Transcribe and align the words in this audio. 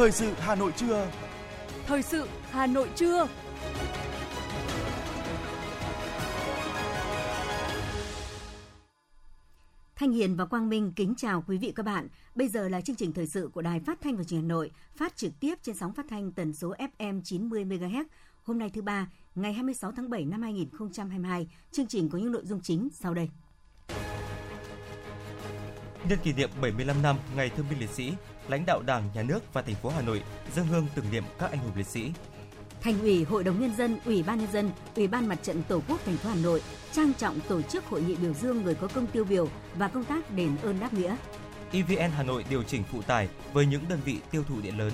Thời 0.00 0.12
sự 0.12 0.32
Hà 0.38 0.54
Nội 0.54 0.72
trưa. 0.76 1.10
Thời 1.86 2.02
sự 2.02 2.28
Hà 2.50 2.66
Nội 2.66 2.88
trưa. 2.96 3.28
Thanh 9.96 10.12
Hiền 10.12 10.36
và 10.36 10.44
Quang 10.44 10.68
Minh 10.68 10.92
kính 10.96 11.14
chào 11.16 11.44
quý 11.48 11.58
vị 11.58 11.72
các 11.76 11.82
bạn. 11.82 12.08
Bây 12.34 12.48
giờ 12.48 12.68
là 12.68 12.80
chương 12.80 12.96
trình 12.96 13.12
thời 13.12 13.26
sự 13.26 13.50
của 13.52 13.62
Đài 13.62 13.80
Phát 13.80 14.00
thanh 14.00 14.16
và 14.16 14.24
Truyền 14.24 14.40
hình 14.40 14.48
Hà 14.48 14.54
Nội, 14.54 14.70
phát 14.96 15.16
trực 15.16 15.32
tiếp 15.40 15.54
trên 15.62 15.76
sóng 15.76 15.92
phát 15.92 16.06
thanh 16.10 16.32
tần 16.32 16.54
số 16.54 16.74
FM 16.98 17.20
90 17.24 17.64
MHz. 17.64 18.04
Hôm 18.42 18.58
nay 18.58 18.70
thứ 18.74 18.82
ba, 18.82 19.06
ngày 19.34 19.52
26 19.52 19.92
tháng 19.92 20.10
7 20.10 20.24
năm 20.24 20.42
2022. 20.42 21.48
Chương 21.72 21.86
trình 21.86 22.08
có 22.08 22.18
những 22.18 22.32
nội 22.32 22.42
dung 22.44 22.60
chính 22.60 22.88
sau 22.92 23.14
đây. 23.14 23.28
Nhân 26.08 26.18
kỷ 26.22 26.32
niệm 26.32 26.50
75 26.62 27.02
năm 27.02 27.16
Ngày 27.36 27.50
Thương 27.50 27.66
binh 27.70 27.80
Liệt 27.80 27.90
sĩ, 27.90 28.12
lãnh 28.50 28.66
đạo 28.66 28.82
Đảng, 28.82 29.02
Nhà 29.14 29.22
nước 29.22 29.52
và 29.52 29.62
thành 29.62 29.74
phố 29.74 29.88
Hà 29.88 30.02
Nội 30.02 30.22
dâng 30.54 30.66
hương 30.66 30.86
tưởng 30.94 31.04
niệm 31.12 31.24
các 31.38 31.50
anh 31.50 31.58
hùng 31.58 31.72
liệt 31.76 31.86
sĩ. 31.86 32.12
Thành 32.80 33.00
ủy, 33.00 33.24
Hội 33.24 33.44
đồng 33.44 33.60
nhân 33.60 33.76
dân, 33.76 33.98
Ủy 34.04 34.22
ban 34.22 34.38
nhân 34.38 34.48
dân, 34.52 34.70
Ủy 34.96 35.08
ban 35.08 35.28
Mặt 35.28 35.38
trận 35.42 35.62
Tổ 35.68 35.82
quốc 35.88 36.00
thành 36.06 36.16
phố 36.16 36.28
Hà 36.28 36.34
Nội 36.34 36.62
trang 36.92 37.12
trọng 37.14 37.40
tổ 37.40 37.62
chức 37.62 37.84
hội 37.84 38.02
nghị 38.02 38.14
biểu 38.14 38.32
dương 38.32 38.62
người 38.62 38.74
có 38.74 38.88
công 38.94 39.06
tiêu 39.06 39.24
biểu 39.24 39.48
và 39.74 39.88
công 39.88 40.04
tác 40.04 40.30
đền 40.30 40.56
ơn 40.62 40.80
đáp 40.80 40.92
nghĩa. 40.92 41.16
EVN 41.72 42.10
Hà 42.10 42.22
Nội 42.22 42.44
điều 42.50 42.62
chỉnh 42.62 42.82
phụ 42.92 43.02
tải 43.02 43.28
với 43.52 43.66
những 43.66 43.82
đơn 43.88 44.00
vị 44.04 44.18
tiêu 44.30 44.44
thụ 44.48 44.60
điện 44.62 44.78
lớn. 44.78 44.92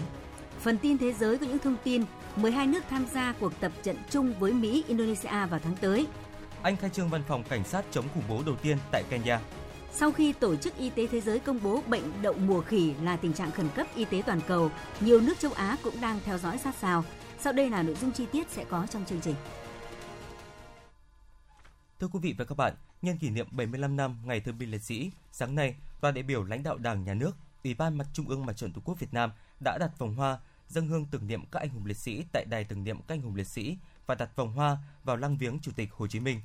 Phần 0.60 0.78
tin 0.78 0.98
thế 0.98 1.12
giới 1.12 1.38
có 1.38 1.46
những 1.46 1.58
thông 1.58 1.76
tin 1.84 2.02
12 2.36 2.66
nước 2.66 2.84
tham 2.90 3.06
gia 3.12 3.34
cuộc 3.40 3.60
tập 3.60 3.72
trận 3.82 3.96
chung 4.10 4.34
với 4.38 4.52
Mỹ, 4.52 4.84
Indonesia 4.88 5.46
vào 5.50 5.60
tháng 5.64 5.76
tới. 5.80 6.06
Anh 6.62 6.76
khai 6.76 6.90
trương 6.90 7.08
văn 7.08 7.22
phòng 7.28 7.44
cảnh 7.44 7.64
sát 7.64 7.84
chống 7.90 8.04
khủng 8.14 8.22
bố 8.28 8.42
đầu 8.46 8.56
tiên 8.56 8.78
tại 8.92 9.04
Kenya. 9.10 9.40
Sau 9.98 10.12
khi 10.12 10.32
Tổ 10.32 10.56
chức 10.56 10.76
Y 10.76 10.90
tế 10.90 11.06
Thế 11.06 11.20
giới 11.20 11.38
công 11.38 11.62
bố 11.62 11.82
bệnh 11.88 12.22
đậu 12.22 12.34
mùa 12.34 12.60
khỉ 12.60 12.94
là 13.02 13.16
tình 13.16 13.32
trạng 13.32 13.52
khẩn 13.52 13.68
cấp 13.74 13.86
y 13.94 14.04
tế 14.04 14.22
toàn 14.26 14.40
cầu, 14.46 14.70
nhiều 15.00 15.20
nước 15.20 15.38
châu 15.38 15.52
Á 15.52 15.76
cũng 15.82 16.00
đang 16.00 16.20
theo 16.24 16.38
dõi 16.38 16.58
sát 16.58 16.74
sao. 16.74 17.04
Sau 17.40 17.52
đây 17.52 17.70
là 17.70 17.82
nội 17.82 17.94
dung 17.94 18.12
chi 18.12 18.26
tiết 18.32 18.50
sẽ 18.50 18.64
có 18.64 18.86
trong 18.90 19.04
chương 19.04 19.20
trình. 19.20 19.34
Thưa 22.00 22.08
quý 22.08 22.18
vị 22.22 22.34
và 22.38 22.44
các 22.44 22.54
bạn, 22.54 22.74
nhân 23.02 23.18
kỷ 23.18 23.30
niệm 23.30 23.46
75 23.50 23.96
năm 23.96 24.18
Ngày 24.24 24.40
Thương 24.40 24.58
binh 24.58 24.70
Liệt 24.70 24.82
sĩ, 24.82 25.10
sáng 25.32 25.54
nay, 25.54 25.76
đoàn 26.02 26.14
đại 26.14 26.22
biểu 26.22 26.44
lãnh 26.44 26.62
đạo 26.62 26.78
Đảng, 26.78 27.04
Nhà 27.04 27.14
nước, 27.14 27.36
Ủy 27.64 27.74
ban 27.74 27.98
Mặt 27.98 28.06
Trung 28.12 28.28
ương 28.28 28.46
Mặt 28.46 28.56
trận 28.56 28.72
Tổ 28.72 28.80
quốc 28.84 29.00
Việt 29.00 29.14
Nam 29.14 29.32
đã 29.64 29.78
đặt 29.80 29.98
vòng 29.98 30.14
hoa 30.14 30.38
dâng 30.68 30.88
hương 30.88 31.06
tưởng 31.10 31.26
niệm 31.26 31.44
các 31.52 31.60
anh 31.60 31.68
hùng 31.68 31.86
liệt 31.86 31.96
sĩ 31.96 32.24
tại 32.32 32.44
đài 32.50 32.64
tưởng 32.64 32.84
niệm 32.84 32.98
các 32.98 33.14
anh 33.14 33.22
hùng 33.22 33.34
liệt 33.34 33.46
sĩ 33.46 33.78
và 34.06 34.14
đặt 34.14 34.36
vòng 34.36 34.52
hoa 34.52 34.78
vào 35.04 35.16
lăng 35.16 35.36
viếng 35.36 35.58
Chủ 35.60 35.72
tịch 35.76 35.92
Hồ 35.92 36.06
Chí 36.06 36.20
Minh. 36.20 36.40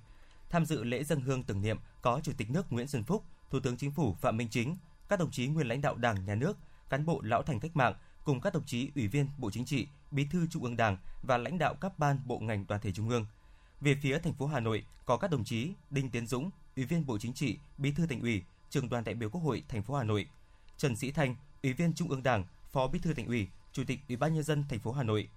Tham 0.50 0.66
dự 0.66 0.84
lễ 0.84 1.04
dâng 1.04 1.22
hương 1.22 1.44
tưởng 1.44 1.62
niệm 1.62 1.78
có 2.02 2.20
Chủ 2.24 2.32
tịch 2.38 2.50
nước 2.50 2.72
Nguyễn 2.72 2.88
Xuân 2.88 3.04
Phúc, 3.04 3.24
Thủ 3.52 3.60
tướng 3.60 3.78
Chính 3.78 3.92
phủ 3.92 4.14
Phạm 4.14 4.38
Minh 4.38 4.48
Chính, 4.52 4.78
các 5.10 5.20
đồng 5.20 5.32
chí 5.32 5.48
nguyên 5.48 5.68
lãnh 5.68 5.82
đạo 5.82 5.96
Đảng, 5.96 6.26
Nhà 6.26 6.36
nước, 6.36 6.58
cán 6.90 7.06
bộ 7.06 7.22
lão 7.22 7.44
thành 7.44 7.60
cách 7.60 7.76
mạng 7.76 7.94
cùng 8.24 8.42
các 8.42 8.54
đồng 8.54 8.66
chí 8.66 8.90
ủy 8.96 9.08
viên 9.08 9.28
Bộ 9.38 9.52
Chính 9.52 9.66
trị, 9.66 9.88
Bí 10.12 10.26
thư 10.26 10.48
Trung 10.48 10.64
ương 10.64 10.78
Đảng 10.78 10.98
và 11.24 11.38
lãnh 11.38 11.58
đạo 11.58 11.76
các 11.82 12.00
ban 12.00 12.20
bộ 12.26 12.40
ngành 12.40 12.68
đoàn 12.68 12.82
thể 12.82 12.92
trung 12.92 13.10
ương. 13.10 13.26
Về 13.82 13.96
phía 14.02 14.20
thành 14.20 14.34
phố 14.34 14.48
Hà 14.48 14.60
Nội 14.60 14.86
có 15.06 15.18
các 15.18 15.32
đồng 15.32 15.44
chí 15.44 15.74
Đinh 15.90 16.10
Tiến 16.10 16.28
Dũng, 16.28 16.50
Ủy 16.76 16.86
viên 16.86 17.06
Bộ 17.06 17.18
Chính 17.18 17.34
trị, 17.34 17.58
Bí 17.78 17.92
thư 17.92 18.08
Thành 18.08 18.22
ủy, 18.22 18.44
Trường 18.70 18.90
đoàn 18.90 19.04
đại 19.04 19.16
biểu 19.16 19.30
Quốc 19.30 19.42
hội 19.42 19.64
thành 19.68 19.84
phố 19.84 19.96
Hà 19.96 20.04
Nội, 20.04 20.28
Trần 20.78 20.96
Sĩ 20.96 21.12
Thanh, 21.12 21.36
Ủy 21.64 21.74
viên 21.74 21.94
Trung 21.94 22.10
ương 22.10 22.24
Đảng, 22.24 22.46
Phó 22.72 22.88
Bí 22.88 23.00
thư 23.00 23.14
Thành 23.14 23.28
ủy, 23.28 23.48
Chủ 23.74 23.84
tịch 23.88 24.00
Ủy 24.08 24.18
ban 24.18 24.34
nhân 24.34 24.44
dân 24.44 24.64
thành 24.70 24.80
phố 24.80 24.92
Hà 24.92 25.04
Nội. 25.04 25.30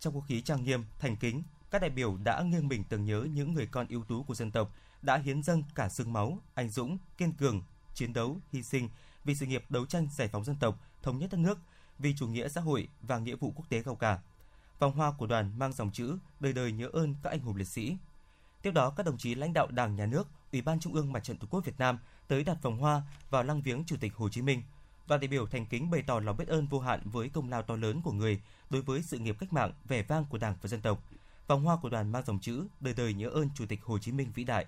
Trong 0.00 0.12
không 0.12 0.22
khí 0.28 0.40
trang 0.40 0.64
nghiêm, 0.64 0.84
thành 0.98 1.16
kính, 1.16 1.42
các 1.70 1.82
đại 1.82 1.90
biểu 1.90 2.16
đã 2.16 2.42
nghiêng 2.42 2.68
mình 2.68 2.84
tưởng 2.84 3.04
nhớ 3.04 3.26
những 3.32 3.54
người 3.54 3.66
con 3.66 3.86
ưu 3.88 4.04
tú 4.04 4.22
của 4.22 4.34
dân 4.34 4.50
tộc 4.50 4.72
đã 5.02 5.16
hiến 5.16 5.42
dâng 5.42 5.62
cả 5.74 5.88
xương 5.88 6.12
máu, 6.12 6.38
anh 6.54 6.68
dũng, 6.68 6.98
kiên 7.16 7.32
cường, 7.32 7.62
chiến 7.94 8.12
đấu, 8.12 8.38
hy 8.52 8.62
sinh 8.62 8.88
vì 9.24 9.34
sự 9.34 9.46
nghiệp 9.46 9.64
đấu 9.68 9.86
tranh 9.86 10.08
giải 10.12 10.28
phóng 10.28 10.44
dân 10.44 10.56
tộc, 10.56 10.78
thống 11.02 11.18
nhất 11.18 11.30
đất 11.30 11.38
nước, 11.38 11.58
vì 11.98 12.14
chủ 12.16 12.26
nghĩa 12.26 12.48
xã 12.48 12.60
hội 12.60 12.88
và 13.02 13.18
nghĩa 13.18 13.36
vụ 13.36 13.52
quốc 13.56 13.68
tế 13.68 13.82
cao 13.82 13.94
cả. 13.94 14.18
Vòng 14.78 14.92
hoa 14.92 15.12
của 15.12 15.26
đoàn 15.26 15.58
mang 15.58 15.72
dòng 15.72 15.90
chữ 15.90 16.18
đời 16.40 16.52
đời 16.52 16.72
nhớ 16.72 16.88
ơn 16.92 17.14
các 17.22 17.30
anh 17.30 17.40
hùng 17.40 17.56
liệt 17.56 17.68
sĩ. 17.68 17.96
Tiếp 18.62 18.70
đó, 18.70 18.90
các 18.90 19.06
đồng 19.06 19.18
chí 19.18 19.34
lãnh 19.34 19.52
đạo 19.52 19.66
Đảng, 19.66 19.96
Nhà 19.96 20.06
nước, 20.06 20.28
Ủy 20.52 20.62
ban 20.62 20.80
Trung 20.80 20.94
ương 20.94 21.12
Mặt 21.12 21.24
trận 21.24 21.36
Tổ 21.36 21.46
quốc 21.50 21.64
Việt 21.64 21.78
Nam 21.78 21.98
tới 22.28 22.44
đặt 22.44 22.62
vòng 22.62 22.78
hoa 22.78 23.02
vào 23.30 23.42
lăng 23.42 23.62
viếng 23.62 23.84
Chủ 23.84 23.96
tịch 24.00 24.14
Hồ 24.14 24.28
Chí 24.28 24.42
Minh. 24.42 24.62
Đoàn 25.06 25.20
đại 25.20 25.28
biểu 25.28 25.46
thành 25.46 25.66
kính 25.66 25.90
bày 25.90 26.02
tỏ 26.02 26.20
lòng 26.20 26.36
biết 26.36 26.48
ơn 26.48 26.66
vô 26.66 26.80
hạn 26.80 27.00
với 27.04 27.28
công 27.28 27.48
lao 27.48 27.62
to 27.62 27.76
lớn 27.76 28.02
của 28.02 28.12
người 28.12 28.40
đối 28.70 28.82
với 28.82 29.02
sự 29.02 29.18
nghiệp 29.18 29.36
cách 29.40 29.52
mạng 29.52 29.72
vẻ 29.84 30.02
vang 30.02 30.24
của 30.24 30.38
Đảng 30.38 30.56
và 30.62 30.68
dân 30.68 30.80
tộc. 30.80 31.02
Vòng 31.48 31.64
hoa 31.64 31.76
của 31.76 31.88
đoàn 31.88 32.12
mang 32.12 32.22
dòng 32.26 32.38
chữ 32.40 32.66
đời 32.80 32.94
đời 32.96 33.14
nhớ 33.14 33.28
ơn 33.28 33.48
Chủ 33.54 33.64
tịch 33.68 33.84
Hồ 33.84 33.98
Chí 33.98 34.12
Minh 34.12 34.28
vĩ 34.34 34.44
đại. 34.44 34.66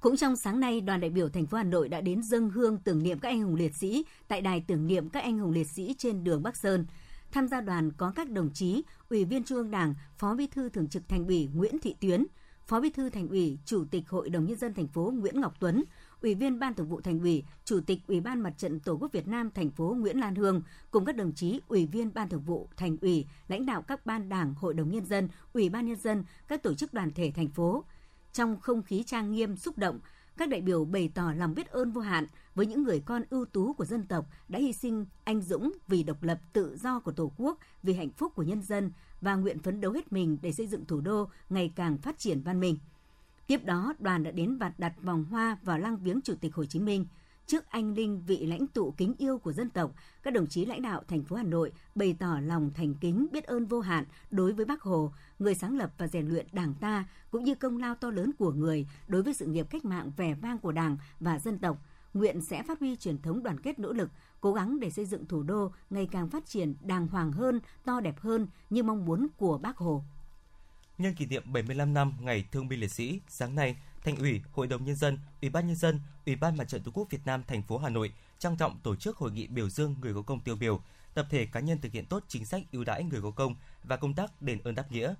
Cũng 0.00 0.16
trong 0.16 0.36
sáng 0.36 0.60
nay, 0.60 0.80
đoàn 0.80 1.00
đại 1.00 1.10
biểu 1.10 1.28
thành 1.28 1.46
phố 1.46 1.56
Hà 1.56 1.64
Nội 1.64 1.88
đã 1.88 2.00
đến 2.00 2.22
dâng 2.22 2.50
hương 2.50 2.78
tưởng 2.78 3.02
niệm 3.02 3.18
các 3.18 3.28
anh 3.28 3.42
hùng 3.42 3.54
liệt 3.54 3.76
sĩ 3.76 4.04
tại 4.28 4.40
đài 4.40 4.64
tưởng 4.66 4.86
niệm 4.86 5.08
các 5.08 5.22
anh 5.22 5.38
hùng 5.38 5.50
liệt 5.50 5.70
sĩ 5.70 5.94
trên 5.98 6.24
đường 6.24 6.42
Bắc 6.42 6.56
Sơn. 6.56 6.86
Tham 7.32 7.48
gia 7.48 7.60
đoàn 7.60 7.92
có 7.92 8.12
các 8.16 8.30
đồng 8.30 8.50
chí 8.54 8.82
Ủy 9.08 9.24
viên 9.24 9.44
Trung 9.44 9.58
ương 9.58 9.70
Đảng, 9.70 9.94
Phó 10.18 10.34
Bí 10.34 10.46
thư 10.46 10.68
Thường 10.68 10.88
trực 10.88 11.08
Thành 11.08 11.26
ủy 11.26 11.48
Nguyễn 11.54 11.78
Thị 11.78 11.94
Tuyến, 12.00 12.26
Phó 12.66 12.80
Bí 12.80 12.90
thư 12.90 13.10
Thành 13.10 13.28
ủy, 13.28 13.58
Chủ 13.64 13.84
tịch 13.90 14.08
Hội 14.08 14.28
đồng 14.28 14.46
nhân 14.46 14.58
dân 14.58 14.74
thành 14.74 14.88
phố 14.88 15.12
Nguyễn 15.14 15.40
Ngọc 15.40 15.54
Tuấn, 15.60 15.84
Ủy 16.24 16.34
viên 16.34 16.58
Ban 16.58 16.74
Thường 16.74 16.88
vụ 16.88 17.00
Thành 17.00 17.20
ủy, 17.20 17.44
Chủ 17.64 17.80
tịch 17.80 18.00
Ủy 18.06 18.20
ban 18.20 18.40
Mặt 18.40 18.54
trận 18.58 18.80
Tổ 18.80 18.96
quốc 18.96 19.12
Việt 19.12 19.28
Nam 19.28 19.50
thành 19.50 19.70
phố 19.70 19.96
Nguyễn 19.98 20.20
Lan 20.20 20.34
Hương 20.34 20.62
cùng 20.90 21.04
các 21.04 21.16
đồng 21.16 21.32
chí 21.32 21.60
Ủy 21.68 21.86
viên 21.86 22.14
Ban 22.14 22.28
Thường 22.28 22.40
vụ 22.40 22.68
Thành 22.76 22.96
ủy, 23.00 23.26
lãnh 23.48 23.66
đạo 23.66 23.82
các 23.82 24.06
ban 24.06 24.28
đảng, 24.28 24.54
Hội 24.54 24.74
đồng 24.74 24.90
nhân 24.90 25.04
dân, 25.04 25.28
Ủy 25.52 25.68
ban 25.68 25.86
nhân 25.86 25.96
dân, 25.96 26.24
các 26.48 26.62
tổ 26.62 26.74
chức 26.74 26.94
đoàn 26.94 27.10
thể 27.10 27.32
thành 27.34 27.48
phố. 27.48 27.84
Trong 28.32 28.60
không 28.60 28.82
khí 28.82 29.02
trang 29.06 29.32
nghiêm 29.32 29.56
xúc 29.56 29.78
động, 29.78 29.98
các 30.36 30.48
đại 30.48 30.60
biểu 30.60 30.84
bày 30.84 31.10
tỏ 31.14 31.32
lòng 31.36 31.54
biết 31.54 31.68
ơn 31.68 31.92
vô 31.92 32.00
hạn 32.00 32.26
với 32.54 32.66
những 32.66 32.82
người 32.82 33.00
con 33.00 33.22
ưu 33.30 33.44
tú 33.44 33.72
của 33.72 33.84
dân 33.84 34.06
tộc 34.06 34.26
đã 34.48 34.58
hy 34.58 34.72
sinh 34.72 35.06
anh 35.24 35.40
dũng 35.40 35.72
vì 35.88 36.02
độc 36.02 36.22
lập 36.22 36.40
tự 36.52 36.76
do 36.76 37.00
của 37.00 37.12
Tổ 37.12 37.32
quốc, 37.36 37.58
vì 37.82 37.94
hạnh 37.94 38.10
phúc 38.10 38.32
của 38.34 38.42
nhân 38.42 38.62
dân 38.62 38.92
và 39.20 39.34
nguyện 39.34 39.58
phấn 39.58 39.80
đấu 39.80 39.92
hết 39.92 40.12
mình 40.12 40.38
để 40.42 40.52
xây 40.52 40.66
dựng 40.66 40.84
thủ 40.84 41.00
đô 41.00 41.28
ngày 41.50 41.72
càng 41.76 41.98
phát 41.98 42.18
triển 42.18 42.42
văn 42.42 42.60
minh. 42.60 42.78
Tiếp 43.46 43.64
đó, 43.64 43.94
đoàn 43.98 44.22
đã 44.22 44.30
đến 44.30 44.56
và 44.56 44.72
đặt 44.78 45.02
vòng 45.02 45.24
hoa 45.24 45.56
vào 45.62 45.78
lăng 45.78 45.96
viếng 45.96 46.20
Chủ 46.20 46.34
tịch 46.40 46.54
Hồ 46.54 46.64
Chí 46.64 46.78
Minh. 46.80 47.06
Trước 47.46 47.70
anh 47.70 47.94
linh 47.94 48.22
vị 48.26 48.46
lãnh 48.46 48.66
tụ 48.66 48.94
kính 48.96 49.14
yêu 49.18 49.38
của 49.38 49.52
dân 49.52 49.70
tộc, 49.70 49.92
các 50.22 50.34
đồng 50.34 50.46
chí 50.46 50.64
lãnh 50.64 50.82
đạo 50.82 51.02
thành 51.08 51.22
phố 51.24 51.36
Hà 51.36 51.42
Nội 51.42 51.72
bày 51.94 52.16
tỏ 52.18 52.38
lòng 52.42 52.70
thành 52.74 52.94
kính 52.94 53.26
biết 53.32 53.44
ơn 53.44 53.66
vô 53.66 53.80
hạn 53.80 54.04
đối 54.30 54.52
với 54.52 54.64
Bác 54.64 54.82
Hồ, 54.82 55.12
người 55.38 55.54
sáng 55.54 55.76
lập 55.76 55.92
và 55.98 56.08
rèn 56.08 56.28
luyện 56.28 56.46
Đảng 56.52 56.74
ta, 56.74 57.04
cũng 57.30 57.44
như 57.44 57.54
công 57.54 57.78
lao 57.78 57.94
to 57.94 58.10
lớn 58.10 58.30
của 58.38 58.52
người 58.52 58.86
đối 59.06 59.22
với 59.22 59.34
sự 59.34 59.46
nghiệp 59.46 59.66
cách 59.70 59.84
mạng 59.84 60.10
vẻ 60.16 60.34
vang 60.34 60.58
của 60.58 60.72
Đảng 60.72 60.96
và 61.20 61.38
dân 61.38 61.58
tộc. 61.58 61.78
Nguyện 62.14 62.40
sẽ 62.40 62.62
phát 62.62 62.80
huy 62.80 62.96
truyền 62.96 63.22
thống 63.22 63.42
đoàn 63.42 63.60
kết 63.60 63.78
nỗ 63.78 63.92
lực, 63.92 64.10
cố 64.40 64.52
gắng 64.52 64.80
để 64.80 64.90
xây 64.90 65.04
dựng 65.04 65.26
thủ 65.26 65.42
đô 65.42 65.72
ngày 65.90 66.08
càng 66.12 66.30
phát 66.30 66.46
triển 66.46 66.74
đàng 66.84 67.06
hoàng 67.06 67.32
hơn, 67.32 67.60
to 67.84 68.00
đẹp 68.00 68.20
hơn 68.20 68.46
như 68.70 68.82
mong 68.82 69.04
muốn 69.04 69.26
của 69.36 69.58
Bác 69.58 69.76
Hồ. 69.76 70.04
Nhân 70.98 71.14
kỷ 71.14 71.26
niệm 71.26 71.52
75 71.52 71.94
năm 71.94 72.12
Ngày 72.20 72.44
Thương 72.52 72.68
binh 72.68 72.80
Liệt 72.80 72.90
sĩ, 72.90 73.20
sáng 73.28 73.54
nay, 73.54 73.76
Thành 74.04 74.16
ủy, 74.16 74.40
Hội 74.52 74.66
đồng 74.66 74.84
nhân 74.84 74.96
dân, 74.96 75.18
Ủy 75.40 75.50
ban 75.50 75.66
nhân 75.66 75.76
dân, 75.76 76.00
Ủy 76.26 76.36
ban 76.36 76.56
Mặt 76.56 76.68
trận 76.68 76.82
Tổ 76.82 76.90
quốc 76.94 77.10
Việt 77.10 77.20
Nam 77.24 77.42
thành 77.46 77.62
phố 77.62 77.78
Hà 77.78 77.88
Nội 77.88 78.12
trang 78.38 78.56
trọng 78.56 78.78
tổ 78.82 78.96
chức 78.96 79.16
hội 79.16 79.32
nghị 79.32 79.46
biểu 79.46 79.68
dương 79.68 79.94
người 80.00 80.14
có 80.14 80.22
công 80.22 80.40
tiêu 80.40 80.56
biểu, 80.56 80.80
tập 81.14 81.26
thể 81.30 81.46
cá 81.46 81.60
nhân 81.60 81.78
thực 81.80 81.92
hiện 81.92 82.06
tốt 82.06 82.24
chính 82.28 82.44
sách 82.44 82.62
ưu 82.72 82.84
đãi 82.84 83.04
người 83.04 83.22
có 83.22 83.30
công 83.30 83.54
và 83.84 83.96
công 83.96 84.14
tác 84.14 84.42
đền 84.42 84.58
ơn 84.64 84.74
đáp 84.74 84.92
nghĩa. 84.92 85.14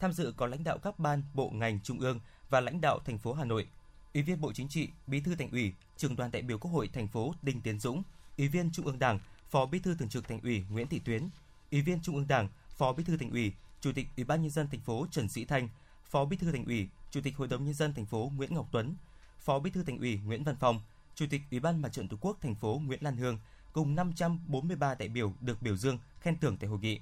Tham 0.00 0.12
dự 0.12 0.34
có 0.36 0.46
lãnh 0.46 0.64
đạo 0.64 0.78
các 0.78 0.98
ban, 0.98 1.22
bộ 1.34 1.50
ngành 1.50 1.80
trung 1.80 1.98
ương 1.98 2.20
và 2.50 2.60
lãnh 2.60 2.80
đạo 2.80 2.98
thành 3.04 3.18
phố 3.18 3.32
Hà 3.32 3.44
Nội. 3.44 3.66
Ủy 4.14 4.22
viên 4.22 4.40
Bộ 4.40 4.52
Chính 4.52 4.68
trị, 4.68 4.88
Bí 5.06 5.20
thư 5.20 5.34
Thành 5.34 5.50
ủy, 5.50 5.72
Trưởng 5.96 6.16
đoàn 6.16 6.30
đại 6.30 6.42
biểu 6.42 6.58
Quốc 6.58 6.70
hội 6.70 6.88
thành 6.92 7.08
phố 7.08 7.34
Đinh 7.42 7.60
Tiến 7.60 7.80
Dũng, 7.80 8.02
Ủy 8.38 8.48
viên 8.48 8.70
Trung 8.72 8.86
ương 8.86 8.98
Đảng, 8.98 9.18
Phó 9.50 9.66
Bí 9.66 9.78
thư 9.78 9.94
Thường 9.94 10.08
trực 10.08 10.28
Thành 10.28 10.40
ủy 10.42 10.64
Nguyễn 10.70 10.86
Thị 10.86 10.98
Tuyến, 11.04 11.28
Ủy 11.70 11.82
viên 11.82 12.02
Trung 12.02 12.16
ương 12.16 12.28
Đảng, 12.28 12.48
Phó 12.68 12.92
Bí 12.92 13.04
thư 13.04 13.16
Thành 13.16 13.30
ủy, 13.30 13.52
Chủ 13.80 13.92
tịch 13.92 14.06
Ủy 14.16 14.24
ban 14.24 14.42
nhân 14.42 14.50
dân 14.50 14.68
thành 14.68 14.80
phố 14.80 15.06
Trần 15.10 15.28
Sĩ 15.28 15.44
Thanh, 15.44 15.68
Phó 16.04 16.24
Bí 16.24 16.36
thư 16.36 16.52
Thành 16.52 16.64
ủy, 16.64 16.88
Chủ 17.10 17.20
tịch 17.24 17.36
Hội 17.36 17.48
đồng 17.48 17.64
nhân 17.64 17.74
dân 17.74 17.94
thành 17.94 18.06
phố 18.06 18.32
Nguyễn 18.36 18.54
Ngọc 18.54 18.68
Tuấn, 18.72 18.94
Phó 19.38 19.58
Bí 19.58 19.70
thư 19.70 19.82
Thành 19.82 19.98
ủy 19.98 20.20
Nguyễn 20.26 20.44
Văn 20.44 20.56
Phong, 20.60 20.80
Chủ 21.14 21.26
tịch 21.30 21.42
Ủy 21.50 21.60
ban 21.60 21.82
Mặt 21.82 21.92
trận 21.92 22.08
Tổ 22.08 22.16
quốc 22.20 22.38
thành 22.40 22.54
phố 22.54 22.80
Nguyễn 22.86 23.02
Lan 23.02 23.16
Hương 23.16 23.38
cùng 23.72 23.94
543 23.94 24.94
đại 24.94 25.08
biểu 25.08 25.34
được 25.40 25.62
biểu 25.62 25.76
dương, 25.76 25.98
khen 26.20 26.38
thưởng 26.38 26.56
tại 26.56 26.68
hội 26.70 26.78
nghị. 26.78 27.00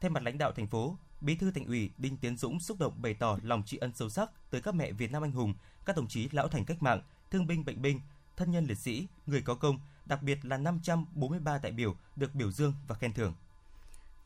Thay 0.00 0.10
mặt 0.10 0.22
lãnh 0.22 0.38
đạo 0.38 0.52
thành 0.52 0.66
phố, 0.66 0.96
Bí 1.20 1.36
thư 1.36 1.50
Thành 1.50 1.66
ủy 1.66 1.90
Đinh 1.98 2.16
Tiến 2.16 2.36
Dũng 2.36 2.60
xúc 2.60 2.78
động 2.80 3.02
bày 3.02 3.14
tỏ 3.14 3.38
lòng 3.42 3.62
tri 3.66 3.76
ân 3.76 3.92
sâu 3.94 4.08
sắc 4.08 4.50
tới 4.50 4.60
các 4.60 4.74
mẹ 4.74 4.92
Việt 4.92 5.12
Nam 5.12 5.24
anh 5.24 5.32
hùng, 5.32 5.54
các 5.84 5.96
đồng 5.96 6.08
chí 6.08 6.28
lão 6.32 6.48
thành 6.48 6.64
cách 6.64 6.82
mạng, 6.82 7.02
thương 7.30 7.46
binh 7.46 7.64
bệnh 7.64 7.82
binh, 7.82 8.00
thân 8.36 8.50
nhân 8.50 8.66
liệt 8.66 8.78
sĩ, 8.78 9.06
người 9.26 9.42
có 9.42 9.54
công, 9.54 9.78
đặc 10.06 10.22
biệt 10.22 10.44
là 10.44 10.56
543 10.56 11.58
đại 11.58 11.72
biểu 11.72 11.96
được 12.16 12.34
biểu 12.34 12.50
dương 12.50 12.74
và 12.88 12.94
khen 12.94 13.12
thưởng. 13.12 13.34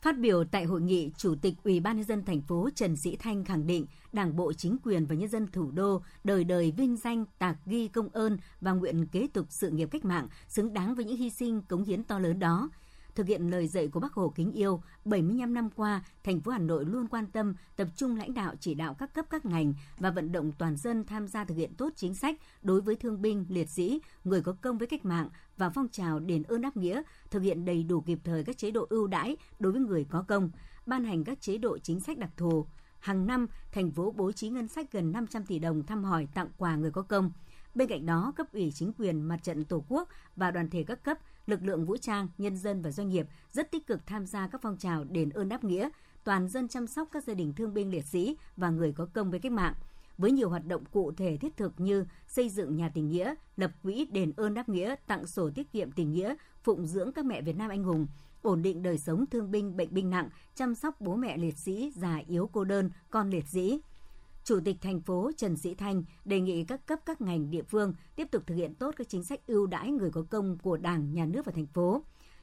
Phát 0.05 0.19
biểu 0.19 0.43
tại 0.43 0.65
hội 0.65 0.81
nghị, 0.81 1.11
Chủ 1.17 1.35
tịch 1.41 1.53
Ủy 1.63 1.79
ban 1.79 1.97
nhân 1.97 2.05
dân 2.05 2.25
thành 2.25 2.41
phố 2.41 2.69
Trần 2.75 2.95
Sĩ 2.95 3.15
Thanh 3.15 3.45
khẳng 3.45 3.67
định 3.67 3.85
Đảng 4.13 4.35
bộ 4.35 4.53
chính 4.53 4.77
quyền 4.83 5.05
và 5.05 5.15
nhân 5.15 5.29
dân 5.29 5.47
thủ 5.47 5.71
đô 5.71 6.01
đời 6.23 6.43
đời 6.43 6.73
vinh 6.77 6.97
danh, 6.97 7.25
tạc 7.37 7.57
ghi 7.65 7.87
công 7.87 8.09
ơn 8.09 8.37
và 8.61 8.71
nguyện 8.71 9.07
kế 9.07 9.27
tục 9.33 9.45
sự 9.49 9.69
nghiệp 9.69 9.89
cách 9.91 10.05
mạng 10.05 10.27
xứng 10.47 10.73
đáng 10.73 10.95
với 10.95 11.05
những 11.05 11.17
hy 11.17 11.29
sinh 11.29 11.61
cống 11.61 11.83
hiến 11.83 12.03
to 12.03 12.19
lớn 12.19 12.39
đó. 12.39 12.69
Thực 13.15 13.27
hiện 13.27 13.47
lời 13.51 13.67
dạy 13.67 13.87
của 13.87 13.99
Bác 13.99 14.13
Hồ 14.13 14.33
kính 14.35 14.51
yêu, 14.51 14.81
75 15.05 15.53
năm 15.53 15.69
qua, 15.75 16.03
thành 16.23 16.41
phố 16.41 16.51
Hà 16.51 16.59
Nội 16.59 16.85
luôn 16.85 17.07
quan 17.07 17.25
tâm, 17.25 17.55
tập 17.75 17.87
trung 17.95 18.17
lãnh 18.17 18.33
đạo 18.33 18.53
chỉ 18.59 18.73
đạo 18.73 18.93
các 18.93 19.13
cấp 19.13 19.25
các 19.29 19.45
ngành 19.45 19.73
và 19.97 20.11
vận 20.11 20.31
động 20.31 20.51
toàn 20.57 20.77
dân 20.77 21.03
tham 21.03 21.27
gia 21.27 21.45
thực 21.45 21.55
hiện 21.55 21.73
tốt 21.73 21.89
chính 21.95 22.15
sách 22.15 22.35
đối 22.61 22.81
với 22.81 22.95
thương 22.95 23.21
binh, 23.21 23.45
liệt 23.49 23.69
sĩ, 23.69 24.01
người 24.23 24.41
có 24.41 24.55
công 24.61 24.77
với 24.77 24.87
cách 24.87 25.05
mạng 25.05 25.29
và 25.57 25.69
phong 25.69 25.89
trào 25.89 26.19
đền 26.19 26.43
ơn 26.43 26.61
đáp 26.61 26.77
nghĩa, 26.77 27.01
thực 27.31 27.39
hiện 27.39 27.65
đầy 27.65 27.83
đủ 27.83 28.01
kịp 28.01 28.19
thời 28.23 28.43
các 28.43 28.57
chế 28.57 28.71
độ 28.71 28.85
ưu 28.89 29.07
đãi 29.07 29.37
đối 29.59 29.71
với 29.71 29.81
người 29.81 30.05
có 30.09 30.25
công, 30.27 30.49
ban 30.85 31.03
hành 31.03 31.23
các 31.23 31.41
chế 31.41 31.57
độ 31.57 31.77
chính 31.77 31.99
sách 31.99 32.17
đặc 32.17 32.31
thù. 32.37 32.65
Hàng 32.99 33.27
năm, 33.27 33.47
thành 33.71 33.91
phố 33.91 34.11
bố 34.11 34.31
trí 34.31 34.49
ngân 34.49 34.67
sách 34.67 34.91
gần 34.91 35.11
500 35.11 35.45
tỷ 35.45 35.59
đồng 35.59 35.83
thăm 35.83 36.03
hỏi 36.03 36.27
tặng 36.33 36.49
quà 36.57 36.75
người 36.75 36.91
có 36.91 37.01
công. 37.01 37.31
Bên 37.75 37.87
cạnh 37.87 38.05
đó, 38.05 38.33
cấp 38.35 38.47
ủy 38.53 38.71
chính 38.75 38.93
quyền 38.97 39.21
mặt 39.21 39.37
trận 39.43 39.65
Tổ 39.65 39.85
quốc 39.87 40.09
và 40.35 40.51
đoàn 40.51 40.69
thể 40.69 40.83
các 40.83 41.03
cấp, 41.03 41.17
lực 41.45 41.63
lượng 41.63 41.85
vũ 41.85 41.97
trang, 41.97 42.27
nhân 42.37 42.57
dân 42.57 42.81
và 42.81 42.91
doanh 42.91 43.09
nghiệp 43.09 43.27
rất 43.51 43.71
tích 43.71 43.87
cực 43.87 44.07
tham 44.07 44.25
gia 44.25 44.47
các 44.47 44.61
phong 44.61 44.77
trào 44.77 45.03
đền 45.03 45.29
ơn 45.29 45.49
đáp 45.49 45.63
nghĩa, 45.63 45.89
toàn 46.23 46.49
dân 46.49 46.67
chăm 46.67 46.87
sóc 46.87 47.07
các 47.11 47.23
gia 47.23 47.33
đình 47.33 47.53
thương 47.53 47.73
binh 47.73 47.91
liệt 47.91 48.05
sĩ 48.05 48.37
và 48.57 48.69
người 48.69 48.91
có 48.91 49.07
công 49.13 49.31
với 49.31 49.39
cách 49.39 49.51
mạng 49.51 49.73
với 50.17 50.31
nhiều 50.31 50.49
hoạt 50.49 50.65
động 50.65 50.83
cụ 50.91 51.11
thể 51.11 51.37
thiết 51.37 51.57
thực 51.57 51.79
như 51.79 52.05
xây 52.27 52.49
dựng 52.49 52.75
nhà 52.75 52.89
tình 52.93 53.07
nghĩa, 53.07 53.35
lập 53.57 53.71
quỹ 53.83 54.05
đền 54.05 54.31
ơn 54.37 54.53
đáp 54.53 54.69
nghĩa, 54.69 54.95
tặng 55.07 55.27
sổ 55.27 55.49
tiết 55.55 55.71
kiệm 55.71 55.91
tình 55.91 56.11
nghĩa, 56.11 56.35
phụng 56.63 56.87
dưỡng 56.87 57.11
các 57.11 57.25
mẹ 57.25 57.41
Việt 57.41 57.55
Nam 57.55 57.69
anh 57.69 57.83
hùng, 57.83 58.07
ổn 58.41 58.61
định 58.61 58.83
đời 58.83 58.97
sống 58.97 59.25
thương 59.31 59.51
binh 59.51 59.77
bệnh 59.77 59.93
binh 59.93 60.09
nặng, 60.09 60.29
chăm 60.55 60.75
sóc 60.75 61.01
bố 61.01 61.15
mẹ 61.15 61.37
liệt 61.37 61.57
sĩ 61.57 61.91
già 61.95 62.21
yếu 62.27 62.49
cô 62.53 62.63
đơn, 62.63 62.89
con 63.09 63.29
liệt 63.29 63.47
sĩ. 63.47 63.81
Chủ 64.45 64.59
tịch 64.65 64.77
thành 64.81 65.01
phố 65.01 65.31
Trần 65.37 65.57
Sĩ 65.57 65.75
Thanh 65.75 66.03
đề 66.25 66.39
nghị 66.39 66.63
các 66.63 66.85
cấp 66.85 66.99
các 67.05 67.21
ngành 67.21 67.51
địa 67.51 67.63
phương 67.63 67.93
tiếp 68.15 68.27
tục 68.31 68.43
thực 68.47 68.55
hiện 68.55 68.75
tốt 68.75 68.95
các 68.97 69.09
chính 69.09 69.23
sách 69.23 69.47
ưu 69.47 69.67
đãi 69.67 69.91
người 69.91 70.11
có 70.11 70.23
công 70.29 70.57
của 70.57 70.77
Đảng, 70.77 71.13
Nhà 71.13 71.25
nước 71.25 71.45
và 71.45 71.51
thành 71.55 71.65
phố. 71.65 72.01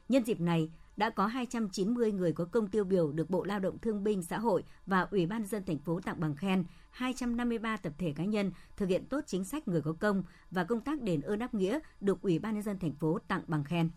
Nhân 0.09 0.23
dịp 0.23 0.39
này, 0.39 0.69
đã 0.97 1.09
có 1.09 1.27
290 1.27 2.11
người 2.11 2.33
có 2.33 2.45
công 2.45 2.67
tiêu 2.67 2.83
biểu 2.83 3.11
được 3.11 3.29
Bộ 3.29 3.43
Lao 3.43 3.59
động 3.59 3.77
Thương 3.79 4.03
binh 4.03 4.23
Xã 4.23 4.39
hội 4.39 4.63
và 4.85 5.07
Ủy 5.11 5.25
ban 5.25 5.45
dân 5.45 5.63
thành 5.65 5.79
phố 5.79 5.99
tặng 5.99 6.19
bằng 6.19 6.35
khen, 6.35 6.63
253 6.91 7.77
tập 7.77 7.93
thể 7.97 8.13
cá 8.15 8.25
nhân 8.25 8.51
thực 8.77 8.89
hiện 8.89 9.05
tốt 9.05 9.23
chính 9.27 9.43
sách 9.43 9.67
người 9.67 9.81
có 9.81 9.93
công 9.99 10.23
và 10.51 10.63
công 10.63 10.81
tác 10.81 11.01
đền 11.01 11.21
ơn 11.21 11.39
đáp 11.39 11.53
nghĩa 11.53 11.79
được 12.01 12.21
Ủy 12.21 12.39
ban 12.39 12.53
nhân 12.53 12.63
dân 12.63 12.79
thành 12.79 12.93
phố 12.93 13.19
tặng 13.27 13.43
bằng 13.47 13.63
khen. 13.63 13.89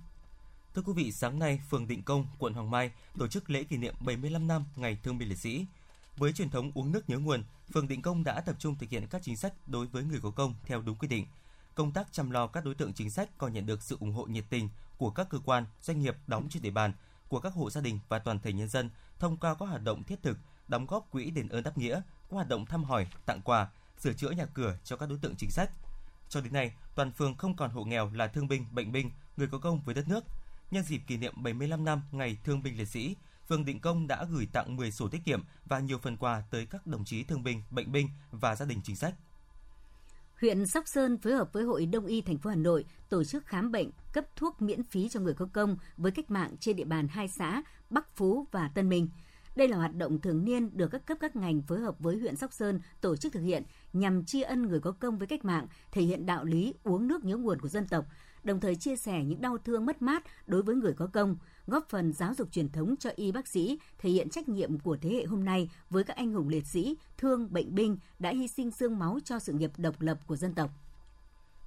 Thưa 0.75 0.83
quý 0.83 0.93
vị, 0.97 1.13
sáng 1.13 1.39
nay, 1.39 1.61
phường 1.71 1.87
Định 1.87 2.03
Công, 2.03 2.27
quận 2.39 2.55
Hoàng 2.55 2.71
Mai 2.71 2.93
tổ 3.19 3.29
chức 3.29 3.51
lễ 3.51 3.65
kỷ 3.65 3.77
niệm 3.77 3.95
75 4.07 4.47
năm 4.47 4.65
Ngày 4.77 4.99
Thương 5.03 5.19
binh 5.19 5.29
Liệt 5.29 5.39
sĩ. 5.39 5.67
Với 6.17 6.33
truyền 6.33 6.51
thống 6.51 6.71
uống 6.75 6.93
nước 6.93 7.11
nhớ 7.11 7.19
nguồn, 7.19 7.45
phường 7.73 7.89
Định 7.89 8.03
Công 8.03 8.25
đã 8.25 8.41
tập 8.41 8.57
trung 8.59 8.75
thực 8.79 8.91
hiện 8.91 9.07
các 9.07 9.23
chính 9.23 9.37
sách 9.37 9.53
đối 9.67 9.87
với 9.87 10.05
người 10.05 10.21
có 10.23 10.31
công 10.31 10.55
theo 10.65 10.83
đúng 10.83 10.97
quy 10.97 11.09
định. 11.09 11.27
Công 11.75 11.93
tác 11.93 12.13
chăm 12.13 12.31
lo 12.31 12.47
các 12.47 12.65
đối 12.65 12.75
tượng 12.75 12.93
chính 12.93 13.11
sách 13.11 13.31
còn 13.39 13.53
nhận 13.53 13.67
được 13.67 13.83
sự 13.83 13.97
ủng 14.01 14.13
hộ 14.13 14.25
nhiệt 14.25 14.45
tình 14.51 14.69
của 14.99 15.11
các 15.11 15.29
cơ 15.31 15.39
quan, 15.45 15.65
doanh 15.83 16.01
nghiệp 16.01 16.17
đóng 16.27 16.49
trên 16.51 16.63
địa 16.63 16.71
bàn, 16.71 16.93
của 17.29 17.41
các 17.41 17.53
hộ 17.53 17.71
gia 17.71 17.81
đình 17.81 17.99
và 18.09 18.19
toàn 18.19 18.39
thể 18.39 18.53
nhân 18.53 18.69
dân 18.69 18.91
thông 19.19 19.37
qua 19.37 19.55
các 19.55 19.67
hoạt 19.67 19.83
động 19.83 20.03
thiết 20.03 20.23
thực, 20.23 20.39
đóng 20.69 20.87
góp 20.87 21.11
quỹ 21.11 21.31
đền 21.31 21.49
ơn 21.49 21.63
đáp 21.63 21.79
nghĩa, 21.79 21.95
các 21.95 22.35
hoạt 22.35 22.49
động 22.49 22.67
thăm 22.67 22.85
hỏi, 22.85 23.07
tặng 23.27 23.41
quà, 23.45 23.69
sửa 23.99 24.13
chữa 24.13 24.31
nhà 24.31 24.47
cửa 24.55 24.79
cho 24.85 24.97
các 24.97 25.09
đối 25.09 25.19
tượng 25.19 25.35
chính 25.39 25.51
sách. 25.51 25.71
Cho 26.29 26.41
đến 26.41 26.53
nay, 26.53 26.73
toàn 26.95 27.13
phường 27.13 27.35
không 27.37 27.57
còn 27.57 27.71
hộ 27.71 27.85
nghèo 27.85 28.11
là 28.15 28.27
thương 28.27 28.49
binh, 28.49 28.67
bệnh 28.73 28.93
binh, 28.93 29.11
người 29.37 29.47
có 29.47 29.59
công 29.59 29.81
với 29.81 29.95
đất 29.95 30.09
nước. 30.09 30.25
Nhân 30.71 30.85
dịp 30.85 31.01
kỷ 31.07 31.17
niệm 31.17 31.43
75 31.43 31.85
năm 31.85 32.03
Ngày 32.13 32.39
Thương 32.45 32.63
binh 32.63 32.79
Liệt 32.79 32.89
sĩ, 32.89 33.17
phường 33.49 33.65
Định 33.65 33.81
Công 33.81 34.07
đã 34.07 34.27
gửi 34.31 34.49
tặng 34.53 34.77
10 34.77 34.91
sổ 34.91 35.09
tiết 35.09 35.25
kiệm 35.25 35.45
và 35.65 35.81
nhiều 35.81 35.99
phần 35.99 36.17
quà 36.17 36.43
tới 36.51 36.67
các 36.67 36.87
đồng 36.87 37.05
chí 37.05 37.25
thương 37.25 37.43
binh, 37.43 37.63
bệnh 37.71 37.93
binh 37.93 38.09
và 38.31 38.57
gia 38.57 38.67
đình 38.67 38.81
chính 38.85 38.97
sách. 38.97 39.15
Huyện 40.41 40.67
Sóc 40.67 40.89
Sơn 40.89 41.19
phối 41.19 41.33
hợp 41.33 41.53
với 41.53 41.65
Hội 41.65 41.87
Đông 41.87 42.07
y 42.07 42.21
thành 42.21 42.39
phố 42.39 42.51
Hà 42.51 42.57
Nội 42.57 42.85
tổ 43.09 43.25
chức 43.25 43.47
khám 43.47 43.73
bệnh, 43.73 43.91
cấp 44.13 44.25
thuốc 44.37 44.63
miễn 44.63 44.83
phí 44.83 45.09
cho 45.09 45.21
người 45.21 45.35
có 45.35 45.49
công 45.53 45.77
với 45.97 46.13
cách 46.13 46.31
mạng 46.31 46.57
trên 46.61 46.77
địa 46.77 46.85
bàn 46.85 47.09
hai 47.09 47.29
xã 47.29 47.63
Bắc 47.91 48.17
Phú 48.17 48.47
và 48.51 48.69
Tân 48.69 48.89
Minh. 48.89 49.09
Đây 49.57 49.69
là 49.69 49.77
hoạt 49.77 49.95
động 49.95 50.21
thường 50.21 50.45
niên 50.45 50.77
được 50.77 50.89
các 50.89 51.07
cấp 51.07 51.19
các 51.21 51.37
ngành 51.37 51.63
phối 51.63 51.81
hợp 51.81 51.95
với 51.99 52.19
huyện 52.19 52.37
Sóc 52.37 52.53
Sơn 52.53 52.81
tổ 53.01 53.17
chức 53.17 53.33
thực 53.33 53.41
hiện 53.41 53.63
nhằm 53.93 54.25
tri 54.25 54.43
ân 54.43 54.63
người 54.63 54.81
có 54.81 54.93
công 54.93 55.19
với 55.19 55.27
cách 55.27 55.45
mạng, 55.45 55.67
thể 55.93 56.03
hiện 56.03 56.27
đạo 56.27 56.45
lý 56.45 56.75
uống 56.85 57.09
nước 57.09 57.25
nhớ 57.25 57.37
nguồn 57.37 57.61
của 57.61 57.69
dân 57.69 57.89
tộc, 57.89 58.07
đồng 58.43 58.61
thời 58.61 58.77
chia 58.77 58.97
sẻ 58.97 59.25
những 59.25 59.41
đau 59.41 59.59
thương 59.59 59.87
mất 59.87 60.03
mát 60.03 60.25
đối 60.47 60.63
với 60.63 60.77
người 60.77 60.93
có 60.93 61.07
công, 61.07 61.37
góp 61.67 61.89
phần 61.89 62.13
giáo 62.13 62.35
dục 62.35 62.49
truyền 62.53 62.69
thống 62.69 62.95
cho 62.97 63.11
y 63.17 63.33
bác 63.33 63.49
sĩ, 63.49 63.79
thể 63.99 64.11
hiện 64.11 64.31
trách 64.31 64.49
nhiệm 64.49 64.79
của 64.79 64.97
thế 64.97 65.11
hệ 65.11 65.25
hôm 65.25 65.45
nay 65.45 65.71
với 65.91 66.05
các 66.05 66.17
anh 66.17 66.33
hùng 66.33 66.49
liệt 66.49 66.67
sĩ, 66.67 66.97
thương 67.19 67.53
bệnh 67.53 67.75
binh 67.75 67.99
đã 68.19 68.31
hy 68.31 68.49
sinh 68.49 68.71
xương 68.71 68.99
máu 68.99 69.19
cho 69.25 69.39
sự 69.39 69.53
nghiệp 69.53 69.71
độc 69.77 70.01
lập 70.01 70.19
của 70.27 70.37
dân 70.37 70.55
tộc. 70.55 70.71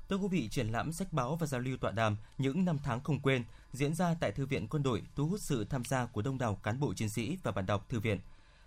Thưa 0.10 0.16
quý 0.16 0.28
vị, 0.32 0.48
triển 0.52 0.68
lãm 0.68 0.92
sách 0.92 1.14
báo 1.14 1.36
và 1.36 1.48
giao 1.48 1.62
lưu 1.62 1.78
tọa 1.78 1.92
đàm 1.92 2.18
những 2.38 2.66
năm 2.66 2.78
tháng 2.84 3.00
không 3.04 3.20
quên 3.20 3.44
diễn 3.74 3.94
ra 3.94 4.16
tại 4.20 4.32
Thư 4.32 4.46
viện 4.46 4.68
Quân 4.68 4.84
đội 4.84 5.04
thu 5.16 5.28
hút 5.28 5.40
sự 5.42 5.66
tham 5.66 5.86
gia 5.86 6.06
của 6.06 6.22
đông 6.22 6.38
đảo 6.38 6.56
cán 6.64 6.80
bộ 6.80 6.94
chiến 6.94 7.10
sĩ 7.10 7.38
và 7.44 7.52
bạn 7.52 7.66
đọc 7.66 7.90
thư 7.90 8.00
viện. 8.00 8.20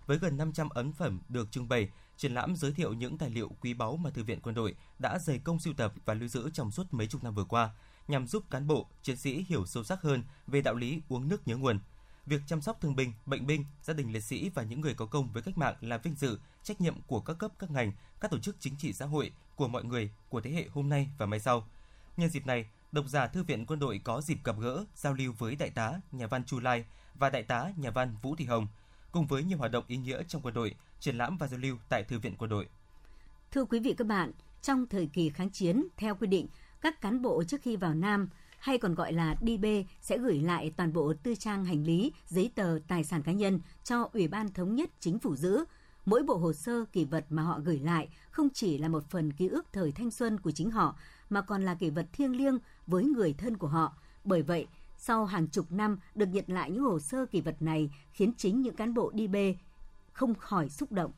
Với 0.05 0.17
gần 0.17 0.37
500 0.37 0.69
ấn 0.69 0.91
phẩm 0.91 1.19
được 1.29 1.51
trưng 1.51 1.67
bày, 1.67 1.89
triển 2.17 2.33
lãm 2.33 2.55
giới 2.55 2.71
thiệu 2.71 2.93
những 2.93 3.17
tài 3.17 3.29
liệu 3.29 3.51
quý 3.61 3.73
báu 3.73 3.97
mà 3.97 4.09
Thư 4.09 4.23
viện 4.23 4.39
Quân 4.43 4.55
đội 4.55 4.75
đã 4.99 5.19
dày 5.19 5.39
công 5.39 5.59
sưu 5.59 5.73
tập 5.73 5.93
và 6.05 6.13
lưu 6.13 6.27
giữ 6.27 6.49
trong 6.53 6.71
suốt 6.71 6.83
mấy 6.91 7.07
chục 7.07 7.23
năm 7.23 7.35
vừa 7.35 7.43
qua, 7.43 7.69
nhằm 8.07 8.27
giúp 8.27 8.43
cán 8.49 8.67
bộ, 8.67 8.87
chiến 9.01 9.17
sĩ 9.17 9.45
hiểu 9.49 9.65
sâu 9.65 9.83
sắc 9.83 10.01
hơn 10.01 10.23
về 10.47 10.61
đạo 10.61 10.75
lý 10.75 11.01
uống 11.09 11.27
nước 11.27 11.47
nhớ 11.47 11.57
nguồn. 11.57 11.79
Việc 12.25 12.41
chăm 12.47 12.61
sóc 12.61 12.81
thương 12.81 12.95
binh, 12.95 13.13
bệnh 13.25 13.47
binh, 13.47 13.65
gia 13.81 13.93
đình 13.93 14.13
liệt 14.13 14.23
sĩ 14.23 14.49
và 14.49 14.63
những 14.63 14.81
người 14.81 14.93
có 14.93 15.05
công 15.05 15.33
với 15.33 15.43
cách 15.43 15.57
mạng 15.57 15.75
là 15.81 15.97
vinh 15.97 16.15
dự, 16.15 16.39
trách 16.63 16.81
nhiệm 16.81 17.01
của 17.01 17.19
các 17.19 17.33
cấp 17.33 17.51
các 17.59 17.71
ngành, 17.71 17.91
các 18.19 18.31
tổ 18.31 18.39
chức 18.39 18.55
chính 18.59 18.75
trị 18.75 18.93
xã 18.93 19.05
hội, 19.05 19.31
của 19.55 19.67
mọi 19.67 19.83
người, 19.83 20.11
của 20.29 20.41
thế 20.41 20.51
hệ 20.51 20.67
hôm 20.71 20.89
nay 20.89 21.09
và 21.17 21.25
mai 21.25 21.39
sau. 21.39 21.67
Nhân 22.17 22.29
dịp 22.29 22.45
này, 22.45 22.69
độc 22.91 23.05
giả 23.07 23.27
Thư 23.27 23.43
viện 23.43 23.65
Quân 23.65 23.79
đội 23.79 24.01
có 24.03 24.21
dịp 24.21 24.37
gặp 24.43 24.55
gỡ, 24.59 24.85
giao 24.95 25.13
lưu 25.13 25.33
với 25.37 25.55
Đại 25.55 25.69
tá, 25.69 25.93
nhà 26.11 26.27
văn 26.27 26.43
Chu 26.43 26.59
Lai 26.59 26.85
và 27.15 27.29
Đại 27.29 27.43
tá, 27.43 27.71
nhà 27.77 27.91
văn 27.91 28.15
Vũ 28.21 28.35
Thị 28.35 28.45
Hồng, 28.45 28.67
cùng 29.11 29.27
với 29.27 29.43
nhiều 29.43 29.57
hoạt 29.57 29.71
động 29.71 29.83
ý 29.87 29.97
nghĩa 29.97 30.23
trong 30.27 30.41
quân 30.41 30.53
đội, 30.53 30.75
triển 30.99 31.17
lãm 31.17 31.37
và 31.37 31.47
giao 31.47 31.59
lưu 31.59 31.77
tại 31.89 32.03
Thư 32.03 32.19
viện 32.19 32.35
Quân 32.37 32.49
đội. 32.49 32.67
Thưa 33.51 33.65
quý 33.65 33.79
vị 33.79 33.93
các 33.97 34.07
bạn, 34.07 34.31
trong 34.61 34.85
thời 34.87 35.07
kỳ 35.13 35.29
kháng 35.29 35.49
chiến, 35.49 35.87
theo 35.97 36.15
quy 36.15 36.27
định, 36.27 36.47
các 36.83 37.01
cán 37.01 37.21
bộ 37.21 37.43
trước 37.43 37.61
khi 37.61 37.75
vào 37.75 37.93
Nam 37.93 38.29
hay 38.59 38.77
còn 38.77 38.95
gọi 38.95 39.13
là 39.13 39.35
DB 39.41 39.65
sẽ 40.01 40.17
gửi 40.17 40.41
lại 40.41 40.73
toàn 40.77 40.93
bộ 40.93 41.13
tư 41.23 41.35
trang 41.35 41.65
hành 41.65 41.83
lý, 41.83 42.11
giấy 42.27 42.51
tờ, 42.55 42.79
tài 42.87 43.03
sản 43.03 43.23
cá 43.23 43.31
nhân 43.31 43.59
cho 43.83 44.09
Ủy 44.13 44.27
ban 44.27 44.53
Thống 44.53 44.75
nhất 44.75 44.89
Chính 44.99 45.19
phủ 45.19 45.35
giữ. 45.35 45.65
Mỗi 46.05 46.23
bộ 46.23 46.37
hồ 46.37 46.53
sơ 46.53 46.85
kỷ 46.91 47.05
vật 47.05 47.25
mà 47.29 47.43
họ 47.43 47.59
gửi 47.59 47.79
lại 47.79 48.07
không 48.31 48.47
chỉ 48.53 48.77
là 48.77 48.87
một 48.87 49.03
phần 49.09 49.33
ký 49.33 49.47
ức 49.47 49.65
thời 49.73 49.91
thanh 49.91 50.11
xuân 50.11 50.39
của 50.39 50.51
chính 50.51 50.71
họ, 50.71 50.95
mà 51.29 51.41
còn 51.41 51.61
là 51.61 51.75
kỷ 51.75 51.89
vật 51.89 52.05
thiêng 52.13 52.35
liêng 52.35 52.57
với 52.87 53.03
người 53.03 53.33
thân 53.33 53.57
của 53.57 53.67
họ. 53.67 53.97
Bởi 54.23 54.41
vậy, 54.41 54.67
sau 54.97 55.25
hàng 55.25 55.47
chục 55.47 55.71
năm 55.71 55.99
được 56.15 56.25
nhận 56.25 56.45
lại 56.47 56.71
những 56.71 56.83
hồ 56.83 56.99
sơ 56.99 57.25
kỷ 57.25 57.41
vật 57.41 57.55
này 57.59 57.89
khiến 58.11 58.33
chính 58.37 58.61
những 58.61 58.75
cán 58.75 58.93
bộ 58.93 59.11
DB 59.13 59.35
không 60.13 60.35
khỏi 60.35 60.69
xúc 60.69 60.91
động. 60.91 61.11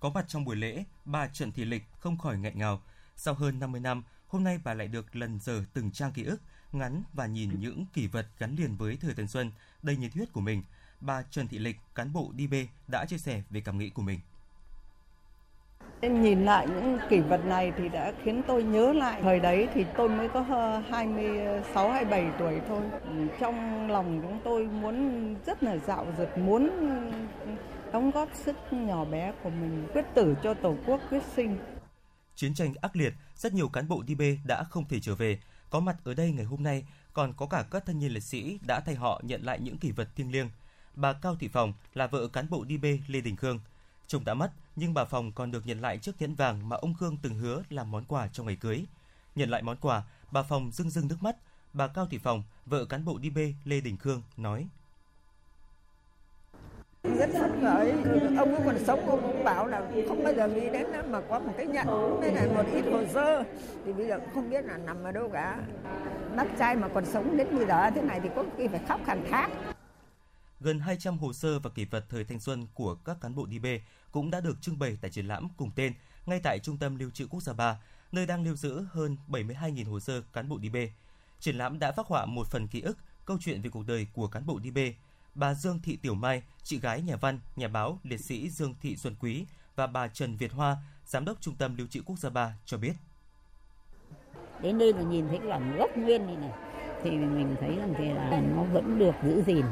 Có 0.00 0.10
mặt 0.10 0.24
trong 0.28 0.44
buổi 0.44 0.56
lễ, 0.56 0.84
bà 1.04 1.28
Trần 1.28 1.52
Thị 1.52 1.64
Lịch 1.64 1.82
không 1.98 2.18
khỏi 2.18 2.38
nghẹn 2.38 2.58
ngào. 2.58 2.82
Sau 3.16 3.34
hơn 3.34 3.58
50 3.58 3.80
năm, 3.80 4.02
hôm 4.28 4.44
nay 4.44 4.60
bà 4.64 4.74
lại 4.74 4.88
được 4.88 5.16
lần 5.16 5.38
giờ 5.40 5.62
từng 5.74 5.90
trang 5.90 6.12
ký 6.12 6.24
ức 6.24 6.40
ngắn 6.72 7.02
và 7.14 7.26
nhìn 7.26 7.50
những 7.60 7.86
kỷ 7.92 8.06
vật 8.06 8.26
gắn 8.38 8.56
liền 8.56 8.76
với 8.76 8.98
thời 9.00 9.14
thanh 9.14 9.28
xuân 9.28 9.50
đầy 9.82 9.96
nhiệt 9.96 10.14
huyết 10.14 10.32
của 10.32 10.40
mình. 10.40 10.62
Bà 11.00 11.22
Trần 11.22 11.48
Thị 11.48 11.58
Lịch, 11.58 11.76
cán 11.94 12.12
bộ 12.12 12.32
DB 12.38 12.54
đã 12.88 13.04
chia 13.04 13.18
sẻ 13.18 13.42
về 13.50 13.60
cảm 13.60 13.78
nghĩ 13.78 13.90
của 13.90 14.02
mình. 14.02 14.20
Em 16.00 16.22
nhìn 16.22 16.44
lại 16.44 16.66
những 16.66 16.98
kỷ 17.08 17.20
vật 17.20 17.44
này 17.44 17.72
thì 17.78 17.88
đã 17.88 18.12
khiến 18.24 18.42
tôi 18.46 18.62
nhớ 18.62 18.92
lại 18.92 19.22
thời 19.22 19.40
đấy 19.40 19.68
thì 19.74 19.84
tôi 19.96 20.08
mới 20.08 20.28
có 20.28 20.44
ờ, 20.48 20.82
26 20.90 21.92
27 21.92 22.32
tuổi 22.38 22.60
thôi. 22.68 22.82
Trong 23.40 23.90
lòng 23.90 24.20
chúng 24.22 24.40
tôi 24.44 24.66
muốn 24.66 25.34
rất 25.46 25.62
là 25.62 25.76
dạo 25.76 26.06
dực 26.18 26.38
muốn 26.38 26.70
đóng 27.92 28.10
góp 28.10 28.28
sức 28.34 28.56
nhỏ 28.70 29.04
bé 29.04 29.32
của 29.42 29.50
mình 29.50 29.86
quyết 29.92 30.04
tử 30.14 30.34
cho 30.42 30.54
Tổ 30.54 30.76
quốc 30.86 31.00
quyết 31.10 31.22
sinh. 31.36 31.58
Chiến 32.38 32.54
tranh 32.54 32.74
ác 32.80 32.96
liệt, 32.96 33.14
rất 33.36 33.54
nhiều 33.54 33.68
cán 33.68 33.88
bộ 33.88 34.04
DB 34.08 34.22
đã 34.44 34.64
không 34.64 34.88
thể 34.88 35.00
trở 35.00 35.14
về. 35.14 35.40
Có 35.70 35.80
mặt 35.80 35.96
ở 36.04 36.14
đây 36.14 36.32
ngày 36.32 36.44
hôm 36.44 36.62
nay, 36.62 36.86
còn 37.12 37.32
có 37.32 37.46
cả 37.46 37.64
các 37.70 37.86
thân 37.86 37.98
nhân 37.98 38.12
liệt 38.12 38.22
sĩ 38.22 38.58
đã 38.66 38.80
thay 38.80 38.94
họ 38.94 39.20
nhận 39.24 39.42
lại 39.42 39.60
những 39.60 39.78
kỷ 39.78 39.90
vật 39.90 40.08
thiêng 40.16 40.32
liêng. 40.32 40.50
Bà 40.94 41.12
Cao 41.12 41.36
Thị 41.36 41.48
Phòng 41.48 41.72
là 41.94 42.06
vợ 42.06 42.28
cán 42.28 42.50
bộ 42.50 42.64
DB 42.64 42.84
Lê 43.06 43.20
Đình 43.20 43.36
Khương. 43.36 43.60
Chồng 44.06 44.24
đã 44.24 44.34
mất, 44.34 44.52
nhưng 44.76 44.94
bà 44.94 45.04
Phòng 45.04 45.32
còn 45.32 45.50
được 45.50 45.66
nhận 45.66 45.80
lại 45.80 45.98
chiếc 45.98 46.20
nhẫn 46.22 46.34
vàng 46.34 46.68
mà 46.68 46.76
ông 46.76 46.94
Khương 46.94 47.16
từng 47.22 47.34
hứa 47.34 47.62
làm 47.68 47.90
món 47.90 48.04
quà 48.04 48.28
cho 48.28 48.44
ngày 48.44 48.56
cưới. 48.56 48.84
Nhận 49.34 49.50
lại 49.50 49.62
món 49.62 49.76
quà, 49.76 50.02
bà 50.30 50.42
Phòng 50.42 50.70
rưng 50.72 50.90
rưng 50.90 51.08
nước 51.08 51.22
mắt. 51.22 51.36
Bà 51.72 51.88
Cao 51.88 52.06
Thị 52.06 52.18
Phòng, 52.18 52.42
vợ 52.66 52.84
cán 52.84 53.04
bộ 53.04 53.20
DB 53.22 53.38
Lê 53.64 53.80
Đình 53.80 53.96
Khương 53.96 54.22
nói: 54.36 54.66
rất 57.02 57.30
phấn 57.32 57.60
khởi. 57.60 57.92
Ông 58.36 58.54
ấy 58.54 58.62
còn 58.64 58.84
sống 58.84 59.10
ông 59.10 59.22
cũng 59.22 59.44
bảo 59.44 59.66
là 59.66 59.82
không 60.08 60.24
bao 60.24 60.34
giờ 60.34 60.48
nghĩ 60.48 60.70
đến 60.70 60.86
mà 61.10 61.20
có 61.20 61.38
một 61.38 61.52
cái 61.56 61.66
nhận. 61.66 61.86
Với 62.20 62.32
lại 62.32 62.48
một 62.48 62.64
ít 62.74 62.84
hồ 62.92 63.04
sơ. 63.14 63.44
Thì 63.84 63.92
bây 63.92 64.06
giờ 64.06 64.18
không 64.34 64.50
biết 64.50 64.64
là 64.64 64.76
nằm 64.76 65.04
ở 65.04 65.12
đâu 65.12 65.30
cả. 65.32 65.58
Bác 66.36 66.46
trai 66.58 66.76
mà 66.76 66.88
còn 66.88 67.06
sống 67.06 67.36
đến 67.36 67.46
bây 67.56 67.66
giờ 67.66 67.90
thế 67.94 68.02
này 68.02 68.20
thì 68.22 68.28
có 68.36 68.44
khi 68.56 68.68
phải 68.68 68.80
khóc 68.88 69.00
hàng 69.06 69.24
tháng. 69.30 69.72
Gần 70.60 70.80
200 70.80 71.18
hồ 71.18 71.32
sơ 71.32 71.58
và 71.58 71.70
kỷ 71.70 71.84
vật 71.84 72.04
thời 72.08 72.24
thanh 72.24 72.40
xuân 72.40 72.66
của 72.74 72.94
các 72.94 73.16
cán 73.20 73.34
bộ 73.34 73.46
đi 73.46 73.58
bê 73.58 73.80
cũng 74.12 74.30
đã 74.30 74.40
được 74.40 74.56
trưng 74.60 74.78
bày 74.78 74.98
tại 75.00 75.10
triển 75.10 75.28
lãm 75.28 75.48
cùng 75.56 75.70
tên 75.76 75.92
ngay 76.26 76.40
tại 76.42 76.58
Trung 76.58 76.76
tâm 76.76 76.96
Lưu 76.96 77.10
trữ 77.10 77.26
Quốc 77.30 77.42
gia 77.42 77.52
3, 77.52 77.76
nơi 78.12 78.26
đang 78.26 78.44
lưu 78.44 78.56
giữ 78.56 78.84
hơn 78.92 79.16
72.000 79.28 79.90
hồ 79.90 80.00
sơ 80.00 80.22
cán 80.32 80.48
bộ 80.48 80.58
đi 80.58 80.68
bê. 80.68 80.90
Triển 81.40 81.58
lãm 81.58 81.78
đã 81.78 81.92
phác 81.92 82.06
họa 82.06 82.26
một 82.26 82.46
phần 82.46 82.68
ký 82.68 82.80
ức 82.80 82.98
câu 83.24 83.36
chuyện 83.40 83.62
về 83.62 83.70
cuộc 83.70 83.86
đời 83.86 84.06
của 84.12 84.26
cán 84.26 84.46
bộ 84.46 84.58
đi 84.58 84.70
bê, 84.70 84.94
bà 85.38 85.54
Dương 85.54 85.80
Thị 85.82 85.98
Tiểu 86.02 86.14
Mai, 86.14 86.42
chị 86.62 86.80
gái 86.80 87.02
nhà 87.02 87.16
văn, 87.16 87.40
nhà 87.56 87.68
báo, 87.68 87.98
liệt 88.02 88.20
sĩ 88.20 88.50
Dương 88.50 88.74
Thị 88.80 88.96
Xuân 88.96 89.14
Quý 89.20 89.46
và 89.76 89.86
bà 89.86 90.08
Trần 90.08 90.36
Việt 90.36 90.52
Hoa, 90.52 90.76
giám 91.06 91.24
đốc 91.24 91.40
Trung 91.40 91.54
tâm 91.58 91.76
Lưu 91.76 91.86
trữ 91.86 92.00
Quốc 92.06 92.18
gia 92.18 92.30
3 92.30 92.52
cho 92.64 92.78
biết. 92.78 92.92
Đến 94.62 94.78
đây 94.78 94.92
mà 94.92 95.02
nhìn 95.02 95.28
thấy 95.28 95.38
cái 95.38 95.48
bản 95.48 95.76
gốc 95.76 95.96
nguyên 95.96 96.26
này 96.26 96.36
này 96.36 96.50
thì 97.02 97.10
mình 97.10 97.56
thấy 97.60 97.76
rằng 97.76 97.94
thì 97.98 98.04
là 98.04 98.42
nó 98.56 98.62
vẫn 98.62 98.98
được 98.98 99.14
giữ 99.22 99.42
gìn 99.46 99.64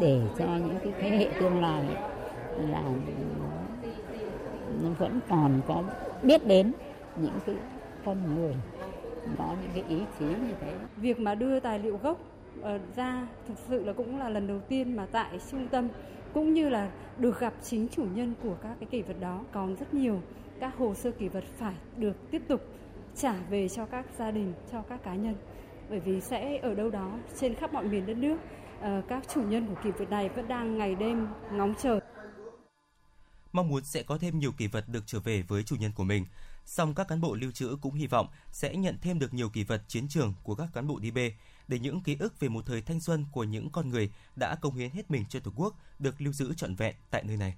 để 0.00 0.22
cho 0.38 0.46
những 0.46 0.78
cái 0.84 0.92
thế 1.00 1.10
hệ 1.10 1.40
tương 1.40 1.60
lai 1.62 1.84
là 2.58 2.82
nó 4.82 4.88
vẫn 4.98 5.20
còn 5.28 5.60
có 5.66 5.84
biết 6.22 6.46
đến 6.46 6.72
những 7.16 7.38
cái 7.46 7.54
con 8.04 8.34
người 8.34 8.54
có 9.38 9.56
những 9.62 9.70
cái 9.74 9.84
ý 9.88 10.04
chí 10.18 10.24
như 10.24 10.54
thế. 10.60 10.74
Việc 10.96 11.20
mà 11.20 11.34
đưa 11.34 11.60
tài 11.60 11.78
liệu 11.78 11.96
gốc 11.96 12.18
Ờ, 12.62 12.78
ra. 12.96 13.26
Thực 13.48 13.54
sự 13.68 13.84
là 13.84 13.92
cũng 13.92 14.18
là 14.18 14.28
lần 14.28 14.46
đầu 14.46 14.60
tiên 14.60 14.96
mà 14.96 15.06
tại 15.12 15.38
trung 15.50 15.68
tâm, 15.68 15.88
cũng 16.34 16.54
như 16.54 16.68
là 16.68 16.90
được 17.18 17.40
gặp 17.40 17.54
chính 17.62 17.88
chủ 17.88 18.04
nhân 18.14 18.34
của 18.42 18.56
các 18.62 18.76
cái 18.80 18.88
kỷ 18.90 19.02
vật 19.02 19.20
đó. 19.20 19.44
Còn 19.52 19.76
rất 19.76 19.94
nhiều 19.94 20.22
các 20.60 20.76
hồ 20.76 20.94
sơ 20.94 21.10
kỷ 21.10 21.28
vật 21.28 21.44
phải 21.58 21.74
được 21.96 22.30
tiếp 22.30 22.42
tục 22.48 22.60
trả 23.16 23.34
về 23.50 23.68
cho 23.68 23.86
các 23.86 24.06
gia 24.18 24.30
đình, 24.30 24.52
cho 24.72 24.82
các 24.82 25.02
cá 25.04 25.14
nhân. 25.14 25.34
Bởi 25.90 26.00
vì 26.00 26.20
sẽ 26.20 26.58
ở 26.58 26.74
đâu 26.74 26.90
đó 26.90 27.18
trên 27.40 27.54
khắp 27.54 27.72
mọi 27.72 27.84
miền 27.84 28.06
đất 28.06 28.16
nước 28.16 28.36
ờ, 28.80 29.02
các 29.08 29.22
chủ 29.34 29.42
nhân 29.42 29.66
của 29.66 29.80
kỷ 29.84 29.90
vật 29.90 30.10
này 30.10 30.28
vẫn 30.28 30.48
đang 30.48 30.78
ngày 30.78 30.94
đêm 30.94 31.26
ngóng 31.52 31.74
chờ. 31.78 32.00
Mong 33.52 33.68
muốn 33.68 33.84
sẽ 33.84 34.02
có 34.02 34.18
thêm 34.18 34.38
nhiều 34.38 34.52
kỷ 34.52 34.66
vật 34.66 34.84
được 34.88 35.02
trở 35.06 35.20
về 35.20 35.42
với 35.42 35.62
chủ 35.62 35.76
nhân 35.76 35.90
của 35.94 36.04
mình. 36.04 36.24
Song 36.64 36.94
các 36.94 37.08
cán 37.08 37.20
bộ 37.20 37.34
lưu 37.34 37.50
trữ 37.52 37.76
cũng 37.80 37.94
hy 37.94 38.06
vọng 38.06 38.26
sẽ 38.52 38.76
nhận 38.76 38.98
thêm 39.02 39.18
được 39.18 39.34
nhiều 39.34 39.48
kỷ 39.48 39.64
vật 39.64 39.82
chiến 39.88 40.08
trường 40.08 40.34
của 40.42 40.54
các 40.54 40.68
cán 40.74 40.86
bộ 40.86 41.00
DB 41.00 41.18
để 41.68 41.78
những 41.78 42.00
ký 42.00 42.16
ức 42.20 42.40
về 42.40 42.48
một 42.48 42.66
thời 42.66 42.82
thanh 42.82 43.00
xuân 43.00 43.24
của 43.32 43.44
những 43.44 43.70
con 43.70 43.88
người 43.88 44.10
đã 44.36 44.54
công 44.60 44.74
hiến 44.74 44.90
hết 44.90 45.10
mình 45.10 45.24
cho 45.28 45.40
Tổ 45.40 45.50
quốc 45.56 45.74
được 45.98 46.20
lưu 46.20 46.32
giữ 46.32 46.54
trọn 46.54 46.74
vẹn 46.74 46.94
tại 47.10 47.24
nơi 47.24 47.36
này. 47.36 47.54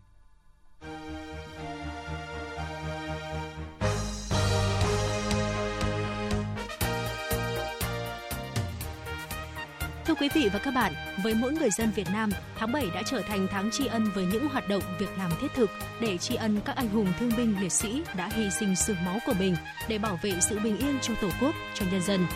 Thưa 10.08 10.14
quý 10.14 10.28
vị 10.34 10.48
và 10.52 10.58
các 10.58 10.70
bạn, 10.70 10.92
với 11.24 11.34
mỗi 11.34 11.52
người 11.52 11.70
dân 11.70 11.90
Việt 11.90 12.06
Nam, 12.12 12.30
tháng 12.56 12.72
7 12.72 12.86
đã 12.94 13.02
trở 13.06 13.22
thành 13.22 13.46
tháng 13.50 13.70
tri 13.70 13.86
ân 13.86 14.10
với 14.14 14.26
những 14.26 14.48
hoạt 14.48 14.68
động, 14.68 14.82
việc 14.98 15.18
làm 15.18 15.30
thiết 15.40 15.48
thực 15.54 15.70
để 16.00 16.18
tri 16.18 16.34
ân 16.34 16.60
các 16.64 16.76
anh 16.76 16.88
hùng 16.88 17.12
thương 17.18 17.30
binh 17.36 17.60
liệt 17.60 17.72
sĩ 17.72 18.02
đã 18.16 18.30
hy 18.32 18.50
sinh 18.50 18.76
sương 18.76 19.04
máu 19.04 19.18
của 19.26 19.34
mình 19.38 19.56
để 19.88 19.98
bảo 19.98 20.18
vệ 20.22 20.32
sự 20.40 20.58
bình 20.58 20.78
yên 20.78 20.98
cho 21.02 21.14
Tổ 21.22 21.28
quốc, 21.40 21.54
cho 21.74 21.86
nhân 21.92 22.02
dân. 22.02 22.26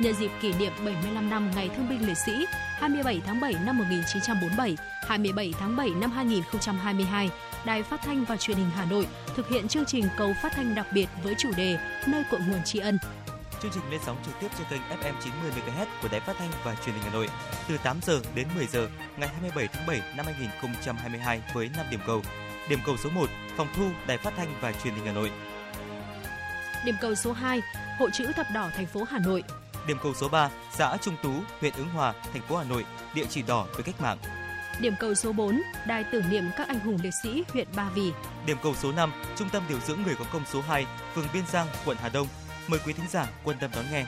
Nhân 0.00 0.14
dịp 0.14 0.30
kỷ 0.40 0.52
niệm 0.52 0.72
75 0.84 1.30
năm 1.30 1.50
Ngày 1.54 1.70
Thương 1.76 1.88
binh 1.88 2.06
Liệt 2.06 2.18
sĩ 2.26 2.46
27 2.78 3.20
tháng 3.26 3.40
7 3.40 3.54
năm 3.66 3.78
1947, 3.78 4.76
27 5.08 5.52
tháng 5.60 5.76
7 5.76 5.90
năm 5.90 6.10
2022, 6.10 7.30
Đài 7.64 7.82
Phát 7.82 8.00
thanh 8.02 8.24
và 8.24 8.36
Truyền 8.36 8.56
hình 8.56 8.70
Hà 8.74 8.84
Nội 8.84 9.06
thực 9.36 9.48
hiện 9.48 9.68
chương 9.68 9.84
trình 9.84 10.04
cầu 10.16 10.32
phát 10.42 10.52
thanh 10.52 10.74
đặc 10.74 10.86
biệt 10.94 11.06
với 11.22 11.34
chủ 11.38 11.50
đề 11.56 11.78
Nơi 12.06 12.22
cội 12.30 12.40
nguồn 12.40 12.64
tri 12.64 12.78
ân 12.78 12.98
Chương 13.62 13.70
trình 13.74 13.82
lên 13.90 14.00
sóng 14.06 14.16
trực 14.26 14.34
tiếp 14.40 14.48
trên 14.58 14.66
kênh 14.70 14.80
FM 15.00 15.14
90 15.24 15.50
MHz 15.50 15.86
của 16.02 16.08
Đài 16.12 16.20
Phát 16.20 16.36
thanh 16.38 16.50
và 16.64 16.74
Truyền 16.74 16.94
hình 16.94 17.04
Hà 17.04 17.12
Nội 17.12 17.28
từ 17.68 17.76
8 17.76 17.96
giờ 18.02 18.20
đến 18.34 18.46
10 18.56 18.66
giờ 18.66 18.88
ngày 19.18 19.28
27 19.28 19.68
tháng 19.72 19.86
7 19.86 20.02
năm 20.16 20.26
2022 20.26 21.42
với 21.54 21.70
5 21.76 21.86
điểm 21.90 22.00
cầu. 22.06 22.22
Điểm 22.68 22.78
cầu 22.86 22.96
số 22.96 23.10
1, 23.10 23.30
phòng 23.56 23.68
thu 23.76 23.84
Đài 24.06 24.18
Phát 24.18 24.32
thanh 24.36 24.54
và 24.60 24.72
Truyền 24.72 24.94
hình 24.94 25.06
Hà 25.06 25.12
Nội. 25.12 25.30
Điểm 26.84 26.94
cầu 27.00 27.14
số 27.14 27.32
2, 27.32 27.62
Hội 27.98 28.10
chữ 28.12 28.32
thập 28.32 28.46
đỏ 28.54 28.70
thành 28.76 28.86
phố 28.86 29.04
Hà 29.10 29.18
Nội. 29.18 29.42
Điểm 29.86 29.96
cầu 30.02 30.14
số 30.14 30.28
3, 30.28 30.50
xã 30.72 30.96
Trung 30.96 31.16
Tú, 31.22 31.32
huyện 31.60 31.74
Ứng 31.76 31.88
Hòa, 31.88 32.14
thành 32.32 32.42
phố 32.42 32.56
Hà 32.56 32.64
Nội, 32.64 32.84
địa 33.14 33.26
chỉ 33.30 33.42
đỏ 33.42 33.66
với 33.72 33.82
cách 33.82 34.00
mạng. 34.00 34.18
Điểm 34.80 34.94
cầu 35.00 35.14
số 35.14 35.32
4, 35.32 35.62
Đài 35.86 36.04
tưởng 36.12 36.30
niệm 36.30 36.44
các 36.56 36.68
anh 36.68 36.80
hùng 36.80 36.98
liệt 37.02 37.14
sĩ 37.22 37.44
huyện 37.52 37.68
Ba 37.76 37.90
Vì. 37.94 38.12
Điểm 38.46 38.56
cầu 38.62 38.74
số 38.74 38.92
5, 38.92 39.12
Trung 39.36 39.48
tâm 39.52 39.62
điều 39.68 39.78
dưỡng 39.80 40.02
người 40.02 40.14
có 40.14 40.24
công 40.32 40.42
số 40.46 40.60
2, 40.60 40.86
phường 41.14 41.26
Biên 41.34 41.46
Giang, 41.46 41.66
quận 41.84 41.96
Hà 42.00 42.08
Đông, 42.08 42.26
Mời 42.70 42.80
quý 42.86 42.92
thính 42.92 43.08
giả 43.10 43.30
quan 43.44 43.56
tâm 43.60 43.70
đón 43.74 43.84
nghe. 43.92 44.06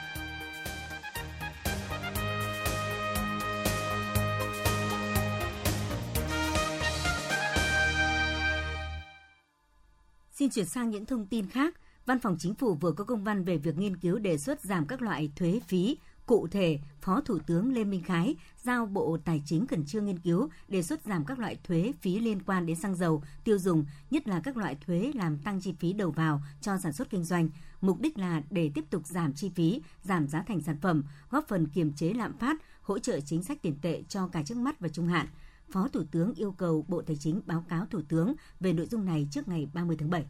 Xin 10.32 10.50
chuyển 10.50 10.66
sang 10.66 10.90
những 10.90 11.06
thông 11.06 11.26
tin 11.26 11.50
khác. 11.50 11.74
Văn 12.06 12.18
phòng 12.18 12.36
Chính 12.38 12.54
phủ 12.54 12.74
vừa 12.74 12.92
có 12.92 13.04
công 13.04 13.24
văn 13.24 13.44
về 13.44 13.58
việc 13.58 13.78
nghiên 13.78 13.96
cứu 13.96 14.18
đề 14.18 14.38
xuất 14.38 14.60
giảm 14.60 14.86
các 14.86 15.02
loại 15.02 15.30
thuế 15.36 15.60
phí 15.68 15.96
Cụ 16.26 16.48
thể, 16.50 16.78
Phó 17.00 17.20
Thủ 17.20 17.38
tướng 17.46 17.72
Lê 17.72 17.84
Minh 17.84 18.02
Khái 18.02 18.36
giao 18.62 18.86
Bộ 18.86 19.18
Tài 19.24 19.42
chính 19.46 19.66
khẩn 19.66 19.86
trương 19.86 20.04
nghiên 20.04 20.18
cứu 20.18 20.48
đề 20.68 20.82
xuất 20.82 21.02
giảm 21.04 21.24
các 21.24 21.38
loại 21.38 21.58
thuế 21.64 21.92
phí 22.00 22.18
liên 22.18 22.42
quan 22.42 22.66
đến 22.66 22.76
xăng 22.76 22.94
dầu, 22.94 23.22
tiêu 23.44 23.58
dùng, 23.58 23.84
nhất 24.10 24.28
là 24.28 24.40
các 24.40 24.56
loại 24.56 24.76
thuế 24.86 25.12
làm 25.14 25.38
tăng 25.38 25.60
chi 25.60 25.74
phí 25.78 25.92
đầu 25.92 26.10
vào 26.10 26.42
cho 26.60 26.78
sản 26.78 26.92
xuất 26.92 27.10
kinh 27.10 27.24
doanh. 27.24 27.48
Mục 27.80 28.00
đích 28.00 28.18
là 28.18 28.42
để 28.50 28.70
tiếp 28.74 28.84
tục 28.90 29.06
giảm 29.06 29.34
chi 29.34 29.50
phí, 29.54 29.82
giảm 30.02 30.28
giá 30.28 30.42
thành 30.42 30.60
sản 30.60 30.76
phẩm, 30.80 31.04
góp 31.30 31.48
phần 31.48 31.66
kiềm 31.66 31.92
chế 31.92 32.12
lạm 32.12 32.38
phát, 32.38 32.56
hỗ 32.82 32.98
trợ 32.98 33.20
chính 33.20 33.42
sách 33.42 33.62
tiền 33.62 33.78
tệ 33.82 34.02
cho 34.08 34.28
cả 34.28 34.42
trước 34.42 34.56
mắt 34.56 34.80
và 34.80 34.88
trung 34.88 35.06
hạn. 35.06 35.26
Phó 35.70 35.88
Thủ 35.88 36.02
tướng 36.10 36.34
yêu 36.34 36.52
cầu 36.52 36.84
Bộ 36.88 37.02
Tài 37.02 37.16
chính 37.16 37.40
báo 37.46 37.64
cáo 37.68 37.86
Thủ 37.86 38.00
tướng 38.08 38.34
về 38.60 38.72
nội 38.72 38.86
dung 38.86 39.04
này 39.04 39.28
trước 39.30 39.48
ngày 39.48 39.68
30 39.74 39.96
tháng 39.98 40.10
7. 40.10 40.26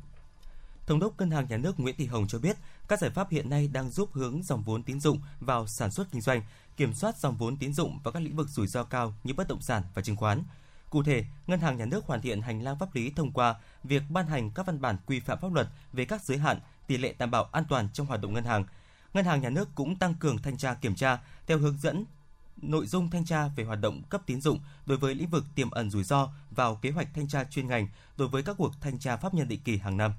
Thống 0.86 1.00
đốc 1.00 1.18
Ngân 1.18 1.30
hàng 1.30 1.46
Nhà 1.48 1.56
nước 1.56 1.80
Nguyễn 1.80 1.96
Thị 1.96 2.06
Hồng 2.06 2.26
cho 2.28 2.38
biết, 2.38 2.56
các 2.88 3.00
giải 3.00 3.10
pháp 3.10 3.30
hiện 3.30 3.50
nay 3.50 3.68
đang 3.72 3.90
giúp 3.90 4.12
hướng 4.12 4.42
dòng 4.42 4.62
vốn 4.62 4.82
tín 4.82 5.00
dụng 5.00 5.20
vào 5.40 5.66
sản 5.66 5.90
xuất 5.90 6.10
kinh 6.12 6.20
doanh, 6.20 6.42
kiểm 6.76 6.94
soát 6.94 7.18
dòng 7.18 7.36
vốn 7.36 7.56
tín 7.56 7.72
dụng 7.72 7.98
vào 8.04 8.12
các 8.12 8.22
lĩnh 8.22 8.36
vực 8.36 8.48
rủi 8.48 8.66
ro 8.66 8.84
cao 8.84 9.14
như 9.24 9.34
bất 9.34 9.48
động 9.48 9.60
sản 9.60 9.82
và 9.94 10.02
chứng 10.02 10.16
khoán. 10.16 10.42
Cụ 10.90 11.02
thể, 11.02 11.24
Ngân 11.46 11.60
hàng 11.60 11.76
Nhà 11.76 11.84
nước 11.84 12.06
hoàn 12.06 12.20
thiện 12.20 12.42
hành 12.42 12.62
lang 12.62 12.78
pháp 12.78 12.94
lý 12.94 13.10
thông 13.10 13.32
qua 13.32 13.54
việc 13.84 14.02
ban 14.10 14.26
hành 14.26 14.50
các 14.50 14.66
văn 14.66 14.80
bản 14.80 14.96
quy 15.06 15.20
phạm 15.20 15.38
pháp 15.40 15.52
luật 15.52 15.68
về 15.92 16.04
các 16.04 16.24
giới 16.24 16.38
hạn, 16.38 16.60
tỷ 16.86 16.96
lệ 16.96 17.14
đảm 17.18 17.30
bảo 17.30 17.44
an 17.44 17.64
toàn 17.68 17.88
trong 17.92 18.06
hoạt 18.06 18.20
động 18.20 18.34
ngân 18.34 18.44
hàng. 18.44 18.64
Ngân 19.14 19.24
hàng 19.24 19.40
Nhà 19.40 19.50
nước 19.50 19.68
cũng 19.74 19.96
tăng 19.96 20.14
cường 20.14 20.38
thanh 20.38 20.56
tra 20.56 20.74
kiểm 20.74 20.94
tra 20.94 21.18
theo 21.46 21.58
hướng 21.58 21.78
dẫn 21.78 22.04
nội 22.56 22.86
dung 22.86 23.10
thanh 23.10 23.24
tra 23.24 23.48
về 23.48 23.64
hoạt 23.64 23.80
động 23.80 24.02
cấp 24.10 24.22
tín 24.26 24.40
dụng 24.40 24.58
đối 24.86 24.98
với 24.98 25.14
lĩnh 25.14 25.30
vực 25.30 25.44
tiềm 25.54 25.70
ẩn 25.70 25.90
rủi 25.90 26.04
ro 26.04 26.28
vào 26.50 26.76
kế 26.76 26.90
hoạch 26.90 27.08
thanh 27.14 27.28
tra 27.28 27.44
chuyên 27.44 27.68
ngành 27.68 27.88
đối 28.16 28.28
với 28.28 28.42
các 28.42 28.56
cuộc 28.58 28.72
thanh 28.80 28.98
tra 28.98 29.16
pháp 29.16 29.34
nhân 29.34 29.48
định 29.48 29.60
kỳ 29.64 29.76
hàng 29.76 29.96
năm. 29.96 30.12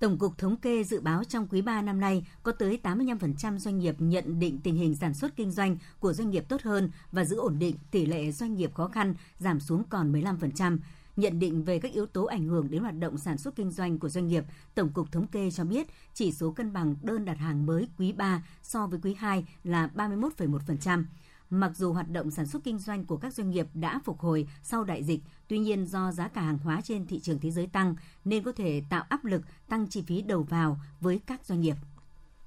Tổng 0.00 0.18
cục 0.18 0.38
Thống 0.38 0.56
kê 0.56 0.84
dự 0.84 1.00
báo 1.00 1.24
trong 1.24 1.46
quý 1.50 1.62
3 1.62 1.82
năm 1.82 2.00
nay 2.00 2.26
có 2.42 2.52
tới 2.52 2.78
85% 2.82 3.58
doanh 3.58 3.78
nghiệp 3.78 3.94
nhận 3.98 4.38
định 4.38 4.58
tình 4.62 4.74
hình 4.74 4.94
sản 4.94 5.14
xuất 5.14 5.36
kinh 5.36 5.50
doanh 5.50 5.76
của 5.98 6.12
doanh 6.12 6.30
nghiệp 6.30 6.44
tốt 6.48 6.62
hơn 6.62 6.90
và 7.12 7.24
giữ 7.24 7.36
ổn 7.36 7.58
định 7.58 7.76
tỷ 7.90 8.06
lệ 8.06 8.32
doanh 8.32 8.54
nghiệp 8.54 8.74
khó 8.74 8.88
khăn 8.88 9.14
giảm 9.38 9.60
xuống 9.60 9.82
còn 9.90 10.12
15%. 10.12 10.78
Nhận 11.16 11.38
định 11.38 11.64
về 11.64 11.78
các 11.78 11.92
yếu 11.92 12.06
tố 12.06 12.24
ảnh 12.24 12.48
hưởng 12.48 12.70
đến 12.70 12.82
hoạt 12.82 12.98
động 12.98 13.18
sản 13.18 13.38
xuất 13.38 13.56
kinh 13.56 13.70
doanh 13.70 13.98
của 13.98 14.08
doanh 14.08 14.28
nghiệp, 14.28 14.44
Tổng 14.74 14.92
cục 14.92 15.12
Thống 15.12 15.26
kê 15.26 15.50
cho 15.50 15.64
biết 15.64 15.86
chỉ 16.14 16.32
số 16.32 16.50
cân 16.50 16.72
bằng 16.72 16.94
đơn 17.02 17.24
đặt 17.24 17.38
hàng 17.38 17.66
mới 17.66 17.88
quý 17.98 18.12
3 18.12 18.44
so 18.62 18.86
với 18.86 19.00
quý 19.02 19.14
2 19.14 19.44
là 19.64 19.90
31,1%. 19.94 21.04
Mặc 21.50 21.76
dù 21.76 21.92
hoạt 21.92 22.10
động 22.10 22.30
sản 22.30 22.46
xuất 22.46 22.64
kinh 22.64 22.78
doanh 22.78 23.04
của 23.04 23.16
các 23.16 23.34
doanh 23.34 23.50
nghiệp 23.50 23.66
đã 23.74 24.00
phục 24.04 24.20
hồi 24.20 24.48
sau 24.62 24.84
đại 24.84 25.04
dịch, 25.04 25.20
tuy 25.48 25.58
nhiên 25.58 25.86
do 25.86 26.12
giá 26.12 26.28
cả 26.28 26.40
hàng 26.40 26.58
hóa 26.58 26.80
trên 26.84 27.06
thị 27.06 27.20
trường 27.20 27.38
thế 27.38 27.50
giới 27.50 27.66
tăng 27.66 27.94
nên 28.24 28.42
có 28.42 28.52
thể 28.52 28.82
tạo 28.90 29.04
áp 29.08 29.24
lực 29.24 29.42
tăng 29.68 29.88
chi 29.88 30.02
phí 30.06 30.22
đầu 30.22 30.42
vào 30.42 30.80
với 31.00 31.20
các 31.26 31.44
doanh 31.44 31.60
nghiệp. 31.60 31.76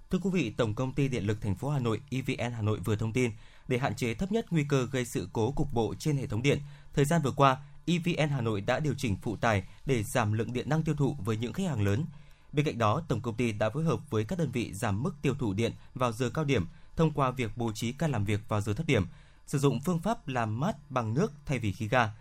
Thưa 0.10 0.20
quý 0.20 0.30
vị, 0.34 0.50
Tổng 0.50 0.74
công 0.74 0.94
ty 0.94 1.08
Điện 1.08 1.28
lực 1.28 1.42
thành 1.42 1.56
phố 1.56 1.70
Hà 1.70 1.80
Nội 1.80 2.02
EVN 2.10 2.54
Hà 2.54 2.62
Nội 2.62 2.80
vừa 2.80 2.96
thông 2.96 3.14
tin 3.14 3.32
để 3.68 3.78
hạn 3.78 3.96
chế 3.96 4.14
thấp 4.14 4.32
nhất 4.32 4.46
nguy 4.50 4.66
cơ 4.70 4.88
gây 4.92 5.06
sự 5.06 5.28
cố 5.34 5.52
cục 5.52 5.74
bộ 5.74 5.94
trên 6.00 6.18
hệ 6.18 6.28
thống 6.28 6.42
điện, 6.42 6.60
thời 6.94 7.06
gian 7.06 7.22
vừa 7.22 7.32
qua, 7.32 7.58
EVN 7.86 8.30
Hà 8.30 8.42
Nội 8.42 8.62
đã 8.62 8.80
điều 8.80 8.94
chỉnh 8.98 9.18
phụ 9.22 9.36
tải 9.36 9.64
để 9.86 10.04
giảm 10.04 10.34
lượng 10.34 10.54
điện 10.54 10.70
năng 10.70 10.84
tiêu 10.84 10.96
thụ 10.96 11.16
với 11.26 11.38
những 11.38 11.54
khách 11.54 11.68
hàng 11.68 11.82
lớn. 11.82 12.06
Bên 12.54 12.66
cạnh 12.66 12.78
đó, 12.78 13.02
tổng 13.08 13.22
công 13.22 13.36
ty 13.36 13.52
đã 13.52 13.70
phối 13.70 13.84
hợp 13.84 14.10
với 14.10 14.26
các 14.26 14.40
đơn 14.40 14.52
vị 14.52 14.74
giảm 14.74 15.04
mức 15.04 15.16
tiêu 15.22 15.36
thụ 15.40 15.54
điện 15.54 15.72
vào 15.96 16.12
giờ 16.12 16.30
cao 16.30 16.46
điểm 16.46 16.68
thông 16.96 17.12
qua 17.12 17.32
việc 17.32 17.58
bố 17.58 17.72
trí 17.72 17.92
ca 17.92 18.08
làm 18.08 18.26
việc 18.26 18.50
vào 18.50 18.62
giờ 18.62 18.74
thấp 18.74 18.88
điểm, 18.88 19.08
sử 19.48 19.60
dụng 19.60 19.80
phương 19.82 20.00
pháp 20.00 20.28
làm 20.28 20.60
mát 20.60 20.92
bằng 20.92 21.14
nước 21.14 21.34
thay 21.46 21.60
vì 21.60 21.72
khí 21.72 21.88
ga. 21.88 22.12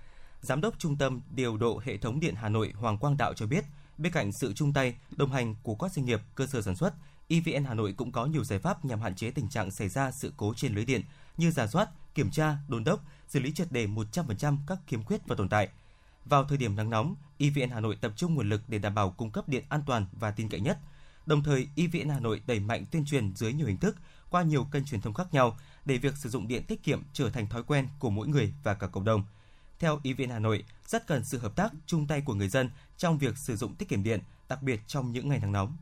Giám 0.41 0.61
đốc 0.61 0.79
Trung 0.79 0.97
tâm 0.97 1.21
Điều 1.31 1.57
độ 1.57 1.81
Hệ 1.85 1.97
thống 1.97 2.21
Điện 2.21 2.35
Hà 2.35 2.49
Nội 2.49 2.73
Hoàng 2.77 2.99
Quang 2.99 3.17
Đạo 3.17 3.35
cho 3.35 3.47
biết, 3.47 3.65
bên 3.99 4.13
cạnh 4.13 4.33
sự 4.33 4.53
chung 4.53 4.73
tay, 4.73 4.95
đồng 5.17 5.33
hành 5.33 5.55
của 5.63 5.75
các 5.75 5.93
doanh 5.93 6.07
nghiệp, 6.07 6.21
cơ 6.35 6.47
sở 6.47 6.63
sản 6.63 6.77
xuất, 6.77 6.95
EVN 7.29 7.65
Hà 7.65 7.75
Nội 7.75 7.95
cũng 7.97 8.13
có 8.13 8.27
nhiều 8.27 8.45
giải 8.45 8.59
pháp 8.59 8.85
nhằm 8.85 9.01
hạn 9.01 9.15
chế 9.15 9.31
tình 9.31 9.49
trạng 9.49 9.71
xảy 9.71 9.89
ra 9.89 10.11
sự 10.11 10.33
cố 10.37 10.55
trên 10.57 10.75
lưới 10.75 10.85
điện 10.85 11.03
như 11.37 11.51
giả 11.51 11.67
soát, 11.67 11.89
kiểm 12.15 12.31
tra, 12.31 12.57
đôn 12.69 12.85
đốc, 12.85 13.01
xử 13.29 13.41
lý 13.41 13.53
triệt 13.53 13.73
đề 13.73 13.87
100% 13.87 14.57
các 14.67 14.79
khiếm 14.87 15.05
khuyết 15.05 15.27
và 15.27 15.37
tồn 15.37 15.49
tại. 15.49 15.69
Vào 16.25 16.45
thời 16.45 16.59
điểm 16.59 16.77
nắng 16.77 16.91
nóng, 16.91 17.15
EVN 17.39 17.71
Hà 17.71 17.81
Nội 17.81 17.97
tập 18.01 18.13
trung 18.17 18.35
nguồn 18.35 18.49
lực 18.49 18.61
để 18.69 18.79
đảm 18.79 18.95
bảo 18.95 19.11
cung 19.11 19.31
cấp 19.31 19.49
điện 19.49 19.65
an 19.69 19.83
toàn 19.87 20.07
và 20.13 20.31
tin 20.31 20.49
cậy 20.49 20.61
nhất. 20.61 20.79
Đồng 21.27 21.43
thời, 21.43 21.69
EVN 21.77 22.09
Hà 22.09 22.21
Nội 22.21 22.43
đẩy 22.47 22.61
mạnh 22.61 22.85
tuyên 22.91 23.05
truyền 23.05 23.37
dưới 23.37 23.53
nhiều 23.53 23.67
hình 23.67 23.77
thức 23.77 23.97
qua 24.31 24.43
nhiều 24.43 24.67
kênh 24.73 24.85
truyền 24.85 25.01
thông 25.01 25.15
khác 25.15 25.27
nhau 25.33 25.59
để 25.85 25.99
việc 25.99 26.17
sử 26.17 26.29
dụng 26.29 26.49
điện 26.49 26.63
tiết 26.69 26.83
kiệm 26.83 27.03
trở 27.13 27.31
thành 27.31 27.49
thói 27.49 27.63
quen 27.63 27.89
của 27.99 28.11
mỗi 28.11 28.29
người 28.29 28.53
và 28.63 28.75
cả 28.75 28.87
cộng 28.87 29.05
đồng. 29.05 29.25
Theo 29.79 30.01
EVN 30.05 30.31
Hà 30.31 30.39
Nội, 30.39 30.65
rất 30.87 31.07
cần 31.07 31.25
sự 31.25 31.39
hợp 31.39 31.57
tác, 31.57 31.73
chung 31.87 32.07
tay 32.07 32.21
của 32.21 32.35
người 32.35 32.49
dân 32.49 32.71
trong 32.97 33.19
việc 33.19 33.39
sử 33.39 33.57
dụng 33.57 33.75
tiết 33.75 33.89
kiệm 33.89 34.03
điện, 34.03 34.21
đặc 34.49 34.63
biệt 34.63 34.81
trong 34.87 35.13
những 35.13 35.29
ngày 35.29 35.39
nắng 35.39 35.53
nóng. 35.53 35.77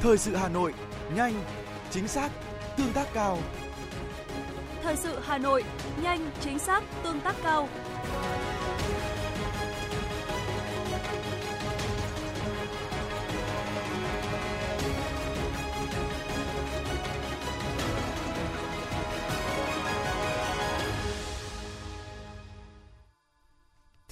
Thời 0.00 0.18
sự 0.18 0.36
Hà 0.36 0.48
Nội, 0.48 0.74
nhanh, 1.14 1.44
chính 1.90 2.08
xác, 2.08 2.32
tương 2.76 2.92
tác 2.92 3.08
cao. 3.14 3.38
Thời 4.82 4.96
sự 4.96 5.20
Hà 5.24 5.38
Nội, 5.38 5.64
nhanh, 6.02 6.30
chính 6.40 6.58
xác, 6.58 6.84
tương 7.02 7.20
tác 7.20 7.36
cao. 7.42 7.68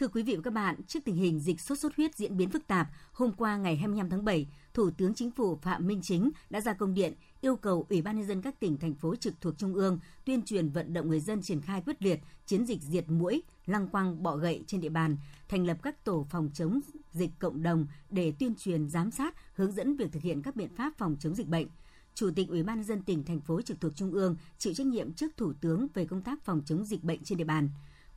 Thưa 0.05 0.09
quý 0.09 0.23
vị 0.23 0.37
và 0.37 0.43
các 0.43 0.53
bạn, 0.53 0.77
trước 0.87 1.05
tình 1.05 1.17
hình 1.17 1.41
dịch 1.41 1.61
sốt 1.61 1.79
xuất 1.79 1.97
huyết 1.97 2.17
diễn 2.17 2.37
biến 2.37 2.51
phức 2.51 2.67
tạp, 2.67 2.89
hôm 3.13 3.33
qua 3.33 3.57
ngày 3.57 3.77
25 3.77 4.11
tháng 4.11 4.25
7, 4.25 4.47
Thủ 4.75 4.91
tướng 4.91 5.15
Chính 5.15 5.31
phủ 5.31 5.57
Phạm 5.57 5.87
Minh 5.87 6.01
Chính 6.03 6.31
đã 6.51 6.61
ra 6.61 6.73
công 6.73 6.95
điện 6.95 7.15
yêu 7.41 7.57
cầu 7.57 7.87
Ủy 7.91 8.03
ban 8.03 8.17
nhân 8.17 8.27
dân 8.27 8.43
các 8.43 8.61
tỉnh 8.61 8.79
thành 8.79 8.95
phố 8.95 9.17
trực 9.17 9.35
thuộc 9.41 9.55
trung 9.59 9.75
ương 9.75 9.99
tuyên 10.25 10.43
truyền 10.43 10.69
vận 10.69 10.93
động 10.93 11.09
người 11.09 11.21
dân 11.21 11.43
triển 11.43 11.61
khai 11.61 11.83
quyết 11.87 12.03
liệt 12.03 12.21
chiến 12.47 12.67
dịch 12.67 12.83
diệt 12.83 13.11
mũi, 13.11 13.43
lăng 13.67 13.89
quăng, 13.89 14.23
bọ 14.23 14.37
gậy 14.37 14.65
trên 14.67 14.81
địa 14.81 14.89
bàn, 14.89 15.17
thành 15.49 15.67
lập 15.67 15.77
các 15.83 16.05
tổ 16.05 16.27
phòng 16.31 16.51
chống 16.55 16.81
dịch 17.13 17.31
cộng 17.39 17.63
đồng 17.63 17.87
để 18.11 18.33
tuyên 18.39 18.55
truyền, 18.55 18.89
giám 18.89 19.11
sát, 19.11 19.35
hướng 19.55 19.73
dẫn 19.73 19.97
việc 19.97 20.13
thực 20.13 20.23
hiện 20.23 20.43
các 20.43 20.57
biện 20.57 20.69
pháp 20.77 20.93
phòng 20.99 21.17
chống 21.21 21.35
dịch 21.35 21.49
bệnh. 21.49 21.67
Chủ 22.15 22.31
tịch 22.37 22.49
Ủy 22.49 22.63
ban 22.63 22.77
nhân 22.77 22.85
dân 22.85 23.03
tỉnh 23.03 23.25
thành 23.25 23.41
phố 23.41 23.63
trực 23.63 23.81
thuộc 23.81 23.93
trung 23.97 24.13
ương 24.13 24.37
chịu 24.59 24.75
trách 24.75 24.87
nhiệm 24.87 25.13
trước 25.13 25.37
Thủ 25.37 25.53
tướng 25.61 25.87
về 25.95 26.05
công 26.05 26.23
tác 26.23 26.45
phòng 26.45 26.63
chống 26.67 26.85
dịch 26.85 27.05
bệnh 27.05 27.25
trên 27.25 27.39
địa 27.39 27.45
bàn. 27.45 27.69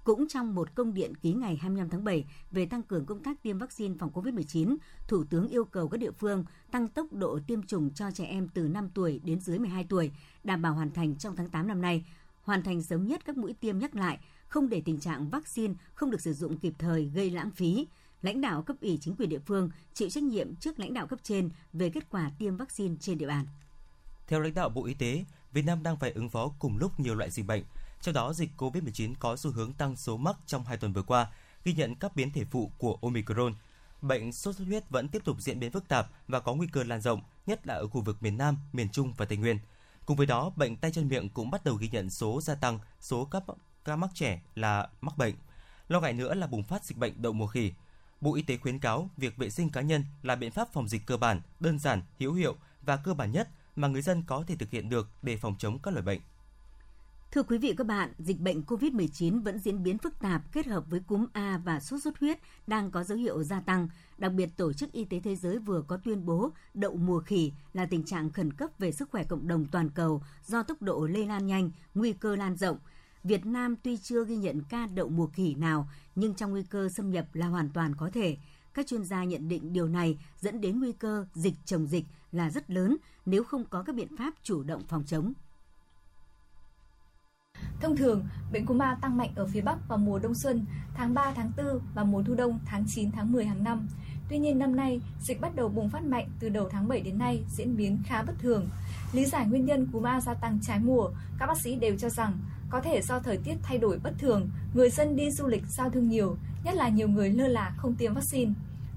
Cũng 0.07 0.27
trong 0.27 0.55
một 0.55 0.75
công 0.75 0.93
điện 0.93 1.15
ký 1.15 1.33
ngày 1.33 1.55
25 1.55 1.89
tháng 1.89 2.03
7 2.03 2.25
về 2.51 2.65
tăng 2.65 2.83
cường 2.83 3.05
công 3.05 3.23
tác 3.23 3.43
tiêm 3.43 3.57
vaccine 3.57 3.95
phòng 3.99 4.11
COVID-19, 4.13 4.77
Thủ 5.07 5.23
tướng 5.29 5.47
yêu 5.47 5.65
cầu 5.65 5.87
các 5.87 5.97
địa 5.97 6.11
phương 6.11 6.45
tăng 6.71 6.87
tốc 6.87 7.13
độ 7.13 7.39
tiêm 7.47 7.63
chủng 7.63 7.93
cho 7.93 8.11
trẻ 8.11 8.25
em 8.25 8.47
từ 8.47 8.67
5 8.67 8.89
tuổi 8.93 9.21
đến 9.23 9.39
dưới 9.39 9.59
12 9.59 9.85
tuổi, 9.89 10.11
đảm 10.43 10.61
bảo 10.61 10.73
hoàn 10.73 10.91
thành 10.91 11.15
trong 11.15 11.35
tháng 11.35 11.49
8 11.49 11.67
năm 11.67 11.81
nay, 11.81 12.05
hoàn 12.41 12.63
thành 12.63 12.83
sớm 12.83 13.07
nhất 13.07 13.25
các 13.25 13.37
mũi 13.37 13.53
tiêm 13.53 13.79
nhắc 13.79 13.95
lại, 13.95 14.19
không 14.47 14.69
để 14.69 14.81
tình 14.85 14.99
trạng 14.99 15.29
vaccine 15.29 15.73
không 15.93 16.11
được 16.11 16.21
sử 16.21 16.33
dụng 16.33 16.57
kịp 16.57 16.73
thời 16.79 17.05
gây 17.05 17.29
lãng 17.29 17.51
phí. 17.51 17.87
Lãnh 18.21 18.41
đạo 18.41 18.61
cấp 18.61 18.75
ủy 18.81 18.97
chính 19.01 19.15
quyền 19.15 19.29
địa 19.29 19.39
phương 19.45 19.69
chịu 19.93 20.09
trách 20.09 20.23
nhiệm 20.23 20.55
trước 20.55 20.79
lãnh 20.79 20.93
đạo 20.93 21.07
cấp 21.07 21.19
trên 21.23 21.49
về 21.73 21.89
kết 21.89 22.09
quả 22.09 22.31
tiêm 22.39 22.57
vaccine 22.57 22.95
trên 22.99 23.17
địa 23.17 23.27
bàn. 23.27 23.45
Theo 24.27 24.39
lãnh 24.39 24.53
đạo 24.53 24.69
Bộ 24.69 24.85
Y 24.85 24.93
tế, 24.93 25.25
Việt 25.53 25.65
Nam 25.65 25.83
đang 25.83 25.97
phải 25.97 26.11
ứng 26.11 26.29
phó 26.29 26.51
cùng 26.59 26.77
lúc 26.77 26.99
nhiều 26.99 27.15
loại 27.15 27.29
dịch 27.29 27.47
bệnh, 27.47 27.63
trong 28.01 28.13
đó, 28.13 28.33
dịch 28.33 28.49
COVID-19 28.57 29.13
có 29.19 29.35
xu 29.35 29.51
hướng 29.51 29.73
tăng 29.73 29.95
số 29.95 30.17
mắc 30.17 30.35
trong 30.45 30.65
hai 30.65 30.77
tuần 30.77 30.93
vừa 30.93 31.03
qua, 31.03 31.27
ghi 31.63 31.73
nhận 31.73 31.95
các 31.95 32.15
biến 32.15 32.31
thể 32.31 32.45
phụ 32.45 32.71
của 32.77 32.97
Omicron. 33.01 33.53
Bệnh 34.01 34.31
sốt 34.31 34.55
xuất 34.55 34.65
huyết 34.65 34.89
vẫn 34.89 35.07
tiếp 35.07 35.21
tục 35.25 35.37
diễn 35.39 35.59
biến 35.59 35.71
phức 35.71 35.87
tạp 35.87 36.07
và 36.27 36.39
có 36.39 36.53
nguy 36.53 36.67
cơ 36.67 36.83
lan 36.83 37.01
rộng, 37.01 37.21
nhất 37.45 37.67
là 37.67 37.73
ở 37.73 37.87
khu 37.87 38.01
vực 38.01 38.23
miền 38.23 38.37
Nam, 38.37 38.57
miền 38.73 38.89
Trung 38.89 39.13
và 39.17 39.25
Tây 39.25 39.37
Nguyên. 39.37 39.59
Cùng 40.05 40.17
với 40.17 40.25
đó, 40.25 40.51
bệnh 40.55 40.75
tay 40.75 40.91
chân 40.91 41.07
miệng 41.07 41.29
cũng 41.29 41.51
bắt 41.51 41.65
đầu 41.65 41.75
ghi 41.75 41.89
nhận 41.91 42.09
số 42.09 42.41
gia 42.41 42.55
tăng 42.55 42.79
số 42.99 43.25
các 43.25 43.43
ca 43.85 43.95
mắc 43.95 44.09
trẻ 44.13 44.41
là 44.55 44.87
mắc 45.01 45.17
bệnh. 45.17 45.35
Lo 45.87 45.99
ngại 45.99 46.13
nữa 46.13 46.33
là 46.33 46.47
bùng 46.47 46.63
phát 46.63 46.85
dịch 46.85 46.97
bệnh 46.97 47.21
đậu 47.21 47.33
mùa 47.33 47.47
khỉ. 47.47 47.73
Bộ 48.21 48.35
Y 48.35 48.41
tế 48.41 48.57
khuyến 48.57 48.79
cáo 48.79 49.09
việc 49.17 49.37
vệ 49.37 49.49
sinh 49.49 49.69
cá 49.69 49.81
nhân 49.81 50.05
là 50.23 50.35
biện 50.35 50.51
pháp 50.51 50.73
phòng 50.73 50.87
dịch 50.87 51.05
cơ 51.05 51.17
bản, 51.17 51.41
đơn 51.59 51.79
giản, 51.79 52.01
hữu 52.19 52.33
hiệu 52.33 52.55
và 52.81 52.97
cơ 52.97 53.13
bản 53.13 53.31
nhất 53.31 53.49
mà 53.75 53.87
người 53.87 54.01
dân 54.01 54.23
có 54.27 54.43
thể 54.47 54.55
thực 54.55 54.71
hiện 54.71 54.89
được 54.89 55.09
để 55.21 55.37
phòng 55.37 55.55
chống 55.59 55.79
các 55.79 55.91
loại 55.91 56.05
bệnh. 56.05 56.19
Thưa 57.31 57.43
quý 57.43 57.57
vị 57.57 57.74
các 57.77 57.88
bạn, 57.88 58.13
dịch 58.19 58.39
bệnh 58.39 58.62
COVID-19 58.62 59.43
vẫn 59.43 59.60
diễn 59.60 59.84
biến 59.84 59.98
phức 59.98 60.19
tạp 60.19 60.41
kết 60.53 60.67
hợp 60.67 60.84
với 60.89 61.00
cúm 61.00 61.25
A 61.34 61.62
và 61.65 61.79
sốt 61.79 62.01
xuất 62.03 62.19
huyết 62.19 62.39
đang 62.67 62.91
có 62.91 63.03
dấu 63.03 63.17
hiệu 63.17 63.43
gia 63.43 63.60
tăng. 63.62 63.88
Đặc 64.17 64.34
biệt, 64.34 64.50
Tổ 64.57 64.74
chức 64.74 64.91
Y 64.91 65.05
tế 65.05 65.19
Thế 65.19 65.36
giới 65.36 65.60
vừa 65.60 65.81
có 65.88 65.98
tuyên 65.98 66.25
bố 66.25 66.51
đậu 66.74 66.96
mùa 66.96 67.19
khỉ 67.19 67.51
là 67.74 67.86
tình 67.86 68.03
trạng 68.03 68.31
khẩn 68.31 68.53
cấp 68.53 68.69
về 68.79 68.91
sức 68.91 69.10
khỏe 69.12 69.24
cộng 69.24 69.48
đồng 69.48 69.65
toàn 69.65 69.89
cầu 69.89 70.24
do 70.46 70.63
tốc 70.63 70.81
độ 70.81 71.07
lây 71.07 71.25
lan 71.25 71.48
nhanh, 71.48 71.72
nguy 71.96 72.13
cơ 72.13 72.36
lan 72.36 72.55
rộng. 72.55 72.77
Việt 73.24 73.46
Nam 73.46 73.75
tuy 73.84 73.98
chưa 73.98 74.25
ghi 74.25 74.36
nhận 74.36 74.62
ca 74.69 74.88
đậu 74.88 75.10
mùa 75.10 75.27
khỉ 75.27 75.55
nào, 75.55 75.89
nhưng 76.15 76.34
trong 76.34 76.51
nguy 76.51 76.63
cơ 76.63 76.89
xâm 76.89 77.12
nhập 77.12 77.25
là 77.34 77.48
hoàn 77.48 77.69
toàn 77.69 77.96
có 77.96 78.10
thể. 78.13 78.38
Các 78.74 78.88
chuyên 78.88 79.03
gia 79.03 79.24
nhận 79.24 79.50
định 79.50 79.74
điều 79.74 79.88
này 79.88 80.17
dẫn 80.39 80.62
đến 80.62 80.79
nguy 80.79 80.91
cơ 80.91 81.25
dịch 81.34 81.55
chồng 81.65 81.88
dịch 81.88 82.05
là 82.31 82.50
rất 82.50 82.69
lớn 82.69 82.97
nếu 83.25 83.43
không 83.43 83.65
có 83.65 83.84
các 83.84 83.95
biện 83.95 84.17
pháp 84.17 84.34
chủ 84.43 84.63
động 84.63 84.84
phòng 84.88 85.04
chống. 85.06 85.34
Thông 87.82 87.98
thường, 87.98 88.24
bệnh 88.52 88.65
cúm 88.65 88.82
A 88.82 88.98
tăng 89.02 89.17
mạnh 89.17 89.30
ở 89.36 89.46
phía 89.46 89.62
Bắc 89.62 89.88
vào 89.88 89.98
mùa 89.98 90.20
đông 90.20 90.36
xuân, 90.36 90.65
tháng 90.93 91.13
3, 91.13 91.34
tháng 91.36 91.52
4 91.58 91.80
và 91.93 92.04
mùa 92.04 92.24
thu 92.24 92.36
đông 92.36 92.60
tháng 92.65 92.84
9, 92.88 93.12
tháng 93.12 93.32
10 93.32 93.46
hàng 93.46 93.63
năm. 93.63 93.88
Tuy 94.30 94.38
nhiên 94.38 94.60
năm 94.60 94.76
nay, 94.76 95.02
dịch 95.22 95.41
bắt 95.41 95.56
đầu 95.56 95.70
bùng 95.70 95.89
phát 95.89 96.04
mạnh 96.04 96.30
từ 96.39 96.50
đầu 96.50 96.70
tháng 96.70 96.88
7 96.88 97.02
đến 97.02 97.17
nay 97.17 97.43
diễn 97.50 97.78
biến 97.78 98.00
khá 98.06 98.24
bất 98.24 98.34
thường. 98.39 98.70
Lý 99.13 99.26
giải 99.26 99.48
nguyên 99.48 99.65
nhân 99.65 99.88
cúm 99.91 100.04
A 100.04 100.22
gia 100.22 100.34
tăng 100.34 100.60
trái 100.62 100.80
mùa, 100.80 101.10
các 101.39 101.48
bác 101.48 101.58
sĩ 101.58 101.76
đều 101.76 101.98
cho 101.98 102.10
rằng 102.10 102.34
có 102.70 102.82
thể 102.82 103.02
do 103.02 103.20
thời 103.20 103.38
tiết 103.38 103.56
thay 103.63 103.78
đổi 103.78 104.00
bất 104.04 104.13
thường, 104.20 104.50
người 104.74 104.89
dân 104.89 105.15
đi 105.15 105.32
du 105.32 105.48
lịch 105.48 105.63
giao 105.67 105.89
thương 105.89 106.10
nhiều, 106.10 106.38
nhất 106.63 106.76
là 106.76 106.89
nhiều 106.89 107.08
người 107.08 107.30
lơ 107.30 107.48
là 107.48 107.74
không 107.78 107.96
tiêm 107.96 108.13
vaccine. 108.13 108.54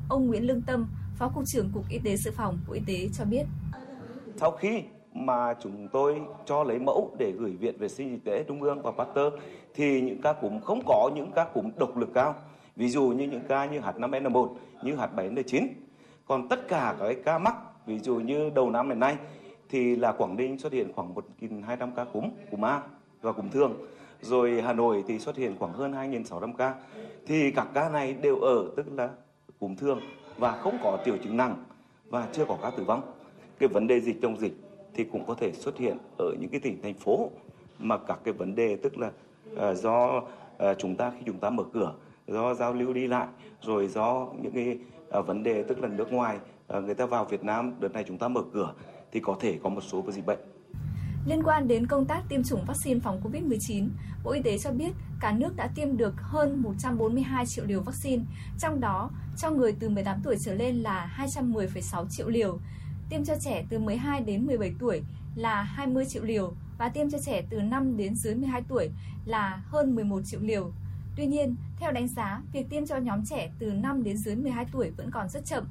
Ông 0.08 0.26
Nguyễn 0.26 0.46
Lương 0.46 0.62
Tâm, 0.62 0.88
Phó 1.18 1.28
Cục 1.28 1.44
trưởng 1.46 1.70
Cục 1.70 1.88
Y 1.88 1.98
tế 1.98 2.16
Dự 2.16 2.30
phòng 2.36 2.58
Bộ 2.68 2.74
Y 2.74 2.80
tế 2.86 3.08
cho 3.12 3.24
biết. 3.24 3.44
Sau 4.36 4.50
khi 4.50 4.82
mà 5.14 5.54
chúng 5.62 5.88
tôi 5.92 6.20
cho 6.44 6.64
lấy 6.64 6.78
mẫu 6.78 7.16
để 7.18 7.30
gửi 7.30 7.50
Viện 7.50 7.78
Vệ 7.78 7.88
sinh 7.88 8.10
Y 8.10 8.16
tế 8.16 8.44
Trung 8.48 8.62
ương 8.62 8.82
và 8.82 8.90
Pasteur 8.90 9.34
thì 9.74 10.00
những 10.00 10.20
ca 10.22 10.32
cúm 10.32 10.60
không 10.60 10.80
có 10.86 11.10
những 11.14 11.30
ca 11.34 11.44
cúm 11.44 11.70
độc 11.76 11.96
lực 11.96 12.08
cao. 12.14 12.34
Ví 12.76 12.88
dụ 12.88 13.02
như 13.08 13.26
những 13.26 13.42
ca 13.48 13.64
như 13.64 13.80
H5N1, 13.80 14.48
như 14.82 14.96
H7N9. 14.96 15.66
Còn 16.26 16.48
tất 16.48 16.68
cả 16.68 16.96
các 17.00 17.16
ca 17.24 17.38
mắc, 17.38 17.54
ví 17.86 17.98
dụ 17.98 18.14
như 18.14 18.50
đầu 18.54 18.70
năm 18.70 18.88
hiện 18.88 19.00
nay 19.00 19.16
thì 19.68 19.96
là 19.96 20.12
Quảng 20.12 20.36
Ninh 20.36 20.58
xuất 20.58 20.72
hiện 20.72 20.92
khoảng 20.92 21.14
1.200 21.40 21.90
ca 21.96 22.04
cúm, 22.04 22.30
cúm 22.50 22.64
A 22.64 22.82
và 23.22 23.32
cúm 23.32 23.48
thường. 23.50 23.74
Rồi 24.20 24.62
Hà 24.62 24.72
Nội 24.72 25.04
thì 25.08 25.18
xuất 25.18 25.36
hiện 25.36 25.56
khoảng 25.58 25.72
hơn 25.72 25.92
2.600 25.92 26.52
ca. 26.52 26.74
Thì 27.26 27.50
các 27.50 27.66
ca 27.74 27.88
này 27.88 28.14
đều 28.14 28.36
ở 28.36 28.70
tức 28.76 28.86
là 28.92 29.10
cúm 29.60 29.74
thường 29.74 30.00
và 30.38 30.52
không 30.52 30.78
có 30.82 30.98
triệu 31.04 31.16
chứng 31.16 31.36
nặng 31.36 31.64
và 32.08 32.28
chưa 32.32 32.44
có 32.44 32.58
ca 32.62 32.70
tử 32.70 32.84
vong. 32.84 33.02
Cái 33.58 33.68
vấn 33.68 33.86
đề 33.86 34.00
dịch 34.00 34.16
trong 34.22 34.40
dịch 34.40 34.52
thì 34.94 35.04
cũng 35.04 35.26
có 35.26 35.34
thể 35.34 35.52
xuất 35.52 35.78
hiện 35.78 35.96
ở 36.18 36.34
những 36.40 36.50
cái 36.50 36.60
tỉnh 36.60 36.82
thành 36.82 36.94
phố 36.94 37.30
mà 37.78 37.98
các 37.98 38.18
cái 38.24 38.34
vấn 38.34 38.54
đề 38.54 38.76
tức 38.76 38.98
là 38.98 39.10
uh, 39.52 39.76
do 39.76 40.16
uh, 40.16 40.22
chúng 40.78 40.96
ta 40.96 41.10
khi 41.10 41.22
chúng 41.26 41.38
ta 41.38 41.50
mở 41.50 41.64
cửa 41.72 41.94
do 42.26 42.54
giao 42.54 42.72
lưu 42.72 42.92
đi 42.92 43.06
lại 43.06 43.26
rồi 43.62 43.88
do 43.88 44.28
những 44.42 44.52
cái 44.52 44.78
uh, 45.18 45.26
vấn 45.26 45.42
đề 45.42 45.62
tức 45.62 45.80
là 45.80 45.88
nước 45.88 46.12
ngoài 46.12 46.38
uh, 46.76 46.84
người 46.84 46.94
ta 46.94 47.06
vào 47.06 47.24
Việt 47.24 47.44
Nam 47.44 47.72
đợt 47.80 47.92
này 47.92 48.04
chúng 48.08 48.18
ta 48.18 48.28
mở 48.28 48.42
cửa 48.52 48.74
thì 49.12 49.20
có 49.20 49.36
thể 49.40 49.58
có 49.62 49.68
một 49.68 49.80
số 49.80 50.04
dịch 50.08 50.26
bệnh. 50.26 50.38
Liên 51.26 51.42
quan 51.42 51.68
đến 51.68 51.86
công 51.86 52.04
tác 52.04 52.22
tiêm 52.28 52.42
chủng 52.42 52.64
vaccine 52.66 53.00
phòng 53.00 53.20
COVID-19, 53.24 53.88
Bộ 54.24 54.30
Y 54.30 54.42
tế 54.42 54.58
cho 54.58 54.70
biết 54.70 54.92
cả 55.20 55.32
nước 55.32 55.56
đã 55.56 55.68
tiêm 55.74 55.96
được 55.96 56.14
hơn 56.16 56.62
142 56.62 57.46
triệu 57.46 57.64
liều 57.64 57.80
vaccine, 57.80 58.22
trong 58.58 58.80
đó 58.80 59.10
cho 59.36 59.50
người 59.50 59.74
từ 59.80 59.88
18 59.88 60.20
tuổi 60.24 60.36
trở 60.44 60.54
lên 60.54 60.76
là 60.76 61.26
210,6 61.36 62.06
triệu 62.10 62.28
liều, 62.28 62.58
tiêm 63.10 63.24
cho 63.24 63.34
trẻ 63.40 63.64
từ 63.70 63.78
12 63.78 64.20
đến 64.20 64.46
17 64.46 64.72
tuổi 64.78 65.02
là 65.34 65.62
20 65.62 66.04
triệu 66.04 66.24
liều 66.24 66.52
và 66.78 66.88
tiêm 66.88 67.10
cho 67.10 67.18
trẻ 67.18 67.42
từ 67.50 67.60
5 67.60 67.96
đến 67.96 68.14
dưới 68.14 68.34
12 68.34 68.62
tuổi 68.68 68.90
là 69.24 69.62
hơn 69.66 69.94
11 69.94 70.20
triệu 70.24 70.40
liều. 70.40 70.72
Tuy 71.16 71.26
nhiên, 71.26 71.56
theo 71.80 71.92
đánh 71.92 72.08
giá, 72.08 72.42
việc 72.52 72.66
tiêm 72.70 72.86
cho 72.86 72.96
nhóm 72.96 73.24
trẻ 73.24 73.50
từ 73.58 73.72
5 73.72 74.02
đến 74.02 74.16
dưới 74.16 74.36
12 74.36 74.66
tuổi 74.72 74.90
vẫn 74.96 75.10
còn 75.10 75.28
rất 75.28 75.44
chậm. 75.44 75.64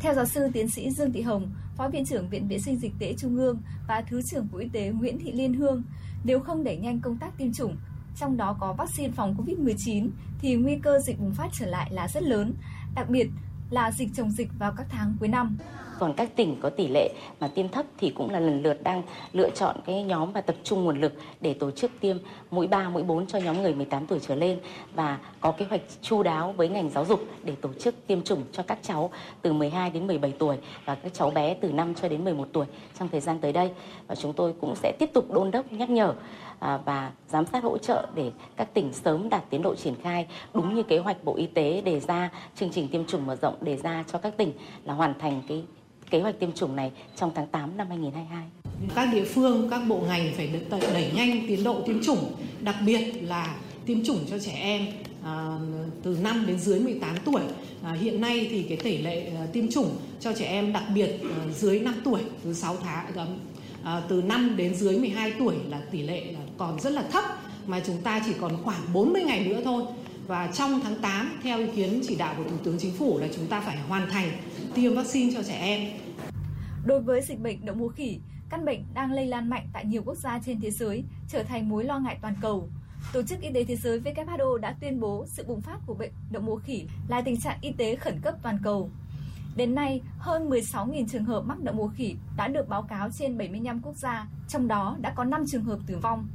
Theo 0.00 0.14
giáo 0.14 0.24
sư 0.24 0.48
tiến 0.52 0.68
sĩ 0.68 0.90
Dương 0.90 1.12
Thị 1.12 1.22
Hồng, 1.22 1.50
Phó 1.76 1.88
Viện 1.88 2.04
trưởng 2.04 2.28
Viện 2.28 2.48
Vệ 2.48 2.58
sinh 2.58 2.78
Dịch 2.78 2.92
tễ 2.98 3.14
Trung 3.18 3.36
ương 3.36 3.58
và 3.88 4.02
Thứ 4.08 4.22
trưởng 4.22 4.48
Bộ 4.52 4.58
Y 4.58 4.68
tế 4.68 4.88
Nguyễn 4.88 5.18
Thị 5.18 5.32
Liên 5.32 5.54
Hương, 5.54 5.82
nếu 6.24 6.40
không 6.40 6.64
đẩy 6.64 6.76
nhanh 6.76 7.00
công 7.00 7.16
tác 7.16 7.38
tiêm 7.38 7.52
chủng, 7.52 7.76
trong 8.16 8.36
đó 8.36 8.56
có 8.60 8.72
vaccine 8.72 9.12
phòng 9.16 9.36
COVID-19 9.38 10.08
thì 10.40 10.54
nguy 10.54 10.76
cơ 10.82 10.98
dịch 10.98 11.20
bùng 11.20 11.34
phát 11.34 11.48
trở 11.52 11.66
lại 11.66 11.90
là 11.92 12.08
rất 12.08 12.22
lớn, 12.22 12.54
đặc 12.94 13.10
biệt 13.10 13.28
là 13.70 13.92
dịch 13.92 14.08
chồng 14.14 14.30
dịch 14.30 14.48
vào 14.58 14.72
các 14.76 14.86
tháng 14.90 15.16
cuối 15.20 15.28
năm 15.28 15.56
còn 16.00 16.12
các 16.12 16.36
tỉnh 16.36 16.56
có 16.60 16.70
tỷ 16.70 16.88
lệ 16.88 17.10
mà 17.40 17.48
tiêm 17.48 17.68
thấp 17.68 17.86
thì 17.98 18.10
cũng 18.10 18.30
là 18.30 18.40
lần 18.40 18.62
lượt 18.62 18.82
đang 18.82 19.02
lựa 19.32 19.50
chọn 19.50 19.76
cái 19.86 20.02
nhóm 20.02 20.32
và 20.32 20.40
tập 20.40 20.56
trung 20.64 20.84
nguồn 20.84 21.00
lực 21.00 21.12
để 21.40 21.54
tổ 21.54 21.70
chức 21.70 21.90
tiêm 22.00 22.16
mũi 22.50 22.66
3, 22.66 22.88
mũi 22.88 23.02
4 23.02 23.26
cho 23.26 23.38
nhóm 23.38 23.62
người 23.62 23.74
18 23.74 24.06
tuổi 24.06 24.18
trở 24.20 24.34
lên 24.34 24.58
và 24.94 25.18
có 25.40 25.52
kế 25.52 25.64
hoạch 25.64 25.80
chu 26.02 26.22
đáo 26.22 26.54
với 26.56 26.68
ngành 26.68 26.90
giáo 26.90 27.04
dục 27.04 27.20
để 27.44 27.54
tổ 27.60 27.68
chức 27.72 28.06
tiêm 28.06 28.22
chủng 28.22 28.42
cho 28.52 28.62
các 28.62 28.78
cháu 28.82 29.10
từ 29.42 29.52
12 29.52 29.90
đến 29.90 30.06
17 30.06 30.32
tuổi 30.38 30.56
và 30.84 30.94
các 30.94 31.14
cháu 31.14 31.30
bé 31.30 31.54
từ 31.54 31.72
5 31.72 31.94
cho 31.94 32.08
đến 32.08 32.24
11 32.24 32.48
tuổi 32.52 32.66
trong 32.98 33.08
thời 33.08 33.20
gian 33.20 33.38
tới 33.40 33.52
đây. 33.52 33.70
Và 34.06 34.14
chúng 34.14 34.32
tôi 34.32 34.54
cũng 34.60 34.76
sẽ 34.76 34.92
tiếp 34.98 35.10
tục 35.12 35.32
đôn 35.32 35.50
đốc 35.50 35.72
nhắc 35.72 35.90
nhở 35.90 36.14
à, 36.58 36.78
và 36.84 37.12
giám 37.28 37.46
sát 37.46 37.64
hỗ 37.64 37.78
trợ 37.78 38.06
để 38.14 38.30
các 38.56 38.74
tỉnh 38.74 38.92
sớm 38.92 39.28
đạt 39.28 39.50
tiến 39.50 39.62
độ 39.62 39.74
triển 39.74 39.94
khai 40.02 40.26
đúng 40.54 40.74
như 40.74 40.82
kế 40.82 40.98
hoạch 40.98 41.24
Bộ 41.24 41.36
Y 41.36 41.46
tế 41.46 41.80
đề 41.80 42.00
ra 42.00 42.30
chương 42.56 42.70
trình 42.70 42.88
tiêm 42.88 43.06
chủng 43.06 43.26
mở 43.26 43.36
rộng 43.36 43.54
đề 43.60 43.76
ra 43.76 44.04
cho 44.12 44.18
các 44.18 44.36
tỉnh 44.36 44.52
là 44.84 44.94
hoàn 44.94 45.18
thành 45.18 45.42
cái 45.48 45.64
kế 46.10 46.20
hoạch 46.20 46.40
tiêm 46.40 46.52
chủng 46.52 46.76
này 46.76 46.92
trong 47.16 47.32
tháng 47.34 47.46
8 47.46 47.76
năm 47.76 47.88
2022. 47.88 48.44
Các 48.94 49.08
địa 49.12 49.24
phương, 49.24 49.68
các 49.70 49.82
bộ 49.88 50.00
ngành 50.08 50.32
phải 50.36 50.50
đẩy 50.70 51.12
nhanh 51.14 51.44
tiến 51.48 51.64
độ 51.64 51.82
tiêm 51.86 52.02
chủng, 52.02 52.32
đặc 52.60 52.76
biệt 52.86 53.12
là 53.22 53.56
tiêm 53.86 54.04
chủng 54.04 54.18
cho 54.30 54.38
trẻ 54.38 54.52
em 54.52 54.86
à, 55.24 55.58
từ 56.02 56.18
5 56.22 56.44
đến 56.46 56.58
dưới 56.58 56.80
18 56.80 57.16
tuổi. 57.24 57.42
À, 57.82 57.92
hiện 57.92 58.20
nay 58.20 58.46
thì 58.50 58.62
cái 58.62 58.76
tỷ 58.76 58.98
lệ 58.98 59.32
à, 59.36 59.46
tiêm 59.52 59.70
chủng 59.70 59.90
cho 60.20 60.32
trẻ 60.32 60.46
em 60.46 60.72
đặc 60.72 60.84
biệt 60.94 61.10
à, 61.22 61.52
dưới 61.52 61.80
5 61.80 61.94
tuổi 62.04 62.20
từ 62.44 62.54
6 62.54 62.76
tháng 62.76 63.06
à, 63.16 63.26
à 63.84 64.02
từ 64.08 64.22
5 64.22 64.56
đến 64.56 64.74
dưới 64.74 64.98
12 64.98 65.32
tuổi 65.38 65.54
là 65.68 65.80
tỷ 65.90 66.02
lệ 66.02 66.24
là 66.32 66.40
còn 66.58 66.80
rất 66.80 66.92
là 66.92 67.02
thấp 67.02 67.24
mà 67.66 67.80
chúng 67.86 67.96
ta 68.02 68.22
chỉ 68.26 68.32
còn 68.40 68.62
khoảng 68.64 68.80
40 68.92 69.22
ngày 69.22 69.44
nữa 69.44 69.60
thôi. 69.64 69.84
Và 70.30 70.46
trong 70.46 70.80
tháng 70.82 71.00
8 71.02 71.38
theo 71.42 71.58
ý 71.58 71.66
kiến 71.76 72.00
chỉ 72.08 72.16
đạo 72.16 72.34
của 72.36 72.44
Thủ 72.50 72.56
tướng 72.64 72.78
Chính 72.78 72.94
phủ 72.94 73.18
là 73.18 73.28
chúng 73.36 73.46
ta 73.46 73.60
phải 73.60 73.76
hoàn 73.76 74.10
thành 74.10 74.30
tiêm 74.74 74.94
vaccine 74.94 75.32
cho 75.34 75.42
trẻ 75.42 75.54
em. 75.54 75.90
Đối 76.84 77.00
với 77.00 77.22
dịch 77.22 77.40
bệnh 77.40 77.64
đậu 77.66 77.74
mùa 77.74 77.88
khỉ, 77.88 78.20
căn 78.50 78.64
bệnh 78.64 78.84
đang 78.94 79.12
lây 79.12 79.26
lan 79.26 79.50
mạnh 79.50 79.66
tại 79.72 79.84
nhiều 79.84 80.02
quốc 80.04 80.14
gia 80.14 80.40
trên 80.46 80.60
thế 80.60 80.70
giới, 80.70 81.04
trở 81.28 81.42
thành 81.42 81.68
mối 81.68 81.84
lo 81.84 81.98
ngại 81.98 82.18
toàn 82.22 82.34
cầu. 82.40 82.68
Tổ 83.12 83.22
chức 83.22 83.40
Y 83.40 83.50
tế 83.54 83.64
Thế 83.64 83.76
giới 83.76 84.00
WHO 84.00 84.56
đã 84.56 84.76
tuyên 84.80 85.00
bố 85.00 85.26
sự 85.28 85.44
bùng 85.46 85.60
phát 85.60 85.78
của 85.86 85.94
bệnh 85.94 86.12
đậu 86.30 86.42
mùa 86.42 86.56
khỉ 86.56 86.86
là 87.08 87.20
tình 87.20 87.40
trạng 87.40 87.58
y 87.60 87.72
tế 87.72 87.96
khẩn 87.96 88.20
cấp 88.22 88.34
toàn 88.42 88.58
cầu. 88.62 88.90
Đến 89.56 89.74
nay, 89.74 90.00
hơn 90.18 90.50
16.000 90.50 91.08
trường 91.08 91.24
hợp 91.24 91.44
mắc 91.46 91.60
đậu 91.60 91.74
mùa 91.74 91.88
khỉ 91.88 92.16
đã 92.36 92.48
được 92.48 92.68
báo 92.68 92.82
cáo 92.82 93.10
trên 93.10 93.38
75 93.38 93.80
quốc 93.82 93.96
gia, 93.96 94.26
trong 94.48 94.68
đó 94.68 94.96
đã 95.00 95.12
có 95.16 95.24
5 95.24 95.44
trường 95.46 95.64
hợp 95.64 95.78
tử 95.86 95.98
vong. 96.02 96.28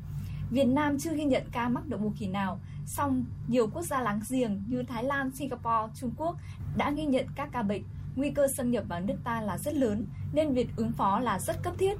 Việt 0.49 0.65
Nam 0.65 0.97
chưa 0.99 1.15
ghi 1.15 1.23
nhận 1.23 1.43
ca 1.51 1.69
mắc 1.69 1.88
đậu 1.88 1.99
mùa 1.99 2.12
khỉ 2.17 2.27
nào, 2.27 2.60
song 2.86 3.25
nhiều 3.47 3.67
quốc 3.73 3.81
gia 3.81 4.01
láng 4.01 4.19
giềng 4.29 4.63
như 4.67 4.84
Thái 4.84 5.03
Lan, 5.03 5.31
Singapore, 5.31 5.93
Trung 5.95 6.12
Quốc 6.17 6.38
đã 6.77 6.91
ghi 6.91 7.05
nhận 7.05 7.25
các 7.36 7.49
ca 7.51 7.62
bệnh. 7.62 7.84
Nguy 8.15 8.29
cơ 8.29 8.47
xâm 8.47 8.71
nhập 8.71 8.84
vào 8.88 9.01
nước 9.01 9.15
ta 9.23 9.41
là 9.41 9.58
rất 9.58 9.75
lớn, 9.75 10.05
nên 10.34 10.53
việc 10.53 10.69
ứng 10.75 10.91
phó 10.91 11.19
là 11.19 11.39
rất 11.39 11.63
cấp 11.63 11.73
thiết. 11.77 11.97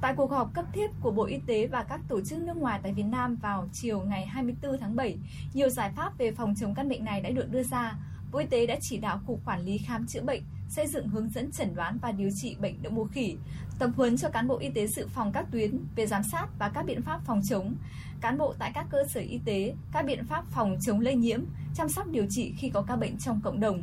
Tại 0.00 0.14
cuộc 0.16 0.30
họp 0.30 0.54
cấp 0.54 0.64
thiết 0.72 0.90
của 1.00 1.10
Bộ 1.10 1.24
Y 1.24 1.38
tế 1.46 1.66
và 1.66 1.82
các 1.82 2.00
tổ 2.08 2.20
chức 2.20 2.42
nước 2.42 2.56
ngoài 2.56 2.80
tại 2.82 2.92
Việt 2.92 3.02
Nam 3.02 3.36
vào 3.36 3.68
chiều 3.72 4.00
ngày 4.00 4.26
24 4.26 4.78
tháng 4.78 4.96
7, 4.96 5.18
nhiều 5.54 5.68
giải 5.68 5.92
pháp 5.96 6.18
về 6.18 6.32
phòng 6.32 6.54
chống 6.54 6.74
căn 6.74 6.88
bệnh 6.88 7.04
này 7.04 7.20
đã 7.20 7.30
được 7.30 7.50
đưa 7.50 7.62
ra. 7.62 7.98
Bộ 8.32 8.38
Y 8.38 8.46
tế 8.46 8.66
đã 8.66 8.76
chỉ 8.80 8.96
đạo 8.96 9.20
Cục 9.26 9.44
Quản 9.44 9.60
lý 9.60 9.78
Khám 9.78 10.06
chữa 10.06 10.22
bệnh 10.22 10.42
xây 10.68 10.86
dựng 10.86 11.08
hướng 11.08 11.28
dẫn 11.28 11.52
chẩn 11.52 11.74
đoán 11.74 11.98
và 12.02 12.12
điều 12.12 12.30
trị 12.34 12.56
bệnh 12.60 12.82
đậu 12.82 12.92
mùa 12.92 13.04
khỉ, 13.04 13.36
tập 13.78 13.90
huấn 13.96 14.16
cho 14.16 14.28
cán 14.28 14.48
bộ 14.48 14.58
y 14.58 14.70
tế 14.70 14.86
dự 14.86 15.06
phòng 15.06 15.32
các 15.32 15.46
tuyến 15.52 15.78
về 15.96 16.06
giám 16.06 16.22
sát 16.32 16.46
và 16.58 16.68
các 16.68 16.86
biện 16.86 17.02
pháp 17.02 17.20
phòng 17.26 17.40
chống, 17.48 17.74
cán 18.20 18.38
bộ 18.38 18.54
tại 18.58 18.72
các 18.74 18.86
cơ 18.90 19.04
sở 19.14 19.20
y 19.20 19.40
tế, 19.44 19.74
các 19.92 20.06
biện 20.06 20.26
pháp 20.26 20.44
phòng 20.50 20.78
chống 20.86 21.00
lây 21.00 21.14
nhiễm, 21.14 21.44
chăm 21.74 21.88
sóc 21.88 22.06
điều 22.08 22.26
trị 22.30 22.54
khi 22.58 22.70
có 22.70 22.82
ca 22.82 22.96
bệnh 22.96 23.18
trong 23.18 23.40
cộng 23.44 23.60
đồng. 23.60 23.82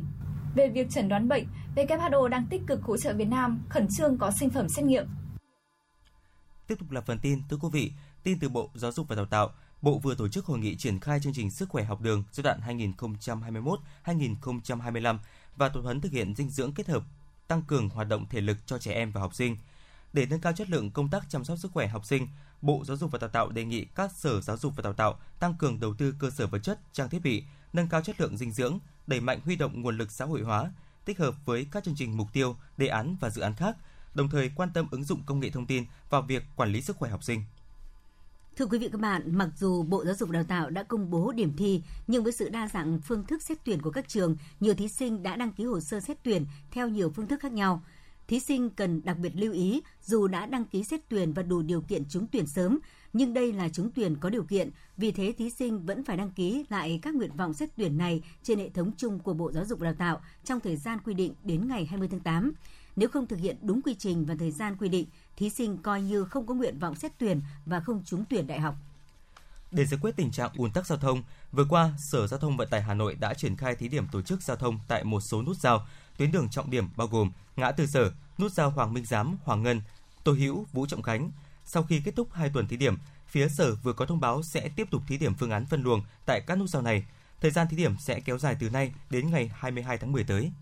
Về 0.54 0.68
việc 0.68 0.90
chẩn 0.90 1.08
đoán 1.08 1.28
bệnh, 1.28 1.46
WHO 1.76 2.28
đang 2.28 2.46
tích 2.46 2.62
cực 2.66 2.82
hỗ 2.82 2.96
trợ 2.96 3.12
Việt 3.12 3.28
Nam 3.28 3.62
khẩn 3.68 3.88
trương 3.96 4.18
có 4.18 4.30
sinh 4.40 4.50
phẩm 4.50 4.68
xét 4.68 4.84
nghiệm. 4.84 5.06
Tiếp 6.66 6.74
tục 6.78 6.90
là 6.90 7.00
phần 7.00 7.18
tin, 7.18 7.42
thưa 7.48 7.56
quý 7.56 7.68
vị, 7.72 7.92
tin 8.22 8.38
từ 8.38 8.48
Bộ 8.48 8.70
Giáo 8.74 8.92
dục 8.92 9.08
và 9.08 9.16
Đào 9.16 9.26
tạo. 9.26 9.50
Bộ 9.84 9.98
vừa 9.98 10.14
tổ 10.14 10.28
chức 10.28 10.46
hội 10.46 10.58
nghị 10.58 10.76
triển 10.76 11.00
khai 11.00 11.20
chương 11.20 11.32
trình 11.32 11.50
sức 11.50 11.68
khỏe 11.68 11.84
học 11.84 12.00
đường 12.00 12.24
giai 12.32 12.42
đoạn 12.42 12.60
2021-2025 14.04 15.18
và 15.56 15.68
tập 15.68 15.80
huấn 15.80 16.00
thực 16.00 16.12
hiện 16.12 16.34
dinh 16.36 16.50
dưỡng 16.50 16.72
kết 16.72 16.88
hợp 16.88 17.02
tăng 17.48 17.62
cường 17.62 17.88
hoạt 17.88 18.08
động 18.08 18.26
thể 18.30 18.40
lực 18.40 18.56
cho 18.66 18.78
trẻ 18.78 18.92
em 18.92 19.12
và 19.12 19.20
học 19.20 19.34
sinh. 19.34 19.56
Để 20.12 20.26
nâng 20.26 20.40
cao 20.40 20.52
chất 20.52 20.70
lượng 20.70 20.90
công 20.90 21.08
tác 21.08 21.24
chăm 21.28 21.44
sóc 21.44 21.58
sức 21.58 21.72
khỏe 21.72 21.86
học 21.86 22.04
sinh, 22.04 22.28
Bộ 22.62 22.82
Giáo 22.86 22.96
dục 22.96 23.10
và 23.10 23.18
Đào 23.18 23.30
tạo 23.30 23.50
đề 23.50 23.64
nghị 23.64 23.84
các 23.84 24.12
sở 24.12 24.40
giáo 24.40 24.56
dục 24.56 24.72
và 24.76 24.82
đào 24.82 24.92
tạo 24.92 25.18
tăng 25.40 25.54
cường 25.54 25.80
đầu 25.80 25.94
tư 25.94 26.14
cơ 26.18 26.30
sở 26.30 26.46
vật 26.46 26.58
chất, 26.58 26.80
trang 26.92 27.08
thiết 27.08 27.22
bị, 27.22 27.44
nâng 27.72 27.88
cao 27.88 28.00
chất 28.00 28.20
lượng 28.20 28.36
dinh 28.36 28.52
dưỡng, 28.52 28.78
đẩy 29.06 29.20
mạnh 29.20 29.40
huy 29.44 29.56
động 29.56 29.82
nguồn 29.82 29.98
lực 29.98 30.10
xã 30.10 30.24
hội 30.24 30.42
hóa, 30.42 30.72
tích 31.04 31.18
hợp 31.18 31.34
với 31.44 31.66
các 31.70 31.84
chương 31.84 31.96
trình 31.96 32.16
mục 32.16 32.28
tiêu, 32.32 32.56
đề 32.76 32.86
án 32.86 33.16
và 33.20 33.30
dự 33.30 33.42
án 33.42 33.54
khác, 33.54 33.76
đồng 34.14 34.30
thời 34.30 34.50
quan 34.54 34.70
tâm 34.74 34.86
ứng 34.90 35.04
dụng 35.04 35.22
công 35.26 35.40
nghệ 35.40 35.50
thông 35.50 35.66
tin 35.66 35.84
vào 36.10 36.22
việc 36.22 36.42
quản 36.56 36.72
lý 36.72 36.82
sức 36.82 36.96
khỏe 36.96 37.10
học 37.10 37.24
sinh. 37.24 37.44
Thưa 38.56 38.66
quý 38.66 38.78
vị 38.78 38.88
các 38.92 39.00
bạn, 39.00 39.22
mặc 39.38 39.48
dù 39.56 39.82
Bộ 39.82 40.04
Giáo 40.04 40.14
dục 40.14 40.30
Đào 40.30 40.44
tạo 40.44 40.70
đã 40.70 40.82
công 40.82 41.10
bố 41.10 41.32
điểm 41.32 41.52
thi, 41.56 41.82
nhưng 42.06 42.24
với 42.24 42.32
sự 42.32 42.48
đa 42.48 42.68
dạng 42.68 43.00
phương 43.00 43.24
thức 43.26 43.42
xét 43.42 43.58
tuyển 43.64 43.82
của 43.82 43.90
các 43.90 44.08
trường, 44.08 44.36
nhiều 44.60 44.74
thí 44.74 44.88
sinh 44.88 45.22
đã 45.22 45.36
đăng 45.36 45.52
ký 45.52 45.64
hồ 45.64 45.80
sơ 45.80 46.00
xét 46.00 46.18
tuyển 46.22 46.46
theo 46.70 46.88
nhiều 46.88 47.10
phương 47.10 47.26
thức 47.26 47.40
khác 47.40 47.52
nhau. 47.52 47.82
Thí 48.28 48.40
sinh 48.40 48.70
cần 48.70 49.00
đặc 49.04 49.18
biệt 49.18 49.32
lưu 49.36 49.52
ý, 49.52 49.82
dù 50.02 50.26
đã 50.26 50.46
đăng 50.46 50.64
ký 50.64 50.84
xét 50.84 51.00
tuyển 51.08 51.32
và 51.32 51.42
đủ 51.42 51.62
điều 51.62 51.80
kiện 51.80 52.04
trúng 52.08 52.26
tuyển 52.26 52.46
sớm, 52.46 52.78
nhưng 53.12 53.34
đây 53.34 53.52
là 53.52 53.68
trúng 53.68 53.90
tuyển 53.94 54.16
có 54.16 54.30
điều 54.30 54.42
kiện, 54.42 54.70
vì 54.96 55.12
thế 55.12 55.34
thí 55.38 55.50
sinh 55.50 55.86
vẫn 55.86 56.04
phải 56.04 56.16
đăng 56.16 56.30
ký 56.30 56.64
lại 56.68 56.98
các 57.02 57.14
nguyện 57.14 57.36
vọng 57.36 57.54
xét 57.54 57.70
tuyển 57.76 57.98
này 57.98 58.22
trên 58.42 58.58
hệ 58.58 58.68
thống 58.68 58.92
chung 58.96 59.18
của 59.18 59.34
Bộ 59.34 59.52
Giáo 59.52 59.64
dục 59.64 59.80
Đào 59.80 59.94
tạo 59.94 60.20
trong 60.44 60.60
thời 60.60 60.76
gian 60.76 60.98
quy 61.04 61.14
định 61.14 61.34
đến 61.44 61.68
ngày 61.68 61.84
20 61.84 62.08
tháng 62.08 62.20
8. 62.20 62.52
Nếu 62.96 63.08
không 63.08 63.26
thực 63.26 63.38
hiện 63.38 63.56
đúng 63.62 63.82
quy 63.82 63.94
trình 63.94 64.24
và 64.24 64.34
thời 64.38 64.50
gian 64.50 64.76
quy 64.76 64.88
định, 64.88 65.06
thí 65.36 65.50
sinh 65.50 65.78
coi 65.78 66.02
như 66.02 66.24
không 66.24 66.46
có 66.46 66.54
nguyện 66.54 66.78
vọng 66.78 66.94
xét 66.94 67.12
tuyển 67.18 67.40
và 67.66 67.80
không 67.80 68.02
trúng 68.04 68.24
tuyển 68.30 68.46
đại 68.46 68.60
học. 68.60 68.74
Để 69.70 69.84
giải 69.84 69.98
quyết 70.02 70.16
tình 70.16 70.30
trạng 70.30 70.50
ùn 70.56 70.70
tắc 70.70 70.86
giao 70.86 70.98
thông, 70.98 71.22
vừa 71.52 71.64
qua, 71.68 71.90
Sở 71.98 72.26
Giao 72.26 72.40
thông 72.40 72.56
Vận 72.56 72.68
tải 72.68 72.82
Hà 72.82 72.94
Nội 72.94 73.14
đã 73.14 73.34
triển 73.34 73.56
khai 73.56 73.76
thí 73.76 73.88
điểm 73.88 74.06
tổ 74.12 74.22
chức 74.22 74.42
giao 74.42 74.56
thông 74.56 74.78
tại 74.88 75.04
một 75.04 75.20
số 75.20 75.42
nút 75.42 75.56
giao, 75.56 75.86
tuyến 76.16 76.32
đường 76.32 76.48
trọng 76.48 76.70
điểm 76.70 76.88
bao 76.96 77.06
gồm 77.06 77.32
ngã 77.56 77.72
tư 77.72 77.86
Sở, 77.86 78.12
nút 78.38 78.52
giao 78.52 78.70
Hoàng 78.70 78.94
Minh 78.94 79.04
Giám, 79.04 79.36
Hoàng 79.44 79.62
Ngân, 79.62 79.80
Tô 80.24 80.32
Hữu, 80.32 80.66
Vũ 80.72 80.86
Trọng 80.86 81.02
Khánh. 81.02 81.30
Sau 81.64 81.82
khi 81.82 82.00
kết 82.04 82.16
thúc 82.16 82.28
2 82.32 82.50
tuần 82.54 82.68
thí 82.68 82.76
điểm, 82.76 82.98
phía 83.26 83.48
Sở 83.48 83.74
vừa 83.74 83.92
có 83.92 84.06
thông 84.06 84.20
báo 84.20 84.42
sẽ 84.42 84.68
tiếp 84.76 84.90
tục 84.90 85.02
thí 85.08 85.18
điểm 85.18 85.34
phương 85.34 85.50
án 85.50 85.66
phân 85.66 85.82
luồng 85.82 86.02
tại 86.26 86.40
các 86.40 86.58
nút 86.58 86.68
giao 86.68 86.82
này. 86.82 87.04
Thời 87.40 87.50
gian 87.50 87.66
thí 87.70 87.76
điểm 87.76 87.96
sẽ 87.98 88.20
kéo 88.20 88.38
dài 88.38 88.56
từ 88.60 88.70
nay 88.70 88.92
đến 89.10 89.30
ngày 89.30 89.50
22 89.54 89.98
tháng 89.98 90.12
10 90.12 90.24
tới. 90.24 90.52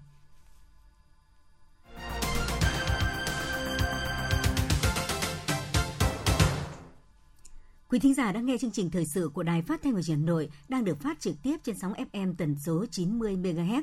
Quý 7.93 7.99
thính 7.99 8.15
giả 8.15 8.33
đang 8.33 8.47
nghe 8.47 8.59
chương 8.59 8.71
trình 8.71 8.91
thời 8.91 9.07
sự 9.07 9.31
của 9.35 9.43
Đài 9.43 9.63
Phát 9.63 9.83
thanh 9.83 9.95
và 9.95 10.03
Truyền 10.03 10.17
hình 10.17 10.27
Nội 10.27 10.49
đang 10.69 10.85
được 10.85 11.01
phát 11.01 11.21
trực 11.21 11.43
tiếp 11.43 11.57
trên 11.65 11.79
sóng 11.79 11.93
FM 11.93 12.35
tần 12.35 12.57
số 12.59 12.87
90 12.87 13.37
MHz. 13.37 13.83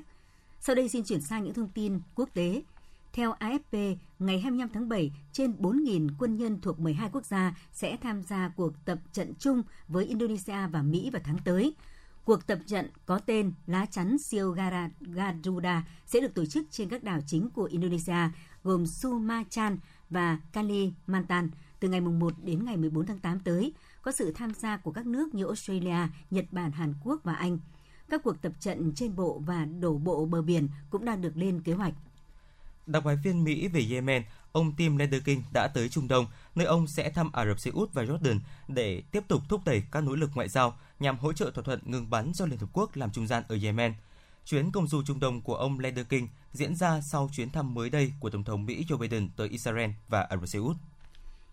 Sau 0.60 0.76
đây 0.76 0.90
xin 0.90 1.04
chuyển 1.04 1.22
sang 1.22 1.44
những 1.44 1.54
thông 1.54 1.68
tin 1.68 2.00
quốc 2.16 2.30
tế. 2.34 2.64
Theo 3.14 3.34
AFP, 3.40 3.96
ngày 4.20 4.40
25 4.40 4.70
tháng 4.70 4.90
7, 4.90 5.12
trên 5.34 5.52
4.000 5.60 6.10
quân 6.20 6.38
nhân 6.38 6.62
thuộc 6.62 6.80
12 6.80 7.10
quốc 7.14 7.26
gia 7.26 7.58
sẽ 7.74 7.98
tham 8.02 8.24
gia 8.24 8.52
cuộc 8.56 8.74
tập 8.86 9.00
trận 9.14 9.34
chung 9.40 9.64
với 9.88 10.06
Indonesia 10.06 10.68
và 10.72 10.82
Mỹ 10.82 11.10
vào 11.10 11.22
tháng 11.26 11.38
tới. 11.46 11.74
Cuộc 12.26 12.48
tập 12.48 12.60
trận 12.66 12.90
có 13.06 13.20
tên 13.20 13.54
Lá 13.68 13.86
chắn 13.86 14.18
siêu 14.18 14.56
Garuda 15.02 15.84
sẽ 16.06 16.20
được 16.20 16.34
tổ 16.34 16.46
chức 16.46 16.66
trên 16.72 16.90
các 16.90 17.04
đảo 17.04 17.20
chính 17.28 17.50
của 17.50 17.64
Indonesia 17.64 18.30
gồm 18.64 18.88
Sumachan 18.88 19.78
và 20.10 20.40
Kalimantan 20.54 21.50
từ 21.80 21.90
ngày 21.90 22.02
1 22.02 22.34
đến 22.44 22.66
ngày 22.66 22.78
14 22.78 23.06
tháng 23.06 23.20
8 23.20 23.40
tới, 23.40 23.74
có 24.02 24.12
sự 24.12 24.32
tham 24.32 24.54
gia 24.54 24.78
của 24.78 24.92
các 24.92 25.06
nước 25.06 25.36
như 25.36 25.46
Australia, 25.46 26.08
Nhật 26.32 26.46
Bản, 26.52 26.72
Hàn 26.72 26.94
Quốc 27.04 27.20
và 27.24 27.34
Anh. 27.34 27.58
Các 28.10 28.22
cuộc 28.24 28.42
tập 28.42 28.52
trận 28.60 28.92
trên 28.96 29.16
bộ 29.16 29.42
và 29.46 29.66
đổ 29.66 29.98
bộ 29.98 30.26
bờ 30.26 30.42
biển 30.42 30.68
cũng 30.90 31.06
đang 31.06 31.22
được 31.22 31.38
lên 31.38 31.62
kế 31.62 31.74
hoạch. 31.74 31.94
Đặc 32.86 33.04
phái 33.04 33.16
viên 33.16 33.44
Mỹ 33.44 33.68
về 33.68 33.86
Yemen, 33.92 34.24
ông 34.52 34.76
Tim 34.76 34.98
Lederking 34.98 35.42
đã 35.54 35.68
tới 35.68 35.90
Trung 35.90 36.08
Đông, 36.08 36.26
nơi 36.56 36.66
ông 36.66 36.88
sẽ 36.88 37.10
thăm 37.10 37.32
Ả 37.32 37.46
Rập 37.46 37.60
Xê 37.60 37.72
Út 37.72 37.94
và 37.94 38.04
Jordan 38.04 38.40
để 38.68 39.04
tiếp 39.12 39.24
tục 39.28 39.42
thúc 39.50 39.62
đẩy 39.66 39.84
các 39.92 40.04
nỗ 40.04 40.16
lực 40.16 40.30
ngoại 40.34 40.50
giao 40.50 40.78
nhằm 41.00 41.18
hỗ 41.18 41.34
trợ 41.34 41.52
thỏa 41.52 41.64
thuận 41.64 41.80
ngừng 41.86 42.10
bắn 42.10 42.32
do 42.34 42.46
Liên 42.46 42.60
Hợp 42.60 42.70
Quốc 42.74 42.98
làm 42.98 43.12
trung 43.12 43.28
gian 43.28 43.44
ở 43.48 43.58
Yemen. 43.64 43.94
Chuyến 44.46 44.72
công 44.72 44.88
du 44.88 45.04
Trung 45.04 45.20
Đông 45.20 45.42
của 45.42 45.56
ông 45.56 45.80
Lederking 45.80 46.28
diễn 46.54 46.76
ra 46.76 47.02
sau 47.02 47.30
chuyến 47.34 47.50
thăm 47.50 47.74
mới 47.74 47.90
đây 47.90 48.14
của 48.20 48.30
Tổng 48.30 48.44
thống 48.44 48.66
Mỹ 48.66 48.86
Joe 48.88 48.98
Biden 48.98 49.30
tới 49.36 49.50
Israel 49.50 49.90
và 50.08 50.22
Ả 50.22 50.36
Rập 50.36 50.50
Xê 50.50 50.60
Út 50.60 50.76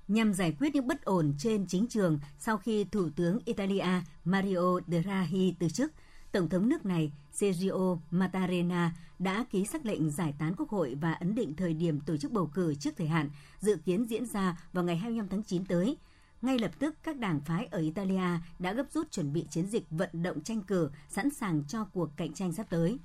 nhằm 0.09 0.35
giải 0.35 0.53
quyết 0.61 0.75
những 0.75 0.87
bất 0.87 1.05
ổn 1.05 1.35
trên 1.39 1.67
chính 1.67 1.87
trường 1.87 2.19
sau 2.39 2.57
khi 2.57 2.85
Thủ 2.85 3.09
tướng 3.17 3.39
Italia 3.45 4.03
Mario 4.25 4.81
Draghi 4.87 5.55
từ 5.59 5.69
chức. 5.69 5.93
Tổng 6.33 6.49
thống 6.49 6.69
nước 6.69 6.87
này 6.87 7.13
Sergio 7.33 7.99
Mattarella 8.11 8.93
đã 9.19 9.45
ký 9.51 9.67
sắc 9.67 9.87
lệnh 9.87 10.11
giải 10.11 10.35
tán 10.39 10.55
quốc 10.57 10.71
hội 10.71 10.95
và 11.01 11.13
ấn 11.13 11.35
định 11.35 11.57
thời 11.57 11.75
điểm 11.75 12.01
tổ 12.01 12.17
chức 12.17 12.33
bầu 12.33 12.51
cử 12.55 12.75
trước 12.75 12.97
thời 12.97 13.07
hạn, 13.07 13.31
dự 13.61 13.77
kiến 13.85 14.05
diễn 14.05 14.27
ra 14.27 14.59
vào 14.73 14.85
ngày 14.85 14.97
25 14.97 15.29
tháng 15.29 15.43
9 15.43 15.65
tới. 15.65 15.97
Ngay 16.43 16.59
lập 16.59 16.71
tức, 16.79 16.95
các 17.03 17.19
đảng 17.19 17.41
phái 17.41 17.67
ở 17.67 17.79
Italia 17.79 18.41
đã 18.59 18.73
gấp 18.73 18.85
rút 18.93 19.11
chuẩn 19.11 19.33
bị 19.33 19.47
chiến 19.51 19.67
dịch 19.67 19.85
vận 19.91 20.11
động 20.13 20.43
tranh 20.43 20.63
cử, 20.63 20.91
sẵn 21.09 21.31
sàng 21.31 21.65
cho 21.69 21.85
cuộc 21.85 22.11
cạnh 22.17 22.33
tranh 22.33 22.53
sắp 22.53 22.67
tới. 22.71 22.99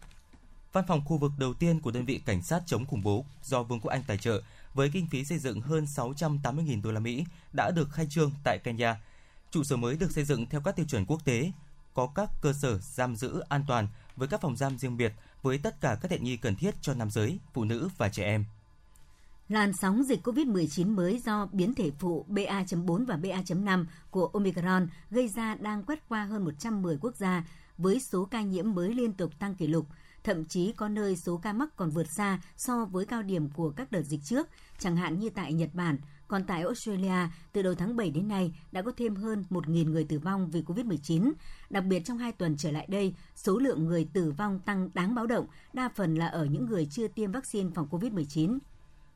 Văn 0.73 0.83
phòng 0.87 1.01
khu 1.05 1.17
vực 1.17 1.31
đầu 1.37 1.53
tiên 1.53 1.79
của 1.79 1.91
đơn 1.91 2.05
vị 2.05 2.21
cảnh 2.25 2.41
sát 2.41 2.61
chống 2.65 2.85
khủng 2.85 3.03
bố 3.03 3.25
do 3.43 3.63
Vương 3.63 3.79
quốc 3.79 3.91
Anh 3.91 4.03
tài 4.07 4.17
trợ 4.17 4.41
với 4.73 4.89
kinh 4.93 5.07
phí 5.07 5.25
xây 5.25 5.37
dựng 5.37 5.61
hơn 5.61 5.85
680.000 5.85 6.81
đô 6.81 6.91
la 6.91 6.99
Mỹ 6.99 7.25
đã 7.53 7.71
được 7.71 7.89
khai 7.91 8.07
trương 8.09 8.31
tại 8.43 8.59
Kenya. 8.63 9.01
Trụ 9.51 9.63
sở 9.63 9.77
mới 9.77 9.97
được 9.97 10.11
xây 10.11 10.23
dựng 10.23 10.45
theo 10.45 10.61
các 10.61 10.75
tiêu 10.75 10.85
chuẩn 10.89 11.05
quốc 11.05 11.25
tế, 11.25 11.51
có 11.93 12.07
các 12.15 12.29
cơ 12.41 12.53
sở 12.53 12.77
giam 12.77 13.15
giữ 13.15 13.43
an 13.49 13.63
toàn 13.67 13.87
với 14.15 14.27
các 14.27 14.41
phòng 14.41 14.57
giam 14.57 14.77
riêng 14.77 14.97
biệt 14.97 15.13
với 15.41 15.57
tất 15.57 15.81
cả 15.81 15.97
các 16.01 16.07
tiện 16.07 16.23
nghi 16.23 16.37
cần 16.37 16.55
thiết 16.55 16.75
cho 16.81 16.93
nam 16.93 17.11
giới, 17.11 17.39
phụ 17.53 17.63
nữ 17.63 17.89
và 17.97 18.09
trẻ 18.09 18.23
em. 18.23 18.45
Làn 19.49 19.73
sóng 19.73 20.03
dịch 20.03 20.27
COVID-19 20.27 20.95
mới 20.95 21.21
do 21.25 21.47
biến 21.51 21.73
thể 21.73 21.91
phụ 21.99 22.25
BA.4 22.27 23.05
và 23.05 23.17
BA.5 23.17 23.85
của 24.11 24.29
Omicron 24.33 24.87
gây 25.09 25.27
ra 25.27 25.55
đang 25.55 25.83
quét 25.83 26.09
qua 26.09 26.23
hơn 26.23 26.45
110 26.45 26.97
quốc 27.01 27.15
gia 27.15 27.43
với 27.77 27.99
số 27.99 28.25
ca 28.25 28.41
nhiễm 28.41 28.73
mới 28.73 28.93
liên 28.93 29.13
tục 29.13 29.31
tăng 29.39 29.55
kỷ 29.55 29.67
lục– 29.67 29.85
Thậm 30.23 30.45
chí 30.45 30.71
có 30.71 30.87
nơi 30.87 31.15
số 31.15 31.37
ca 31.37 31.53
mắc 31.53 31.69
còn 31.75 31.89
vượt 31.89 32.07
xa 32.17 32.39
so 32.57 32.85
với 32.85 33.05
cao 33.05 33.23
điểm 33.23 33.49
của 33.49 33.69
các 33.69 33.91
đợt 33.91 34.01
dịch 34.01 34.19
trước, 34.23 34.47
chẳng 34.79 34.95
hạn 34.95 35.19
như 35.19 35.29
tại 35.29 35.53
Nhật 35.53 35.69
Bản, 35.73 35.97
Còn 36.27 36.43
tại 36.43 36.61
Australia, 36.61 37.27
từ 37.51 37.61
đầu 37.61 37.75
tháng 37.75 37.95
7 37.95 38.09
đến 38.09 38.27
nay 38.27 38.53
đã 38.71 38.81
có 38.81 38.91
thêm 38.97 39.15
hơn 39.15 39.45
1.000 39.49 39.89
người 39.91 40.03
tử 40.03 40.19
vong 40.19 40.51
vì 40.51 40.61
COVID-19. 40.61 41.31
Đặc 41.69 41.83
biệt 41.83 41.99
trong 42.05 42.17
hai 42.17 42.31
tuần 42.31 42.57
trở 42.57 42.71
lại 42.71 42.85
đây, 42.89 43.13
số 43.35 43.57
lượng 43.57 43.85
người 43.85 44.07
tử 44.13 44.31
vong 44.31 44.59
tăng 44.59 44.89
đáng 44.93 45.15
báo 45.15 45.27
động, 45.27 45.47
đa 45.73 45.89
phần 45.95 46.15
là 46.15 46.27
ở 46.27 46.45
những 46.45 46.65
người 46.65 46.87
chưa 46.91 47.07
tiêm 47.07 47.31
vaccine 47.31 47.69
phòng 47.75 47.87
COVID-19. 47.91 48.57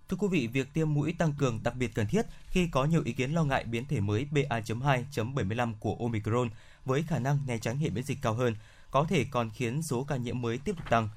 Thưa 0.10 0.18
quý 0.18 0.28
vị, 0.32 0.48
việc 0.48 0.74
tiêm 0.74 0.94
mũi 0.94 1.16
tăng 1.18 1.34
cường 1.38 1.60
đặc 1.64 1.76
biệt 1.80 1.92
cần 1.96 2.08
thiết 2.08 2.26
khi 2.48 2.68
có 2.72 2.86
nhiều 2.86 3.02
ý 3.06 3.14
kiến 3.14 3.32
lo 3.32 3.44
ngại 3.44 3.64
biến 3.64 3.86
thể 3.86 4.00
mới 4.00 4.28
BA.2.75 4.32 5.74
của 5.80 5.96
Omicron 6.00 6.50
với 6.86 7.04
khả 7.04 7.20
năng 7.20 7.40
né 7.48 7.58
tránh 7.58 7.78
hệ 7.78 7.90
miễn 7.90 8.04
dịch 8.04 8.18
cao 8.22 8.34
hơn, 8.34 8.56
có 8.96 9.06
thể 9.10 9.26
còn 9.32 9.50
khiến 9.50 9.82
số 9.82 10.04
ca 10.04 10.18
nhiễm 10.18 10.42
mới 10.42 10.58
tiếp 10.58 10.76
tục 10.78 10.90
tăng. 10.90 11.10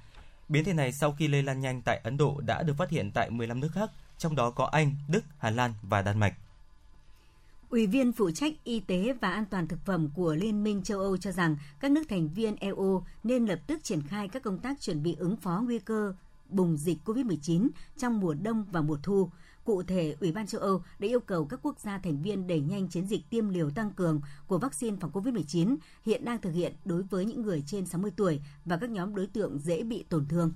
Biến 0.49 0.65
thể 0.65 0.73
này 0.73 0.93
sau 0.93 1.13
khi 1.13 1.29
lây 1.29 1.43
lan 1.43 1.61
nhanh 1.61 1.83
tại 1.83 2.01
Ấn 2.05 2.17
Độ 2.17 2.41
đã 2.47 2.63
được 2.63 2.75
phát 2.79 2.91
hiện 2.91 3.11
tại 3.15 3.31
15 3.31 3.61
nước 3.61 3.69
khác, 3.73 3.91
trong 4.19 4.37
đó 4.37 4.51
có 4.51 4.65
Anh, 4.65 4.95
Đức, 5.09 5.25
Hà 5.39 5.51
Lan 5.51 5.75
và 5.83 6.03
Đan 6.03 6.19
Mạch. 6.19 6.35
Ủy 7.71 7.87
viên 7.87 8.13
phụ 8.13 8.31
trách 8.31 8.53
y 8.65 8.81
tế 8.81 9.13
và 9.21 9.31
an 9.31 9.45
toàn 9.51 9.69
thực 9.69 9.79
phẩm 9.85 10.09
của 10.15 10.35
Liên 10.35 10.65
minh 10.65 10.83
châu 10.83 11.01
Âu 11.01 11.17
cho 11.17 11.33
rằng 11.33 11.57
các 11.81 11.91
nước 11.91 12.03
thành 12.09 12.29
viên 12.29 12.57
EU 12.57 13.03
nên 13.25 13.47
lập 13.47 13.61
tức 13.67 13.85
triển 13.85 14.03
khai 14.03 14.29
các 14.29 14.43
công 14.43 14.59
tác 14.59 14.81
chuẩn 14.81 15.03
bị 15.03 15.17
ứng 15.19 15.37
phó 15.37 15.63
nguy 15.65 15.79
cơ 15.79 16.15
bùng 16.49 16.77
dịch 16.77 16.99
COVID-19 17.05 17.69
trong 17.97 18.21
mùa 18.21 18.35
đông 18.35 18.65
và 18.73 18.81
mùa 18.81 18.99
thu. 19.03 19.31
Cụ 19.69 19.83
thể, 19.83 20.17
Ủy 20.21 20.33
ban 20.33 20.47
châu 20.47 20.61
Âu 20.61 20.83
đã 20.99 21.09
yêu 21.09 21.21
cầu 21.21 21.45
các 21.45 21.61
quốc 21.63 21.81
gia 21.81 21.99
thành 21.99 22.23
viên 22.23 22.47
đẩy 22.47 22.61
nhanh 22.61 22.89
chiến 22.89 23.07
dịch 23.07 23.31
tiêm 23.31 23.49
liều 23.49 23.71
tăng 23.71 23.91
cường 23.91 24.21
của 24.47 24.59
vaccine 24.59 24.97
phòng 25.01 25.11
COVID-19 25.13 25.77
hiện 26.07 26.25
đang 26.25 26.41
thực 26.41 26.51
hiện 26.51 26.75
đối 26.85 27.03
với 27.03 27.25
những 27.25 27.43
người 27.43 27.63
trên 27.67 27.87
60 27.87 28.11
tuổi 28.17 28.41
và 28.65 28.77
các 28.77 28.91
nhóm 28.91 29.15
đối 29.15 29.27
tượng 29.27 29.59
dễ 29.59 29.83
bị 29.83 30.05
tổn 30.09 30.27
thương. 30.27 30.53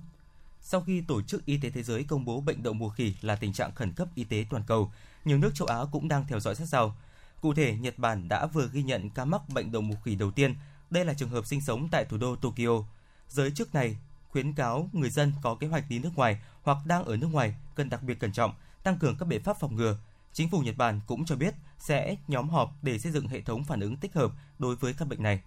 Sau 0.61 0.81
khi 0.81 1.01
Tổ 1.01 1.21
chức 1.21 1.45
Y 1.45 1.57
tế 1.57 1.69
Thế 1.69 1.83
giới 1.83 2.03
công 2.03 2.25
bố 2.25 2.41
bệnh 2.41 2.63
đậu 2.63 2.73
mùa 2.73 2.89
khỉ 2.89 3.15
là 3.21 3.35
tình 3.35 3.53
trạng 3.53 3.75
khẩn 3.75 3.93
cấp 3.93 4.07
y 4.15 4.23
tế 4.23 4.45
toàn 4.49 4.63
cầu, 4.67 4.91
nhiều 5.25 5.37
nước 5.37 5.51
châu 5.55 5.67
Á 5.67 5.77
cũng 5.91 6.07
đang 6.07 6.25
theo 6.27 6.39
dõi 6.39 6.55
sát 6.55 6.65
sao. 6.65 6.95
Cụ 7.41 7.53
thể, 7.53 7.77
Nhật 7.77 7.99
Bản 7.99 8.27
đã 8.27 8.45
vừa 8.45 8.69
ghi 8.73 8.83
nhận 8.83 9.09
ca 9.09 9.25
mắc 9.25 9.41
bệnh 9.49 9.71
đậu 9.71 9.81
mùa 9.81 9.95
khỉ 10.03 10.15
đầu 10.15 10.31
tiên. 10.31 10.55
Đây 10.89 11.05
là 11.05 11.13
trường 11.13 11.29
hợp 11.29 11.45
sinh 11.45 11.61
sống 11.61 11.87
tại 11.91 12.05
thủ 12.05 12.17
đô 12.17 12.35
Tokyo. 12.35 12.83
Giới 13.29 13.51
chức 13.51 13.75
này 13.75 13.97
khuyến 14.29 14.53
cáo 14.53 14.89
người 14.93 15.09
dân 15.09 15.31
có 15.41 15.55
kế 15.55 15.67
hoạch 15.67 15.83
đi 15.89 15.99
nước 15.99 16.11
ngoài 16.15 16.41
hoặc 16.61 16.77
đang 16.85 17.05
ở 17.05 17.17
nước 17.17 17.27
ngoài 17.31 17.55
cần 17.75 17.89
đặc 17.89 18.03
biệt 18.03 18.19
cẩn 18.19 18.31
trọng, 18.31 18.53
tăng 18.83 18.99
cường 18.99 19.17
các 19.17 19.27
biện 19.27 19.43
pháp 19.43 19.59
phòng 19.59 19.75
ngừa. 19.75 19.97
Chính 20.33 20.49
phủ 20.49 20.59
Nhật 20.59 20.77
Bản 20.77 21.01
cũng 21.07 21.25
cho 21.25 21.35
biết 21.35 21.53
sẽ 21.79 22.15
nhóm 22.27 22.49
họp 22.49 22.73
để 22.81 22.99
xây 22.99 23.11
dựng 23.11 23.27
hệ 23.27 23.41
thống 23.41 23.63
phản 23.63 23.79
ứng 23.79 23.97
tích 23.97 24.13
hợp 24.13 24.31
đối 24.59 24.75
với 24.75 24.93
các 24.93 25.07
bệnh 25.07 25.23
này. 25.23 25.41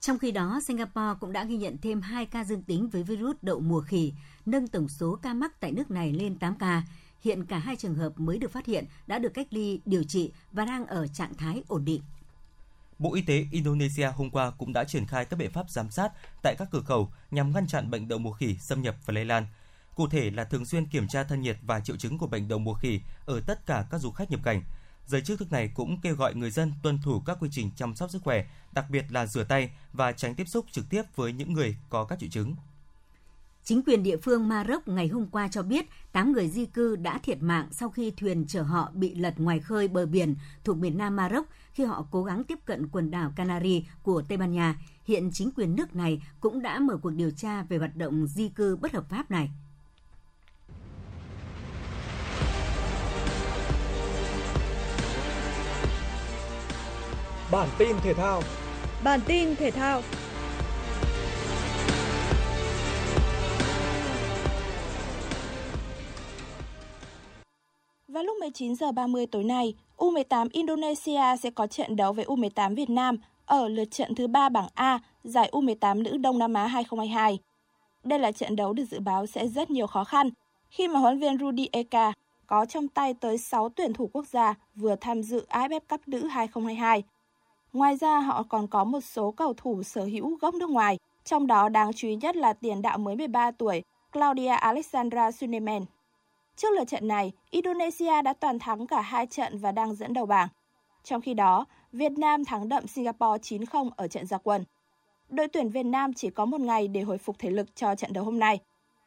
Trong 0.00 0.18
khi 0.18 0.32
đó, 0.32 0.60
Singapore 0.66 1.18
cũng 1.20 1.32
đã 1.32 1.44
ghi 1.44 1.56
nhận 1.56 1.76
thêm 1.82 2.00
2 2.00 2.26
ca 2.26 2.44
dương 2.44 2.62
tính 2.62 2.88
với 2.88 3.02
virus 3.02 3.36
đậu 3.42 3.60
mùa 3.60 3.80
khỉ, 3.80 4.12
nâng 4.46 4.68
tổng 4.68 4.88
số 4.88 5.18
ca 5.22 5.34
mắc 5.34 5.60
tại 5.60 5.72
nước 5.72 5.90
này 5.90 6.12
lên 6.12 6.38
8 6.38 6.54
ca. 6.54 6.82
Hiện 7.20 7.44
cả 7.44 7.58
hai 7.58 7.76
trường 7.76 7.94
hợp 7.94 8.12
mới 8.16 8.38
được 8.38 8.52
phát 8.52 8.66
hiện 8.66 8.84
đã 9.06 9.18
được 9.18 9.34
cách 9.34 9.46
ly, 9.50 9.80
điều 9.86 10.04
trị 10.04 10.32
và 10.52 10.64
đang 10.64 10.86
ở 10.86 11.06
trạng 11.06 11.34
thái 11.34 11.62
ổn 11.68 11.84
định. 11.84 12.02
Bộ 12.98 13.14
Y 13.14 13.22
tế 13.22 13.46
Indonesia 13.50 14.06
hôm 14.06 14.30
qua 14.30 14.50
cũng 14.50 14.72
đã 14.72 14.84
triển 14.84 15.06
khai 15.06 15.24
các 15.24 15.36
biện 15.36 15.50
pháp 15.52 15.70
giám 15.70 15.90
sát 15.90 16.12
tại 16.42 16.54
các 16.58 16.68
cửa 16.70 16.82
khẩu 16.82 17.12
nhằm 17.30 17.52
ngăn 17.52 17.66
chặn 17.66 17.90
bệnh 17.90 18.08
đậu 18.08 18.18
mùa 18.18 18.32
khỉ 18.32 18.56
xâm 18.60 18.82
nhập 18.82 18.96
và 19.06 19.14
lây 19.14 19.24
lan. 19.24 19.46
Cụ 19.94 20.08
thể 20.08 20.30
là 20.30 20.44
thường 20.44 20.64
xuyên 20.64 20.86
kiểm 20.86 21.08
tra 21.08 21.24
thân 21.24 21.40
nhiệt 21.40 21.56
và 21.62 21.80
triệu 21.80 21.96
chứng 21.96 22.18
của 22.18 22.26
bệnh 22.26 22.48
đậu 22.48 22.58
mùa 22.58 22.74
khỉ 22.74 23.00
ở 23.26 23.40
tất 23.40 23.66
cả 23.66 23.86
các 23.90 23.98
du 23.98 24.10
khách 24.10 24.30
nhập 24.30 24.40
cảnh. 24.44 24.62
Giới 25.06 25.22
chức 25.22 25.40
nước 25.40 25.52
này 25.52 25.70
cũng 25.74 26.00
kêu 26.00 26.14
gọi 26.14 26.34
người 26.34 26.50
dân 26.50 26.72
tuân 26.82 26.98
thủ 27.02 27.20
các 27.20 27.36
quy 27.40 27.48
trình 27.52 27.70
chăm 27.76 27.94
sóc 27.94 28.10
sức 28.10 28.22
khỏe, 28.22 28.44
đặc 28.72 28.84
biệt 28.90 29.04
là 29.10 29.26
rửa 29.26 29.44
tay 29.44 29.70
và 29.92 30.12
tránh 30.12 30.34
tiếp 30.34 30.48
xúc 30.48 30.66
trực 30.70 30.84
tiếp 30.90 31.02
với 31.16 31.32
những 31.32 31.52
người 31.52 31.76
có 31.90 32.04
các 32.04 32.18
triệu 32.18 32.30
chứng. 32.30 32.54
Chính 33.64 33.82
quyền 33.82 34.02
địa 34.02 34.16
phương 34.16 34.48
Maroc 34.48 34.88
ngày 34.88 35.08
hôm 35.08 35.26
qua 35.26 35.48
cho 35.48 35.62
biết 35.62 35.86
8 36.12 36.32
người 36.32 36.48
di 36.48 36.66
cư 36.66 36.96
đã 36.96 37.18
thiệt 37.18 37.42
mạng 37.42 37.68
sau 37.70 37.90
khi 37.90 38.10
thuyền 38.10 38.46
chở 38.46 38.62
họ 38.62 38.90
bị 38.94 39.14
lật 39.14 39.40
ngoài 39.40 39.60
khơi 39.60 39.88
bờ 39.88 40.06
biển 40.06 40.34
thuộc 40.64 40.76
miền 40.76 40.98
Nam 40.98 41.16
Maroc 41.16 41.46
khi 41.72 41.84
họ 41.84 42.06
cố 42.10 42.24
gắng 42.24 42.44
tiếp 42.44 42.58
cận 42.64 42.88
quần 42.88 43.10
đảo 43.10 43.32
Canary 43.36 43.84
của 44.02 44.22
Tây 44.28 44.38
Ban 44.38 44.52
Nha. 44.52 44.78
Hiện 45.04 45.30
chính 45.32 45.50
quyền 45.50 45.76
nước 45.76 45.96
này 45.96 46.22
cũng 46.40 46.62
đã 46.62 46.78
mở 46.78 46.96
cuộc 46.96 47.10
điều 47.10 47.30
tra 47.30 47.62
về 47.62 47.78
hoạt 47.78 47.96
động 47.96 48.26
di 48.26 48.48
cư 48.48 48.76
bất 48.76 48.92
hợp 48.92 49.08
pháp 49.08 49.30
này. 49.30 49.50
Bản 57.54 57.68
tin 57.78 57.96
thể 58.02 58.14
thao 58.14 58.42
Bản 59.04 59.20
tin 59.26 59.56
thể 59.56 59.70
thao 59.70 60.02
Vào 68.08 68.22
lúc 68.22 68.36
19 68.40 68.76
giờ 68.76 68.92
30 68.92 69.26
tối 69.26 69.44
nay, 69.44 69.74
U18 69.96 70.48
Indonesia 70.52 71.36
sẽ 71.42 71.50
có 71.50 71.66
trận 71.66 71.96
đấu 71.96 72.12
với 72.12 72.24
U18 72.24 72.74
Việt 72.74 72.90
Nam 72.90 73.16
ở 73.46 73.68
lượt 73.68 73.90
trận 73.90 74.14
thứ 74.14 74.26
3 74.26 74.48
bảng 74.48 74.68
A 74.74 74.98
giải 75.24 75.50
U18 75.52 76.02
nữ 76.02 76.16
Đông 76.16 76.38
Nam 76.38 76.54
Á 76.54 76.66
2022. 76.66 77.38
Đây 78.04 78.18
là 78.18 78.32
trận 78.32 78.56
đấu 78.56 78.72
được 78.72 78.84
dự 78.90 79.00
báo 79.00 79.26
sẽ 79.26 79.48
rất 79.48 79.70
nhiều 79.70 79.86
khó 79.86 80.04
khăn 80.04 80.30
khi 80.70 80.88
mà 80.88 81.00
huấn 81.00 81.18
viên 81.18 81.38
Rudy 81.38 81.68
Eka 81.72 82.12
có 82.46 82.64
trong 82.64 82.88
tay 82.88 83.14
tới 83.14 83.38
6 83.38 83.68
tuyển 83.68 83.92
thủ 83.92 84.10
quốc 84.12 84.26
gia 84.26 84.54
vừa 84.74 84.96
tham 84.96 85.22
dự 85.22 85.46
AFF 85.50 85.80
Cup 85.88 86.08
nữ 86.08 86.26
2022. 86.26 87.02
Ngoài 87.74 87.96
ra, 87.96 88.20
họ 88.20 88.42
còn 88.42 88.66
có 88.66 88.84
một 88.84 89.00
số 89.00 89.30
cầu 89.30 89.54
thủ 89.56 89.82
sở 89.82 90.04
hữu 90.04 90.36
gốc 90.36 90.54
nước 90.54 90.70
ngoài, 90.70 90.98
trong 91.24 91.46
đó 91.46 91.68
đáng 91.68 91.92
chú 91.92 92.08
ý 92.08 92.16
nhất 92.16 92.36
là 92.36 92.52
tiền 92.52 92.82
đạo 92.82 92.98
mới 92.98 93.16
13 93.16 93.50
tuổi 93.50 93.82
Claudia 94.12 94.48
Alexandra 94.48 95.30
Sunemen. 95.30 95.84
Trước 96.56 96.68
lượt 96.76 96.84
trận 96.88 97.08
này, 97.08 97.32
Indonesia 97.50 98.22
đã 98.22 98.32
toàn 98.32 98.58
thắng 98.58 98.86
cả 98.86 99.00
hai 99.00 99.26
trận 99.26 99.58
và 99.58 99.72
đang 99.72 99.94
dẫn 99.94 100.12
đầu 100.12 100.26
bảng. 100.26 100.48
Trong 101.04 101.20
khi 101.20 101.34
đó, 101.34 101.64
Việt 101.92 102.12
Nam 102.12 102.44
thắng 102.44 102.68
đậm 102.68 102.86
Singapore 102.86 103.56
9-0 103.56 103.90
ở 103.96 104.08
trận 104.08 104.26
gia 104.26 104.38
quân. 104.38 104.64
Đội 105.28 105.48
tuyển 105.48 105.68
Việt 105.68 105.86
Nam 105.86 106.12
chỉ 106.12 106.30
có 106.30 106.44
một 106.44 106.60
ngày 106.60 106.88
để 106.88 107.00
hồi 107.00 107.18
phục 107.18 107.38
thể 107.38 107.50
lực 107.50 107.76
cho 107.76 107.94
trận 107.94 108.12
đấu 108.12 108.24
hôm 108.24 108.38
nay. 108.38 108.58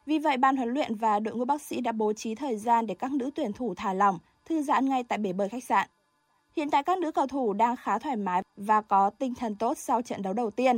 Vì 0.06 0.19
vậy, 0.19 0.38
ban 0.38 0.58
huấn 0.58 0.69
luyện 0.69 0.95
và 0.95 1.19
đội 1.19 1.36
ngũ 1.36 1.45
bác 1.45 1.62
sĩ 1.62 1.82
đã 1.82 1.91
bố 1.91 2.13
trí 2.13 2.36
thời 2.36 2.58
gian 2.58 2.88
để 2.88 2.95
các 2.95 3.12
nữ 3.12 3.30
tuyển 3.36 3.53
thủ 3.53 3.73
thả 3.77 3.93
lỏng, 3.93 4.19
thư 4.45 4.62
giãn 4.62 4.89
ngay 4.89 5.03
tại 5.03 5.17
bể 5.17 5.34
bơi 5.34 5.49
khách 5.49 5.63
sạn. 5.63 5.88
Hiện 6.57 6.69
tại 6.69 6.83
các 6.83 6.97
nữ 6.97 7.11
cầu 7.11 7.27
thủ 7.27 7.53
đang 7.53 7.75
khá 7.75 7.99
thoải 7.99 8.15
mái 8.15 8.41
và 8.55 8.81
có 8.81 9.09
tinh 9.09 9.35
thần 9.35 9.55
tốt 9.55 9.77
sau 9.77 10.01
trận 10.01 10.21
đấu 10.21 10.33
đầu 10.33 10.51
tiên. 10.51 10.77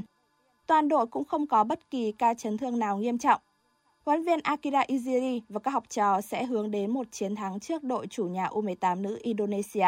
Toàn 0.67 0.89
đội 0.89 1.07
cũng 1.07 1.25
không 1.25 1.47
có 1.47 1.63
bất 1.63 1.89
kỳ 1.89 2.11
ca 2.11 2.33
chấn 2.33 2.57
thương 2.57 2.79
nào 2.79 2.97
nghiêm 2.97 3.17
trọng. 3.17 3.41
Huấn 4.05 4.23
viên 4.23 4.39
Akira 4.43 4.81
Iziri 4.81 5.41
và 5.49 5.59
các 5.59 5.71
học 5.71 5.83
trò 5.89 6.21
sẽ 6.21 6.45
hướng 6.45 6.71
đến 6.71 6.91
một 6.91 7.07
chiến 7.11 7.35
thắng 7.35 7.59
trước 7.59 7.83
đội 7.83 8.07
chủ 8.07 8.25
nhà 8.25 8.47
U18 8.47 9.01
nữ 9.01 9.19
Indonesia. 9.21 9.87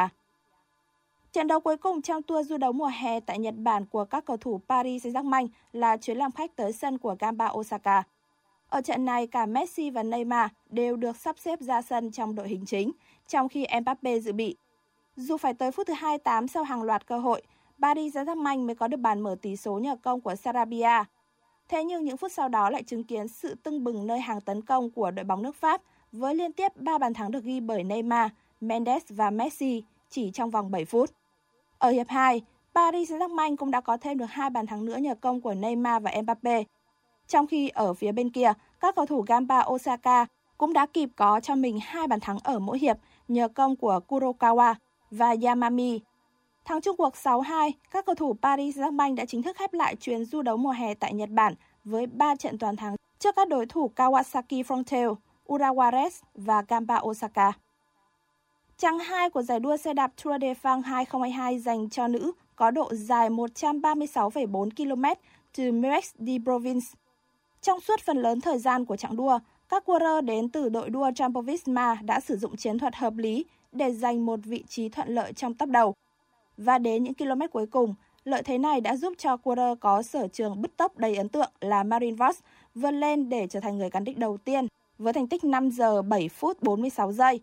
Trận 1.31 1.47
đấu 1.47 1.59
cuối 1.59 1.77
cùng 1.77 2.01
trong 2.01 2.23
tour 2.23 2.47
du 2.47 2.57
đấu 2.57 2.71
mùa 2.71 2.91
hè 2.99 3.19
tại 3.19 3.39
Nhật 3.39 3.55
Bản 3.57 3.85
của 3.85 4.05
các 4.05 4.25
cầu 4.25 4.37
thủ 4.37 4.61
Paris 4.69 5.05
Saint-Germain 5.05 5.47
là 5.73 5.97
chuyến 5.97 6.17
làm 6.17 6.31
khách 6.31 6.55
tới 6.55 6.73
sân 6.73 6.97
của 6.97 7.15
Gamba 7.19 7.47
Osaka. 7.47 8.03
Ở 8.69 8.81
trận 8.81 9.05
này, 9.05 9.27
cả 9.27 9.45
Messi 9.45 9.89
và 9.89 10.03
Neymar 10.03 10.51
đều 10.69 10.95
được 10.95 11.17
sắp 11.17 11.39
xếp 11.39 11.59
ra 11.61 11.81
sân 11.81 12.11
trong 12.11 12.35
đội 12.35 12.49
hình 12.49 12.65
chính, 12.65 12.91
trong 13.27 13.49
khi 13.49 13.65
Mbappe 13.81 14.19
dự 14.19 14.33
bị. 14.33 14.55
Dù 15.15 15.37
phải 15.37 15.53
tới 15.53 15.71
phút 15.71 15.87
thứ 15.87 15.93
28 15.93 16.47
sau 16.47 16.63
hàng 16.63 16.83
loạt 16.83 17.07
cơ 17.07 17.19
hội, 17.19 17.41
Paris 17.81 18.15
Saint-Germain 18.15 18.65
mới 18.65 18.75
có 18.75 18.87
được 18.87 18.97
bàn 18.97 19.21
mở 19.21 19.35
tỷ 19.41 19.55
số 19.55 19.79
nhờ 19.79 19.95
công 19.95 20.21
của 20.21 20.35
Sarabia. 20.35 21.03
Thế 21.69 21.83
nhưng 21.83 22.03
những 22.03 22.17
phút 22.17 22.31
sau 22.31 22.49
đó 22.49 22.69
lại 22.69 22.83
chứng 22.83 23.03
kiến 23.03 23.27
sự 23.27 23.55
tưng 23.55 23.83
bừng 23.83 24.07
nơi 24.07 24.19
hàng 24.19 24.41
tấn 24.41 24.61
công 24.61 24.91
của 24.91 25.11
đội 25.11 25.23
bóng 25.23 25.41
nước 25.41 25.55
Pháp 25.55 25.81
với 26.11 26.35
liên 26.35 26.53
tiếp 26.53 26.71
3 26.75 26.97
bàn 26.97 27.13
thắng 27.13 27.31
được 27.31 27.43
ghi 27.43 27.59
bởi 27.59 27.83
Neymar, 27.83 28.31
Mendes 28.61 29.03
và 29.09 29.29
Messi 29.29 29.83
chỉ 30.09 30.31
trong 30.31 30.49
vòng 30.49 30.71
7 30.71 30.85
phút. 30.85 31.09
Ở 31.77 31.89
hiệp 31.89 32.07
2, 32.09 32.41
Paris 32.75 33.11
Saint-Germain 33.11 33.55
cũng 33.55 33.71
đã 33.71 33.81
có 33.81 33.97
thêm 33.97 34.17
được 34.17 34.25
hai 34.29 34.49
bàn 34.49 34.67
thắng 34.67 34.85
nữa 34.85 34.97
nhờ 34.97 35.15
công 35.15 35.41
của 35.41 35.53
Neymar 35.53 36.03
và 36.03 36.11
Mbappe. 36.21 36.63
Trong 37.27 37.47
khi 37.47 37.69
ở 37.69 37.93
phía 37.93 38.11
bên 38.11 38.29
kia, 38.29 38.53
các 38.79 38.95
cầu 38.95 39.05
thủ 39.05 39.21
Gamba 39.21 39.65
Osaka 39.73 40.25
cũng 40.57 40.73
đã 40.73 40.85
kịp 40.85 41.09
có 41.15 41.39
cho 41.39 41.55
mình 41.55 41.79
hai 41.83 42.07
bàn 42.07 42.19
thắng 42.19 42.37
ở 42.43 42.59
mỗi 42.59 42.79
hiệp 42.79 42.97
nhờ 43.27 43.47
công 43.47 43.75
của 43.75 43.99
Kurokawa 44.07 44.75
và 45.11 45.35
Yamami. 45.43 45.99
Thắng 46.65 46.81
chung 46.81 46.97
cuộc 46.97 47.13
6-2, 47.13 47.71
các 47.91 48.05
cầu 48.05 48.15
thủ 48.15 48.35
Paris 48.41 48.77
Saint-Germain 48.77 49.15
đã 49.15 49.25
chính 49.25 49.43
thức 49.43 49.57
khép 49.57 49.73
lại 49.73 49.95
chuyến 49.95 50.25
du 50.25 50.41
đấu 50.41 50.57
mùa 50.57 50.71
hè 50.71 50.93
tại 50.93 51.13
Nhật 51.13 51.29
Bản 51.29 51.53
với 51.83 52.07
3 52.07 52.35
trận 52.35 52.57
toàn 52.57 52.75
thắng 52.75 52.95
trước 53.19 53.35
các 53.35 53.47
đối 53.47 53.65
thủ 53.65 53.91
Kawasaki 53.95 54.63
Frontale, 54.63 55.15
Urawa 55.47 55.91
Reds 55.91 56.21
và 56.35 56.63
Gamba 56.67 56.99
Osaka. 57.01 57.51
Chặng 58.77 58.99
2 58.99 59.29
của 59.29 59.41
giải 59.41 59.59
đua 59.59 59.77
xe 59.77 59.93
đạp 59.93 60.11
Tour 60.23 60.41
de 60.41 60.53
France 60.53 60.81
2022 60.81 61.59
dành 61.59 61.89
cho 61.89 62.07
nữ 62.07 62.31
có 62.55 62.71
độ 62.71 62.93
dài 62.93 63.29
136,4 63.29 64.69
km 64.77 65.03
từ 65.57 65.71
Merex 65.71 66.11
de 66.19 66.33
Provence. 66.43 66.85
Trong 67.61 67.79
suốt 67.81 67.99
phần 68.01 68.17
lớn 68.17 68.41
thời 68.41 68.59
gian 68.59 68.85
của 68.85 68.95
chặng 68.95 69.15
đua, 69.15 69.39
các 69.69 69.85
cua 69.85 69.99
rơ 69.99 70.21
đến 70.21 70.49
từ 70.49 70.69
đội 70.69 70.89
đua 70.89 71.09
Jumbo 71.09 71.41
Visma 71.41 71.97
đã 72.03 72.19
sử 72.19 72.37
dụng 72.37 72.57
chiến 72.57 72.79
thuật 72.79 72.95
hợp 72.95 73.13
lý 73.17 73.45
để 73.71 73.91
giành 73.91 74.25
một 74.25 74.39
vị 74.43 74.63
trí 74.67 74.89
thuận 74.89 75.07
lợi 75.09 75.33
trong 75.33 75.53
tấp 75.53 75.69
đầu. 75.69 75.93
Và 76.57 76.77
đến 76.77 77.03
những 77.03 77.13
km 77.13 77.41
cuối 77.51 77.65
cùng, 77.65 77.95
lợi 78.23 78.43
thế 78.43 78.57
này 78.57 78.81
đã 78.81 78.95
giúp 78.95 79.13
cho 79.17 79.37
Quarter 79.37 79.77
có 79.79 80.01
sở 80.01 80.27
trường 80.27 80.61
bứt 80.61 80.77
tốc 80.77 80.97
đầy 80.97 81.15
ấn 81.15 81.29
tượng 81.29 81.51
là 81.61 81.83
Marin 81.83 82.15
Vos 82.15 82.39
vươn 82.75 82.99
lên 82.99 83.29
để 83.29 83.47
trở 83.47 83.59
thành 83.59 83.77
người 83.77 83.89
cán 83.89 84.03
đích 84.03 84.17
đầu 84.17 84.37
tiên 84.37 84.67
với 84.97 85.13
thành 85.13 85.27
tích 85.27 85.43
5 85.43 85.69
giờ 85.69 86.01
7 86.01 86.29
phút 86.29 86.63
46 86.63 87.11
giây. 87.11 87.41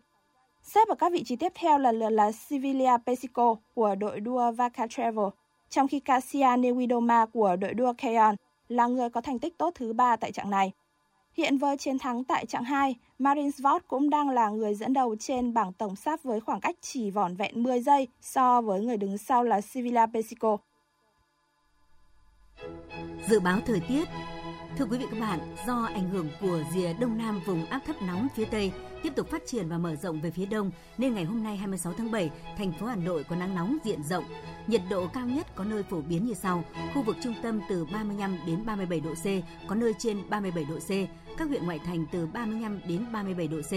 Xếp 0.63 0.89
ở 0.89 0.95
các 0.95 1.13
vị 1.13 1.25
trí 1.25 1.37
tiếp 1.37 1.53
theo 1.55 1.79
là 1.79 1.93
lượt 1.93 2.11
là 2.11 2.33
Sevilla 2.33 2.99
Pesico 2.99 3.57
của 3.75 3.95
đội 3.95 4.21
đua 4.21 4.53
Vaca 4.53 4.87
Travel, 4.87 5.27
trong 5.71 5.89
khi 5.89 6.01
Cassia 6.01 6.57
Newidoma 6.57 7.27
của 7.27 7.57
đội 7.57 7.75
đua 7.75 7.93
Keon 7.93 8.35
là 8.69 8.87
người 8.87 9.11
có 9.11 9.21
thành 9.21 9.39
tích 9.39 9.59
tốt 9.59 9.75
thứ 9.75 9.93
ba 9.93 10.17
tại 10.17 10.33
trạng 10.33 10.51
này. 10.51 10.73
Hiện 11.39 11.59
với 11.59 11.77
chiến 11.77 11.99
thắng 11.99 12.25
tại 12.25 12.47
trạng 12.47 12.65
2, 12.65 12.95
Marinsvot 13.19 13.83
cũng 13.89 14.11
đang 14.11 14.31
là 14.31 14.49
người 14.49 14.75
dẫn 14.75 14.93
đầu 14.93 15.17
trên 15.21 15.55
bảng 15.55 15.73
tổng 15.73 15.97
sắp 15.97 16.21
với 16.23 16.41
khoảng 16.41 16.61
cách 16.61 16.77
chỉ 16.81 17.11
vỏn 17.11 17.37
vẹn 17.37 17.63
10 17.63 17.81
giây 17.81 18.09
so 18.21 18.61
với 18.61 18.81
người 18.81 18.97
đứng 18.97 19.19
sau 19.19 19.45
là 19.45 19.61
Sevilla 19.61 20.07
Pesico. 20.07 20.57
Dự 23.29 23.41
báo 23.41 23.59
thời 23.67 23.81
tiết 23.89 24.05
Thưa 24.77 24.85
quý 24.85 24.99
vị 24.99 25.07
các 25.11 25.21
bạn, 25.21 25.57
do 25.67 25.85
ảnh 25.95 26.11
hưởng 26.11 26.29
của 26.41 26.63
rìa 26.75 26.93
đông 26.93 27.19
nam 27.19 27.41
vùng 27.47 27.67
áp 27.67 27.81
thấp 27.87 27.97
nóng 28.03 28.29
phía 28.35 28.45
Tây 28.45 28.73
tiếp 29.03 29.13
tục 29.17 29.29
phát 29.31 29.43
triển 29.47 29.69
và 29.69 29.79
mở 29.79 29.97
rộng 29.97 30.21
về 30.21 30.31
phía 30.31 30.47
đông 30.47 30.71
nên 30.99 31.15
ngày 31.15 31.25
hôm 31.25 31.43
nay 31.43 31.57
26 31.57 31.93
tháng 31.93 32.11
7, 32.11 32.31
thành 32.59 32.73
phố 32.73 32.87
Hà 32.87 32.97
Nội 32.97 33.25
có 33.25 33.37
nắng 33.37 33.55
nóng 33.55 33.79
diện 33.85 34.03
rộng. 34.03 34.25
Nhiệt 34.67 34.83
độ 34.91 35.07
cao 35.07 35.27
nhất 35.27 35.47
có 35.55 35.65
nơi 35.65 35.83
phổ 35.83 36.01
biến 36.01 36.27
như 36.27 36.35
sau: 36.35 36.65
khu 36.95 37.03
vực 37.03 37.17
trung 37.23 37.35
tâm 37.43 37.61
từ 37.69 37.85
35 37.85 38.39
đến 38.47 38.67
37 38.67 39.01
độ 39.01 39.15
C, 39.15 39.27
có 39.69 39.75
nơi 39.75 39.93
trên 39.99 40.23
37 40.31 40.65
độ 40.65 40.79
C, 40.79 40.91
các 41.39 41.49
huyện 41.49 41.67
ngoại 41.67 41.79
thành 41.79 42.07
từ 42.13 42.27
35 42.27 42.81
đến 42.89 43.07
37 43.13 43.49
độ 43.49 43.61
C. 43.61 43.73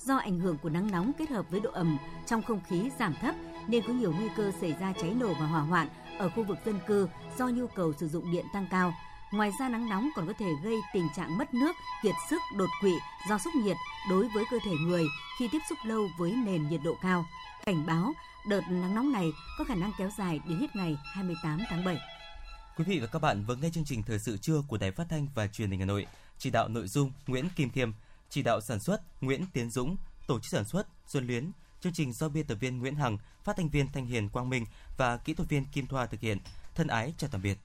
Do 0.00 0.16
ảnh 0.16 0.38
hưởng 0.38 0.58
của 0.58 0.68
nắng 0.70 0.90
nóng 0.90 1.12
kết 1.18 1.30
hợp 1.30 1.50
với 1.50 1.60
độ 1.60 1.70
ẩm 1.72 1.98
trong 2.26 2.42
không 2.42 2.60
khí 2.68 2.90
giảm 2.98 3.14
thấp 3.20 3.34
nên 3.68 3.82
có 3.86 3.92
nhiều 3.92 4.12
nguy 4.18 4.28
cơ 4.36 4.52
xảy 4.60 4.74
ra 4.80 4.92
cháy 5.00 5.14
nổ 5.20 5.28
và 5.28 5.46
hỏa 5.46 5.60
hoạn 5.60 5.88
ở 6.18 6.28
khu 6.28 6.42
vực 6.42 6.58
dân 6.66 6.78
cư 6.86 7.08
do 7.38 7.48
nhu 7.48 7.66
cầu 7.66 7.92
sử 7.92 8.08
dụng 8.08 8.32
điện 8.32 8.44
tăng 8.52 8.66
cao. 8.70 8.92
Ngoài 9.32 9.52
ra 9.60 9.68
nắng 9.68 9.88
nóng 9.88 10.08
còn 10.16 10.26
có 10.26 10.32
thể 10.38 10.46
gây 10.62 10.76
tình 10.92 11.08
trạng 11.16 11.38
mất 11.38 11.54
nước, 11.54 11.76
kiệt 12.02 12.14
sức, 12.30 12.42
đột 12.56 12.68
quỵ 12.80 12.92
do 13.28 13.38
sốc 13.38 13.54
nhiệt 13.54 13.76
đối 14.10 14.28
với 14.28 14.44
cơ 14.50 14.58
thể 14.64 14.70
người 14.70 15.06
khi 15.38 15.48
tiếp 15.52 15.58
xúc 15.68 15.78
lâu 15.84 16.08
với 16.18 16.32
nền 16.32 16.68
nhiệt 16.68 16.80
độ 16.84 16.96
cao. 17.02 17.26
Cảnh 17.64 17.86
báo 17.86 18.12
đợt 18.48 18.60
nắng 18.68 18.94
nóng 18.94 19.12
này 19.12 19.32
có 19.58 19.64
khả 19.64 19.74
năng 19.74 19.92
kéo 19.98 20.10
dài 20.18 20.40
đến 20.48 20.58
hết 20.58 20.76
ngày 20.76 20.96
28 21.04 21.60
tháng 21.70 21.84
7. 21.84 21.98
Quý 22.76 22.84
vị 22.84 22.98
và 22.98 23.06
các 23.06 23.18
bạn 23.18 23.44
vừa 23.44 23.56
nghe 23.56 23.70
chương 23.70 23.84
trình 23.84 24.02
thời 24.02 24.18
sự 24.18 24.36
trưa 24.36 24.62
của 24.68 24.78
Đài 24.78 24.90
Phát 24.90 25.06
thanh 25.10 25.26
và 25.34 25.46
Truyền 25.46 25.70
hình 25.70 25.80
Hà 25.80 25.86
Nội. 25.86 26.06
Chỉ 26.38 26.50
đạo 26.50 26.68
nội 26.68 26.88
dung 26.88 27.12
Nguyễn 27.26 27.48
Kim 27.56 27.70
Thiêm, 27.70 27.92
chỉ 28.30 28.42
đạo 28.42 28.60
sản 28.60 28.80
xuất 28.80 29.22
Nguyễn 29.22 29.46
Tiến 29.52 29.70
Dũng, 29.70 29.96
tổ 30.26 30.40
chức 30.40 30.50
sản 30.50 30.64
xuất 30.64 30.86
Xuân 31.06 31.26
Luyến, 31.26 31.50
chương 31.80 31.92
trình 31.92 32.12
do 32.12 32.28
biên 32.28 32.46
tập 32.46 32.54
viên 32.60 32.78
Nguyễn 32.78 32.94
Hằng, 32.94 33.18
phát 33.44 33.56
thanh 33.56 33.68
viên 33.68 33.92
Thanh 33.92 34.06
Hiền 34.06 34.28
Quang 34.28 34.50
Minh 34.50 34.66
và 34.96 35.16
kỹ 35.16 35.34
thuật 35.34 35.48
viên 35.48 35.64
Kim 35.64 35.86
Thoa 35.86 36.06
thực 36.06 36.20
hiện. 36.20 36.38
Thân 36.74 36.86
ái 36.86 37.14
chào 37.18 37.30
tạm 37.32 37.42
biệt. 37.42 37.58